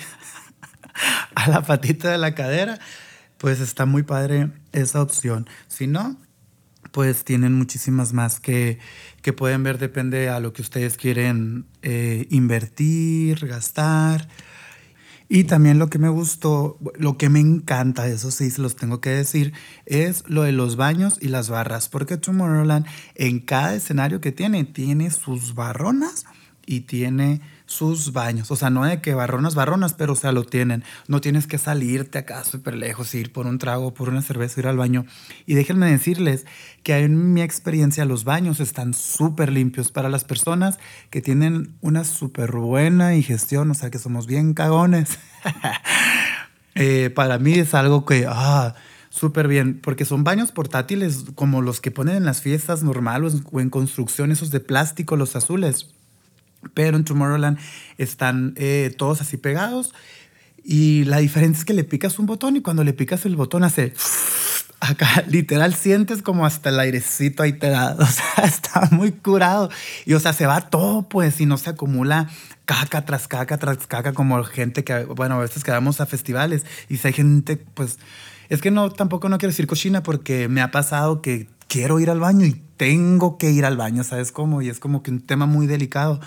a 1.35 1.47
la 1.47 1.61
patita 1.61 2.09
de 2.09 2.17
la 2.17 2.33
cadera, 2.33 2.79
pues 3.37 3.59
está 3.59 3.85
muy 3.85 4.01
padre 4.01 4.49
esa 4.71 4.99
opción. 4.99 5.47
Si 5.67 5.85
no, 5.85 6.17
pues 6.93 7.25
tienen 7.25 7.53
muchísimas 7.53 8.13
más 8.13 8.39
que, 8.39 8.77
que 9.23 9.33
pueden 9.33 9.63
ver, 9.63 9.79
depende 9.79 10.29
a 10.29 10.39
lo 10.39 10.53
que 10.53 10.61
ustedes 10.61 10.95
quieren 10.95 11.65
eh, 11.81 12.27
invertir, 12.29 13.47
gastar. 13.47 14.29
Y 15.27 15.45
también 15.45 15.79
lo 15.79 15.89
que 15.89 15.97
me 15.97 16.09
gustó, 16.09 16.77
lo 16.99 17.17
que 17.17 17.29
me 17.29 17.39
encanta, 17.39 18.07
eso 18.07 18.29
sí 18.29 18.51
se 18.51 18.61
los 18.61 18.75
tengo 18.75 19.01
que 19.01 19.09
decir, 19.09 19.53
es 19.87 20.23
lo 20.27 20.43
de 20.43 20.51
los 20.51 20.75
baños 20.75 21.17
y 21.19 21.29
las 21.29 21.49
barras, 21.49 21.89
porque 21.89 22.17
Tomorrowland 22.17 22.85
en 23.15 23.39
cada 23.39 23.73
escenario 23.73 24.21
que 24.21 24.31
tiene, 24.31 24.63
tiene 24.63 25.09
sus 25.09 25.55
barronas 25.55 26.25
y 26.67 26.81
tiene 26.81 27.41
sus 27.65 28.13
baños. 28.13 28.51
O 28.51 28.55
sea, 28.55 28.69
no 28.69 28.85
de 28.85 29.01
que 29.01 29.13
barronas, 29.13 29.55
barronas, 29.55 29.93
pero 29.93 30.13
o 30.13 30.15
sea, 30.15 30.31
lo 30.31 30.43
tienen. 30.43 30.83
No 31.07 31.21
tienes 31.21 31.47
que 31.47 31.57
salirte 31.57 32.19
acá 32.19 32.43
súper 32.43 32.75
lejos, 32.75 33.13
ir 33.15 33.31
por 33.31 33.47
un 33.47 33.57
trago, 33.57 33.93
por 33.93 34.09
una 34.09 34.21
cerveza, 34.21 34.59
ir 34.59 34.67
al 34.67 34.77
baño. 34.77 35.05
Y 35.45 35.55
déjenme 35.55 35.89
decirles 35.89 36.45
que 36.83 36.97
en 36.97 37.33
mi 37.33 37.41
experiencia 37.41 38.05
los 38.05 38.23
baños 38.23 38.59
están 38.59 38.93
súper 38.93 39.51
limpios 39.51 39.91
para 39.91 40.09
las 40.09 40.23
personas 40.23 40.77
que 41.09 41.21
tienen 41.21 41.75
una 41.81 42.03
súper 42.03 42.51
buena 42.51 43.09
digestión, 43.09 43.71
o 43.71 43.73
sea, 43.73 43.89
que 43.89 43.99
somos 43.99 44.27
bien 44.27 44.53
cagones. 44.53 45.19
Eh, 46.75 47.11
para 47.11 47.37
mí 47.37 47.53
es 47.53 47.75
algo 47.75 48.03
que, 48.03 48.25
ah, 48.27 48.73
súper 49.11 49.47
bien, 49.47 49.79
porque 49.79 50.05
son 50.05 50.23
baños 50.23 50.51
portátiles 50.51 51.25
como 51.35 51.61
los 51.61 51.79
que 51.79 51.91
ponen 51.91 52.15
en 52.15 52.25
las 52.25 52.41
fiestas 52.41 52.81
normales 52.81 53.35
o 53.51 53.61
en 53.61 53.69
construcción, 53.69 54.31
esos 54.31 54.49
de 54.49 54.59
plástico, 54.59 55.15
los 55.15 55.35
azules 55.35 55.93
pero 56.73 56.97
en 56.97 57.03
Tomorrowland 57.03 57.57
están 57.97 58.53
eh, 58.57 58.93
todos 58.97 59.21
así 59.21 59.37
pegados. 59.37 59.93
Y 60.63 61.03
la 61.05 61.17
diferencia 61.17 61.59
es 61.59 61.65
que 61.65 61.73
le 61.73 61.83
picas 61.83 62.19
un 62.19 62.25
botón 62.25 62.55
y 62.55 62.61
cuando 62.61 62.83
le 62.83 62.93
picas 62.93 63.25
el 63.25 63.35
botón 63.35 63.63
hace... 63.63 63.93
Acá 64.79 65.23
literal 65.29 65.73
sientes 65.75 66.21
como 66.21 66.45
hasta 66.45 66.67
el 66.67 66.77
airecito 66.77 67.41
ahí 67.41 67.53
te 67.53 67.69
da. 67.69 67.95
O 67.99 68.05
sea, 68.05 68.43
está 68.43 68.89
muy 68.91 69.13
curado. 69.13 69.69
Y 70.05 70.13
o 70.13 70.19
sea, 70.19 70.33
se 70.33 70.45
va 70.45 70.59
todo 70.59 71.07
pues 71.07 71.39
y 71.39 71.45
no 71.45 71.57
se 71.57 71.69
acumula 71.69 72.27
caca 72.65 73.05
tras 73.05 73.27
caca 73.27 73.57
tras 73.57 73.87
caca 73.87 74.13
como 74.13 74.41
gente 74.43 74.83
que, 74.83 75.05
bueno, 75.05 75.35
a 75.35 75.39
veces 75.39 75.63
quedamos 75.63 76.01
a 76.01 76.05
festivales 76.05 76.65
y 76.89 76.97
si 76.97 77.07
hay 77.07 77.13
gente 77.13 77.57
pues... 77.57 77.99
Es 78.49 78.61
que 78.61 78.71
no, 78.71 78.91
tampoco 78.91 79.29
no 79.29 79.37
quiero 79.37 79.51
decir 79.51 79.67
cochina 79.67 80.03
porque 80.03 80.47
me 80.47 80.61
ha 80.61 80.69
pasado 80.69 81.21
que 81.21 81.47
quiero 81.73 81.99
ir 81.99 82.11
al 82.11 82.19
baño 82.19 82.45
y 82.45 82.61
tengo 82.77 83.39
que 83.39 83.49
ir 83.49 83.65
al 83.65 83.77
baño, 83.77 84.03
¿sabes 84.03 84.31
cómo? 84.31 84.61
Y 84.61 84.69
es 84.69 84.79
como 84.79 85.01
que 85.01 85.09
un 85.09 85.21
tema 85.21 85.47
muy 85.47 85.65
delicado, 85.65 86.19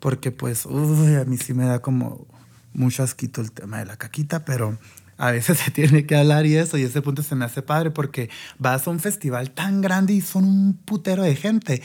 porque 0.00 0.30
pues, 0.30 0.64
uy, 0.64 1.16
a 1.16 1.26
mí 1.26 1.36
sí 1.36 1.52
me 1.52 1.66
da 1.66 1.80
como 1.80 2.26
mucho 2.72 3.02
asquito 3.02 3.42
el 3.42 3.52
tema 3.52 3.80
de 3.80 3.84
la 3.84 3.98
caquita, 3.98 4.46
pero 4.46 4.78
a 5.18 5.32
veces 5.32 5.58
se 5.64 5.70
tiene 5.70 6.06
que 6.06 6.16
hablar 6.16 6.46
y 6.46 6.56
eso, 6.56 6.78
y 6.78 6.84
ese 6.84 7.02
punto 7.02 7.22
se 7.22 7.34
me 7.34 7.44
hace 7.44 7.60
padre 7.60 7.90
porque 7.90 8.30
vas 8.58 8.86
a 8.86 8.90
un 8.90 9.00
festival 9.00 9.50
tan 9.50 9.82
grande 9.82 10.14
y 10.14 10.22
son 10.22 10.44
un 10.44 10.72
putero 10.72 11.24
de 11.24 11.36
gente. 11.36 11.82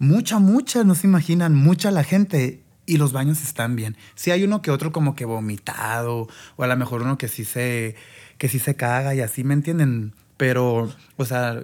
Mucha, 0.00 0.40
mucha, 0.40 0.82
no 0.82 0.96
se 0.96 1.06
imaginan, 1.06 1.54
mucha 1.54 1.92
la 1.92 2.02
gente 2.02 2.64
y 2.86 2.96
los 2.96 3.12
baños 3.12 3.40
están 3.44 3.76
bien. 3.76 3.96
Si 4.16 4.32
hay 4.32 4.42
uno 4.42 4.62
que 4.62 4.72
otro 4.72 4.90
como 4.90 5.14
que 5.14 5.26
vomitado, 5.26 6.26
o 6.56 6.64
a 6.64 6.66
lo 6.66 6.76
mejor 6.76 7.02
uno 7.02 7.18
que 7.18 7.28
sí 7.28 7.44
se, 7.44 7.94
que 8.36 8.48
sí 8.48 8.58
se 8.58 8.74
caga 8.74 9.14
y 9.14 9.20
así, 9.20 9.44
¿me 9.44 9.54
entienden? 9.54 10.12
Pero, 10.36 10.92
o 11.16 11.24
sea, 11.24 11.62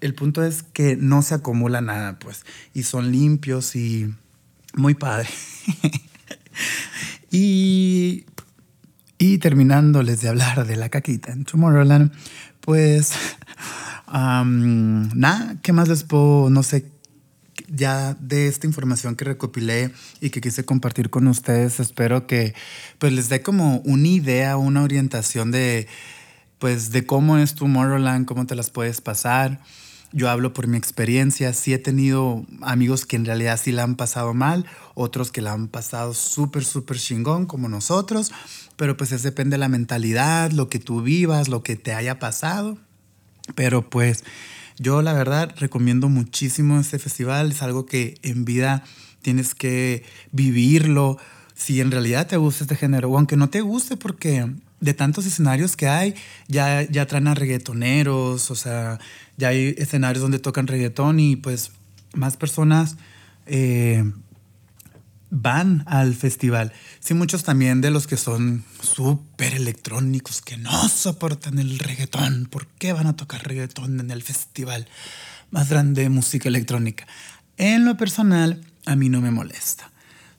el 0.00 0.14
punto 0.14 0.44
es 0.44 0.62
que 0.62 0.96
no 0.96 1.22
se 1.22 1.34
acumula 1.34 1.80
nada, 1.80 2.18
pues, 2.18 2.44
y 2.74 2.84
son 2.84 3.12
limpios 3.12 3.76
y 3.76 4.14
muy 4.74 4.94
padre. 4.94 5.28
y, 7.30 8.24
y 9.18 9.38
terminándoles 9.38 10.20
de 10.20 10.28
hablar 10.28 10.66
de 10.66 10.76
la 10.76 10.88
caquita 10.88 11.32
en 11.32 11.44
Tomorrowland, 11.44 12.12
pues, 12.60 13.12
nada, 14.12 15.56
¿qué 15.62 15.72
más 15.72 15.88
les 15.88 16.04
puedo, 16.04 16.50
no 16.50 16.62
sé, 16.62 16.90
ya 17.68 18.14
de 18.14 18.48
esta 18.48 18.66
información 18.66 19.14
que 19.14 19.24
recopilé 19.24 19.92
y 20.20 20.30
que 20.30 20.40
quise 20.40 20.64
compartir 20.64 21.08
con 21.08 21.28
ustedes, 21.28 21.78
espero 21.78 22.26
que 22.26 22.54
pues 22.98 23.12
les 23.12 23.28
dé 23.28 23.42
como 23.42 23.78
una 23.84 24.08
idea, 24.08 24.56
una 24.56 24.82
orientación 24.82 25.50
de 25.52 25.86
pues 26.58 26.90
de 26.90 27.06
cómo 27.06 27.38
es 27.38 27.54
Tomorrowland, 27.54 28.26
cómo 28.26 28.46
te 28.46 28.54
las 28.54 28.70
puedes 28.70 29.00
pasar. 29.00 29.60
Yo 30.12 30.28
hablo 30.28 30.52
por 30.52 30.66
mi 30.66 30.76
experiencia, 30.76 31.52
sí 31.52 31.72
he 31.72 31.78
tenido 31.78 32.44
amigos 32.62 33.06
que 33.06 33.14
en 33.14 33.24
realidad 33.24 33.60
sí 33.62 33.70
la 33.70 33.84
han 33.84 33.94
pasado 33.94 34.34
mal, 34.34 34.66
otros 34.94 35.30
que 35.30 35.40
la 35.40 35.52
han 35.52 35.68
pasado 35.68 36.14
súper, 36.14 36.64
súper 36.64 36.98
chingón 36.98 37.46
como 37.46 37.68
nosotros, 37.68 38.32
pero 38.76 38.96
pues 38.96 39.12
es 39.12 39.22
depende 39.22 39.54
de 39.54 39.58
la 39.58 39.68
mentalidad, 39.68 40.50
lo 40.50 40.68
que 40.68 40.80
tú 40.80 41.02
vivas, 41.02 41.48
lo 41.48 41.62
que 41.62 41.76
te 41.76 41.94
haya 41.94 42.18
pasado. 42.18 42.76
Pero 43.54 43.88
pues 43.88 44.24
yo 44.78 45.00
la 45.00 45.12
verdad 45.12 45.54
recomiendo 45.58 46.08
muchísimo 46.08 46.80
este 46.80 46.98
festival, 46.98 47.52
es 47.52 47.62
algo 47.62 47.86
que 47.86 48.18
en 48.22 48.44
vida 48.44 48.82
tienes 49.22 49.54
que 49.54 50.04
vivirlo, 50.32 51.18
si 51.54 51.80
en 51.80 51.90
realidad 51.92 52.26
te 52.26 52.36
gusta 52.36 52.64
este 52.64 52.74
género, 52.74 53.10
o 53.10 53.16
aunque 53.16 53.36
no 53.36 53.48
te 53.50 53.60
guste 53.60 53.96
porque 53.96 54.50
de 54.80 54.94
tantos 54.94 55.26
escenarios 55.26 55.76
que 55.76 55.88
hay, 55.88 56.14
ya, 56.48 56.82
ya 56.82 57.06
traen 57.06 57.28
a 57.28 57.34
reggaetoneros, 57.34 58.50
o 58.50 58.54
sea, 58.54 58.98
ya 59.40 59.48
hay 59.48 59.74
escenarios 59.78 60.22
donde 60.22 60.38
tocan 60.38 60.66
reggaetón 60.66 61.18
y 61.18 61.36
pues 61.36 61.72
más 62.14 62.36
personas 62.36 62.96
eh, 63.46 64.04
van 65.30 65.82
al 65.86 66.14
festival. 66.14 66.72
Sí, 67.00 67.14
muchos 67.14 67.42
también 67.42 67.80
de 67.80 67.90
los 67.90 68.06
que 68.06 68.16
son 68.16 68.64
súper 68.82 69.54
electrónicos, 69.54 70.42
que 70.42 70.56
no 70.56 70.88
soportan 70.88 71.58
el 71.58 71.78
reggaetón. 71.78 72.46
¿Por 72.46 72.66
qué 72.66 72.92
van 72.92 73.06
a 73.06 73.16
tocar 73.16 73.46
reggaetón 73.46 73.98
en 74.00 74.10
el 74.10 74.22
festival 74.22 74.86
más 75.50 75.70
grande 75.70 76.02
de 76.02 76.10
música 76.10 76.48
electrónica? 76.48 77.06
En 77.56 77.84
lo 77.84 77.96
personal, 77.96 78.64
a 78.86 78.94
mí 78.96 79.08
no 79.08 79.20
me 79.20 79.30
molesta. 79.30 79.89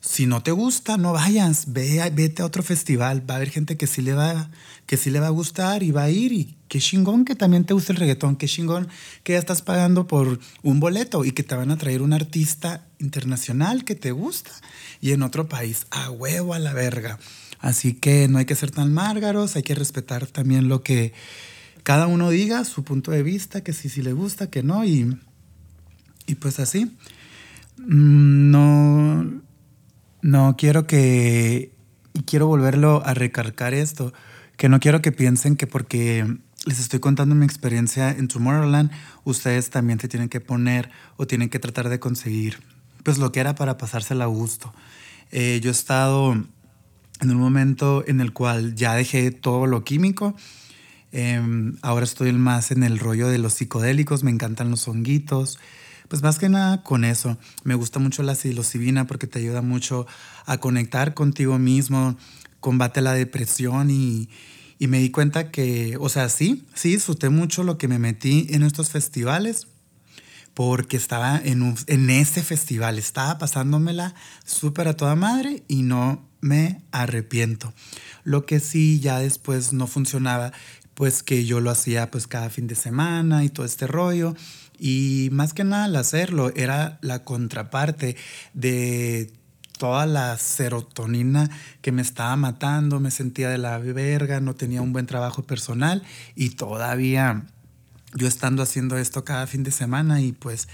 Si 0.03 0.25
no 0.25 0.41
te 0.41 0.49
gusta, 0.49 0.97
no 0.97 1.13
vayas, 1.13 1.73
ve, 1.73 2.11
vete 2.11 2.41
a 2.41 2.45
otro 2.45 2.63
festival. 2.63 3.29
Va 3.29 3.35
a 3.35 3.37
haber 3.37 3.51
gente 3.51 3.77
que 3.77 3.85
sí, 3.85 4.01
le 4.01 4.13
va, 4.13 4.49
que 4.87 4.97
sí 4.97 5.11
le 5.11 5.19
va 5.19 5.27
a 5.27 5.29
gustar 5.29 5.83
y 5.83 5.91
va 5.91 6.03
a 6.03 6.09
ir. 6.09 6.31
Y 6.33 6.57
qué 6.67 6.79
chingón 6.79 7.23
que 7.23 7.35
también 7.35 7.65
te 7.65 7.75
guste 7.75 7.93
el 7.93 7.99
reggaetón. 7.99 8.35
Qué 8.35 8.47
chingón 8.47 8.87
que 9.23 9.33
ya 9.33 9.39
estás 9.39 9.61
pagando 9.61 10.07
por 10.07 10.39
un 10.63 10.79
boleto 10.79 11.23
y 11.23 11.33
que 11.33 11.43
te 11.43 11.53
van 11.53 11.69
a 11.69 11.77
traer 11.77 12.01
un 12.01 12.13
artista 12.13 12.83
internacional 12.97 13.85
que 13.85 13.93
te 13.93 14.11
gusta 14.11 14.49
y 15.01 15.11
en 15.11 15.21
otro 15.21 15.47
país. 15.47 15.85
A 15.91 16.09
huevo 16.09 16.55
a 16.55 16.59
la 16.59 16.73
verga. 16.73 17.19
Así 17.59 17.93
que 17.93 18.27
no 18.27 18.39
hay 18.39 18.45
que 18.45 18.55
ser 18.55 18.71
tan 18.71 18.91
márgaros, 18.91 19.55
hay 19.55 19.61
que 19.61 19.75
respetar 19.75 20.25
también 20.25 20.67
lo 20.67 20.81
que 20.81 21.13
cada 21.83 22.07
uno 22.07 22.31
diga, 22.31 22.65
su 22.65 22.83
punto 22.83 23.11
de 23.11 23.21
vista, 23.21 23.61
que 23.61 23.71
sí, 23.71 23.87
sí 23.87 24.01
le 24.01 24.13
gusta, 24.13 24.49
que 24.49 24.63
no. 24.63 24.83
Y, 24.83 25.15
y 26.25 26.35
pues 26.35 26.59
así. 26.59 26.85
Mm, 27.77 28.49
no 28.49 29.50
no 30.21 30.55
quiero 30.57 30.87
que, 30.87 31.73
y 32.13 32.23
quiero 32.23 32.47
volverlo 32.47 33.03
a 33.05 33.13
recargar 33.13 33.73
esto, 33.73 34.13
que 34.57 34.69
no 34.69 34.79
quiero 34.79 35.01
que 35.01 35.11
piensen 35.11 35.55
que 35.55 35.67
porque 35.67 36.25
les 36.65 36.79
estoy 36.79 36.99
contando 36.99 37.33
mi 37.33 37.45
experiencia 37.45 38.11
en 38.11 38.27
Tomorrowland, 38.27 38.91
ustedes 39.23 39.69
también 39.69 39.99
se 39.99 40.07
tienen 40.07 40.29
que 40.29 40.39
poner 40.39 40.91
o 41.17 41.25
tienen 41.25 41.49
que 41.49 41.59
tratar 41.59 41.89
de 41.89 41.99
conseguir 41.99 42.59
pues 43.03 43.17
lo 43.17 43.31
que 43.31 43.39
era 43.39 43.55
para 43.55 43.77
pasársela 43.77 44.25
a 44.25 44.27
gusto. 44.27 44.73
Eh, 45.31 45.59
yo 45.63 45.69
he 45.69 45.71
estado 45.71 46.33
en 46.33 47.29
un 47.29 47.37
momento 47.37 48.03
en 48.07 48.21
el 48.21 48.33
cual 48.33 48.75
ya 48.75 48.93
dejé 48.93 49.31
todo 49.31 49.65
lo 49.65 49.83
químico. 49.83 50.35
Em, 51.11 51.77
ahora 51.81 52.03
estoy 52.03 52.31
más 52.33 52.71
en 52.71 52.83
el 52.83 52.99
rollo 52.99 53.27
de 53.27 53.37
los 53.37 53.53
psicodélicos, 53.53 54.23
me 54.23 54.31
encantan 54.31 54.69
los 54.69 54.87
honguitos. 54.87 55.59
Pues 56.11 56.23
más 56.23 56.39
que 56.39 56.49
nada 56.49 56.83
con 56.83 57.05
eso. 57.05 57.37
Me 57.63 57.73
gusta 57.73 57.97
mucho 57.97 58.21
la 58.21 58.35
psilocibina 58.35 59.07
porque 59.07 59.27
te 59.27 59.39
ayuda 59.39 59.61
mucho 59.61 60.07
a 60.45 60.57
conectar 60.57 61.13
contigo 61.13 61.57
mismo, 61.57 62.17
combate 62.59 62.99
la 62.99 63.13
depresión 63.13 63.89
y, 63.89 64.27
Y 64.77 64.87
me 64.87 64.99
di 64.99 65.09
cuenta 65.09 65.51
que, 65.51 65.95
o 66.01 66.09
sea, 66.09 66.27
sí, 66.27 66.65
sí 66.73 66.89
disfruté 66.89 67.29
mucho 67.29 67.63
lo 67.63 67.77
que 67.77 67.87
me 67.87 67.97
metí 67.97 68.47
en 68.49 68.63
estos 68.63 68.89
festivales, 68.89 69.67
porque 70.53 70.97
estaba 70.97 71.39
en, 71.41 71.77
en 71.87 72.09
ese 72.09 72.43
festival, 72.43 72.99
estaba 72.99 73.37
pasándomela 73.37 74.13
súper 74.43 74.89
a 74.89 74.97
toda 74.97 75.15
madre 75.15 75.63
y 75.69 75.83
no 75.83 76.27
me 76.41 76.81
arrepiento. 76.91 77.73
Lo 78.25 78.45
que 78.45 78.59
sí 78.59 78.99
ya 78.99 79.19
después 79.19 79.71
no 79.71 79.87
funcionaba, 79.87 80.51
pues 80.93 81.23
que 81.23 81.45
yo 81.45 81.61
lo 81.61 81.71
hacía 81.71 82.11
pues 82.11 82.27
cada 82.27 82.49
fin 82.49 82.67
de 82.67 82.75
semana 82.75 83.45
y 83.45 83.49
todo 83.49 83.65
este 83.65 83.87
rollo. 83.87 84.35
Y 84.83 85.29
más 85.31 85.53
que 85.53 85.63
nada 85.63 85.83
al 85.83 85.95
hacerlo 85.95 86.51
era 86.55 86.97
la 87.01 87.23
contraparte 87.23 88.17
de 88.55 89.31
toda 89.77 90.07
la 90.07 90.35
serotonina 90.39 91.51
que 91.83 91.91
me 91.91 92.01
estaba 92.01 92.35
matando, 92.35 92.99
me 92.99 93.11
sentía 93.11 93.49
de 93.49 93.59
la 93.59 93.77
verga, 93.77 94.41
no 94.41 94.55
tenía 94.55 94.81
un 94.81 94.91
buen 94.91 95.05
trabajo 95.05 95.43
personal 95.43 96.01
y 96.35 96.51
todavía 96.51 97.45
yo 98.15 98.27
estando 98.27 98.63
haciendo 98.63 98.97
esto 98.97 99.23
cada 99.23 99.45
fin 99.45 99.61
de 99.61 99.69
semana 99.69 100.19
y 100.19 100.31
pues 100.31 100.67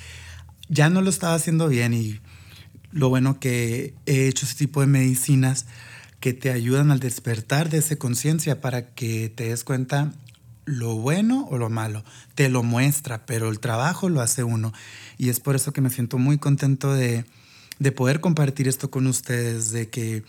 ya 0.70 0.90
no 0.90 1.02
lo 1.02 1.10
estaba 1.10 1.36
haciendo 1.36 1.68
bien 1.68 1.94
y 1.94 2.22
lo 2.94 3.10
bueno 3.10 3.42
que 3.42 3.94
he 4.06 4.30
hecho 4.30 4.46
ese 4.46 4.56
tipo 4.56 4.80
de 4.80 4.88
medicinas 4.88 5.66
que 6.22 6.32
te 6.32 6.50
ayudan 6.50 6.92
al 6.92 7.02
despertar 7.02 7.70
de 7.70 7.80
esa 7.80 7.98
conciencia 7.98 8.62
para 8.62 8.94
que 8.94 9.28
te 9.28 9.50
des 9.50 9.66
cuenta 9.66 10.14
lo 10.68 10.96
bueno 10.96 11.48
o 11.50 11.58
lo 11.58 11.70
malo. 11.70 12.04
Te 12.36 12.50
lo 12.50 12.62
muestra, 12.62 13.26
pero 13.26 13.50
el 13.50 13.60
trabajo 13.60 14.10
lo 14.10 14.22
hace 14.22 14.44
uno. 14.44 14.74
Y 15.18 15.30
es 15.30 15.40
por 15.40 15.56
eso 15.56 15.74
que 15.74 15.82
me 15.82 15.90
siento 15.90 16.20
muy 16.20 16.38
contento 16.38 16.94
de, 16.94 17.26
de 17.80 17.92
poder 17.92 18.20
compartir 18.20 18.68
esto 18.68 18.92
con 18.92 19.08
ustedes, 19.08 19.72
de 19.72 19.90
que 19.90 20.24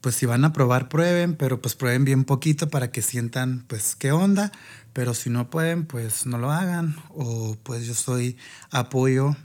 pues 0.00 0.14
si 0.14 0.26
van 0.26 0.44
a 0.44 0.52
probar, 0.52 0.88
prueben, 0.88 1.34
pero 1.34 1.60
pues 1.60 1.74
prueben 1.74 2.04
bien 2.04 2.24
poquito 2.24 2.68
para 2.68 2.90
que 2.90 3.02
sientan 3.02 3.64
pues 3.66 3.96
qué 3.96 4.12
onda, 4.12 4.52
pero 4.92 5.14
si 5.14 5.30
no 5.30 5.50
pueden, 5.50 5.84
pues 5.84 6.26
no 6.26 6.38
lo 6.38 6.50
hagan. 6.50 6.96
O 7.10 7.56
pues 7.62 7.86
yo 7.86 7.94
soy 7.94 8.36
apoyo 8.70 9.36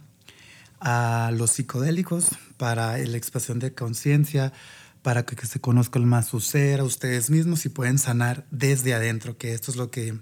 a 0.80 1.32
los 1.34 1.52
psicodélicos 1.52 2.30
para 2.58 2.98
la 2.98 3.18
expresión 3.18 3.60
de 3.60 3.74
conciencia, 3.74 4.54
para 5.02 5.26
que, 5.26 5.46
se 5.46 5.60
conozcan 5.60 6.06
más 6.06 6.28
su 6.28 6.38
a 6.38 6.84
ustedes 6.84 7.30
mismos 7.30 7.66
y 7.66 7.70
pueden 7.70 7.98
sanar 7.98 8.46
desde 8.52 8.94
adentro, 8.94 9.38
que 9.38 9.54
esto 9.54 9.72
es 9.72 9.78
lo 9.78 9.90
que, 9.90 10.16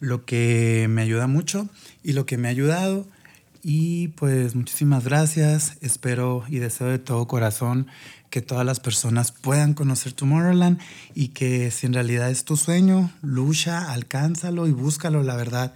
lo 0.00 0.24
que 0.24 0.86
me 0.88 1.02
ayuda 1.02 1.26
mucho 1.26 1.68
y 2.02 2.12
lo 2.12 2.26
que 2.26 2.36
me 2.36 2.48
ha 2.48 2.50
ayudado. 2.50 3.06
Y 3.64 4.08
pues 4.08 4.56
muchísimas 4.56 5.04
gracias, 5.04 5.76
espero 5.80 6.44
y 6.48 6.58
deseo 6.58 6.88
de 6.88 6.98
todo 6.98 7.28
corazón 7.28 7.86
que 8.28 8.40
todas 8.40 8.64
las 8.64 8.80
personas 8.80 9.30
puedan 9.30 9.74
conocer 9.74 10.14
Tomorrowland 10.14 10.80
y 11.14 11.28
que 11.28 11.70
si 11.70 11.86
en 11.86 11.92
realidad 11.92 12.30
es 12.30 12.44
tu 12.44 12.56
sueño, 12.56 13.12
lucha, 13.20 13.92
alcánzalo 13.92 14.66
y 14.66 14.72
búscalo, 14.72 15.22
la 15.22 15.36
verdad, 15.36 15.74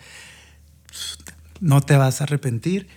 no 1.61 1.83
te 1.83 1.97
vas 1.97 2.21
a 2.21 2.25
arrepentir. 2.25 2.89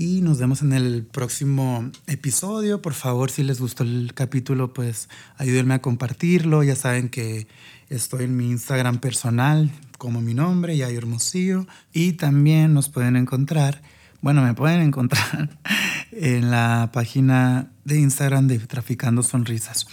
Y 0.00 0.20
nos 0.20 0.38
vemos 0.38 0.62
en 0.62 0.72
el 0.72 1.02
próximo 1.02 1.90
episodio. 2.06 2.80
Por 2.80 2.94
favor, 2.94 3.32
si 3.32 3.42
les 3.42 3.60
gustó 3.60 3.82
el 3.82 4.12
capítulo, 4.14 4.72
pues 4.72 5.08
ayúdenme 5.38 5.74
a 5.74 5.82
compartirlo. 5.82 6.62
Ya 6.62 6.76
saben 6.76 7.08
que 7.08 7.48
estoy 7.88 8.26
en 8.26 8.36
mi 8.36 8.48
Instagram 8.48 8.98
personal 8.98 9.72
como 9.98 10.20
mi 10.20 10.34
nombre, 10.34 10.76
Yayo 10.76 10.98
Hermosillo. 10.98 11.66
Y 11.92 12.12
también 12.12 12.74
nos 12.74 12.88
pueden 12.88 13.16
encontrar, 13.16 13.82
bueno, 14.20 14.40
me 14.40 14.54
pueden 14.54 14.82
encontrar 14.82 15.58
en 16.12 16.52
la 16.52 16.90
página 16.92 17.72
de 17.84 17.98
Instagram 17.98 18.46
de 18.46 18.60
Traficando 18.60 19.24
Sonrisas. 19.24 19.88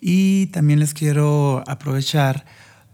Y 0.00 0.46
también 0.46 0.80
les 0.80 0.92
quiero 0.92 1.62
aprovechar 1.68 2.46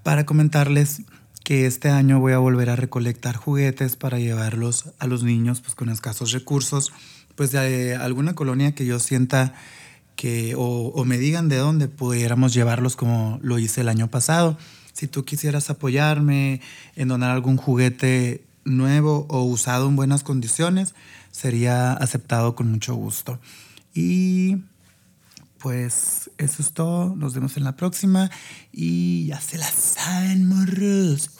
para 0.02 0.26
comentarles 0.26 1.00
que 1.44 1.66
este 1.66 1.88
año 1.88 2.20
voy 2.20 2.32
a 2.32 2.38
volver 2.38 2.70
a 2.70 2.76
recolectar 2.76 3.36
juguetes 3.36 3.96
para 3.96 4.18
llevarlos 4.18 4.90
a 4.98 5.06
los 5.06 5.22
niños 5.22 5.60
pues, 5.60 5.74
con 5.74 5.88
escasos 5.88 6.32
recursos, 6.32 6.92
pues 7.34 7.52
de 7.52 7.96
alguna 7.96 8.34
colonia 8.34 8.74
que 8.74 8.86
yo 8.86 8.98
sienta 8.98 9.54
que 10.16 10.54
o, 10.56 10.88
o 10.94 11.04
me 11.04 11.18
digan 11.18 11.48
de 11.48 11.56
dónde 11.56 11.88
pudiéramos 11.88 12.52
llevarlos 12.54 12.96
como 12.96 13.40
lo 13.42 13.58
hice 13.58 13.80
el 13.80 13.88
año 13.88 14.08
pasado. 14.08 14.58
Si 14.92 15.08
tú 15.08 15.24
quisieras 15.24 15.70
apoyarme 15.70 16.60
en 16.96 17.08
donar 17.08 17.30
algún 17.30 17.56
juguete 17.56 18.44
nuevo 18.64 19.26
o 19.28 19.42
usado 19.42 19.88
en 19.88 19.96
buenas 19.96 20.22
condiciones, 20.22 20.94
sería 21.30 21.92
aceptado 21.94 22.54
con 22.54 22.70
mucho 22.70 22.94
gusto. 22.94 23.40
Y 23.94 24.58
pues 25.62 26.30
eso 26.38 26.60
es 26.60 26.72
todo. 26.72 27.14
Nos 27.14 27.34
vemos 27.34 27.56
en 27.56 27.64
la 27.64 27.76
próxima. 27.76 28.30
Y 28.72 29.26
ya 29.26 29.40
se 29.40 29.58
la 29.58 29.70
saben, 29.70 30.48
morros. 30.48 31.30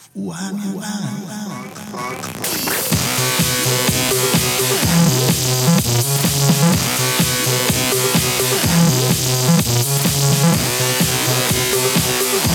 Thank 12.12 12.52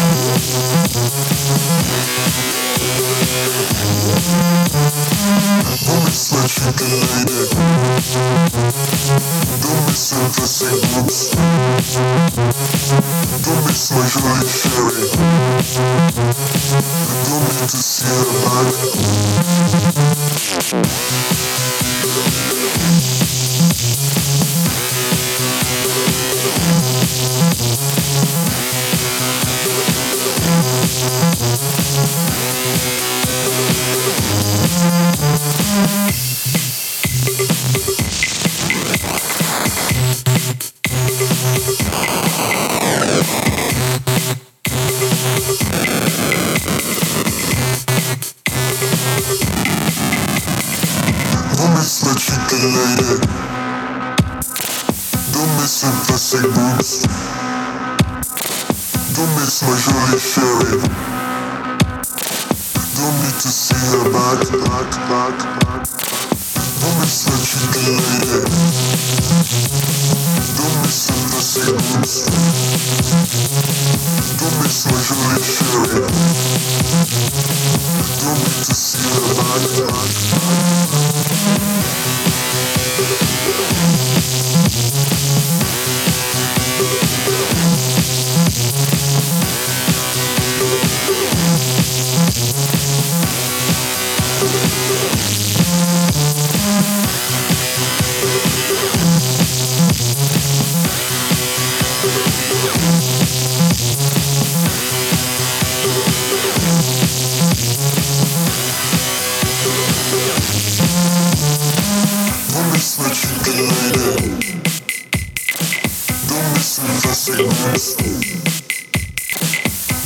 you 30.68 31.28
It's 59.60 59.66
my 59.66 59.74
Don't 62.94 63.18
need 63.24 63.38
to 63.42 63.50
see 63.50 63.74
her 63.90 64.06
back, 64.14 64.38
back, 64.54 64.86
back, 65.10 65.34
back. 65.66 65.82
Don't 66.78 66.98
be 67.02 67.08
such 67.10 67.58
a 67.58 67.66
lady. 67.74 68.46
Don't 70.54 70.78
be 70.78 70.90
such 70.94 71.26
a 71.34 71.42
sequence. 71.42 72.14
Don't 74.38 74.58
be 74.62 74.70
so 74.70 74.94
Julie 74.94 75.42
Ferry. 75.42 76.06
Don't 78.22 78.38
need 78.38 78.62
to 78.62 78.74
see 78.78 79.10
her 79.10 79.26
back, 79.42 79.64
back. 79.90 80.12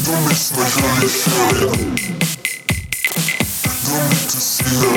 Don't 0.03 0.27
miss 0.27 0.51
my 0.55 0.65
holy 0.67 1.07
fire. 1.07 2.10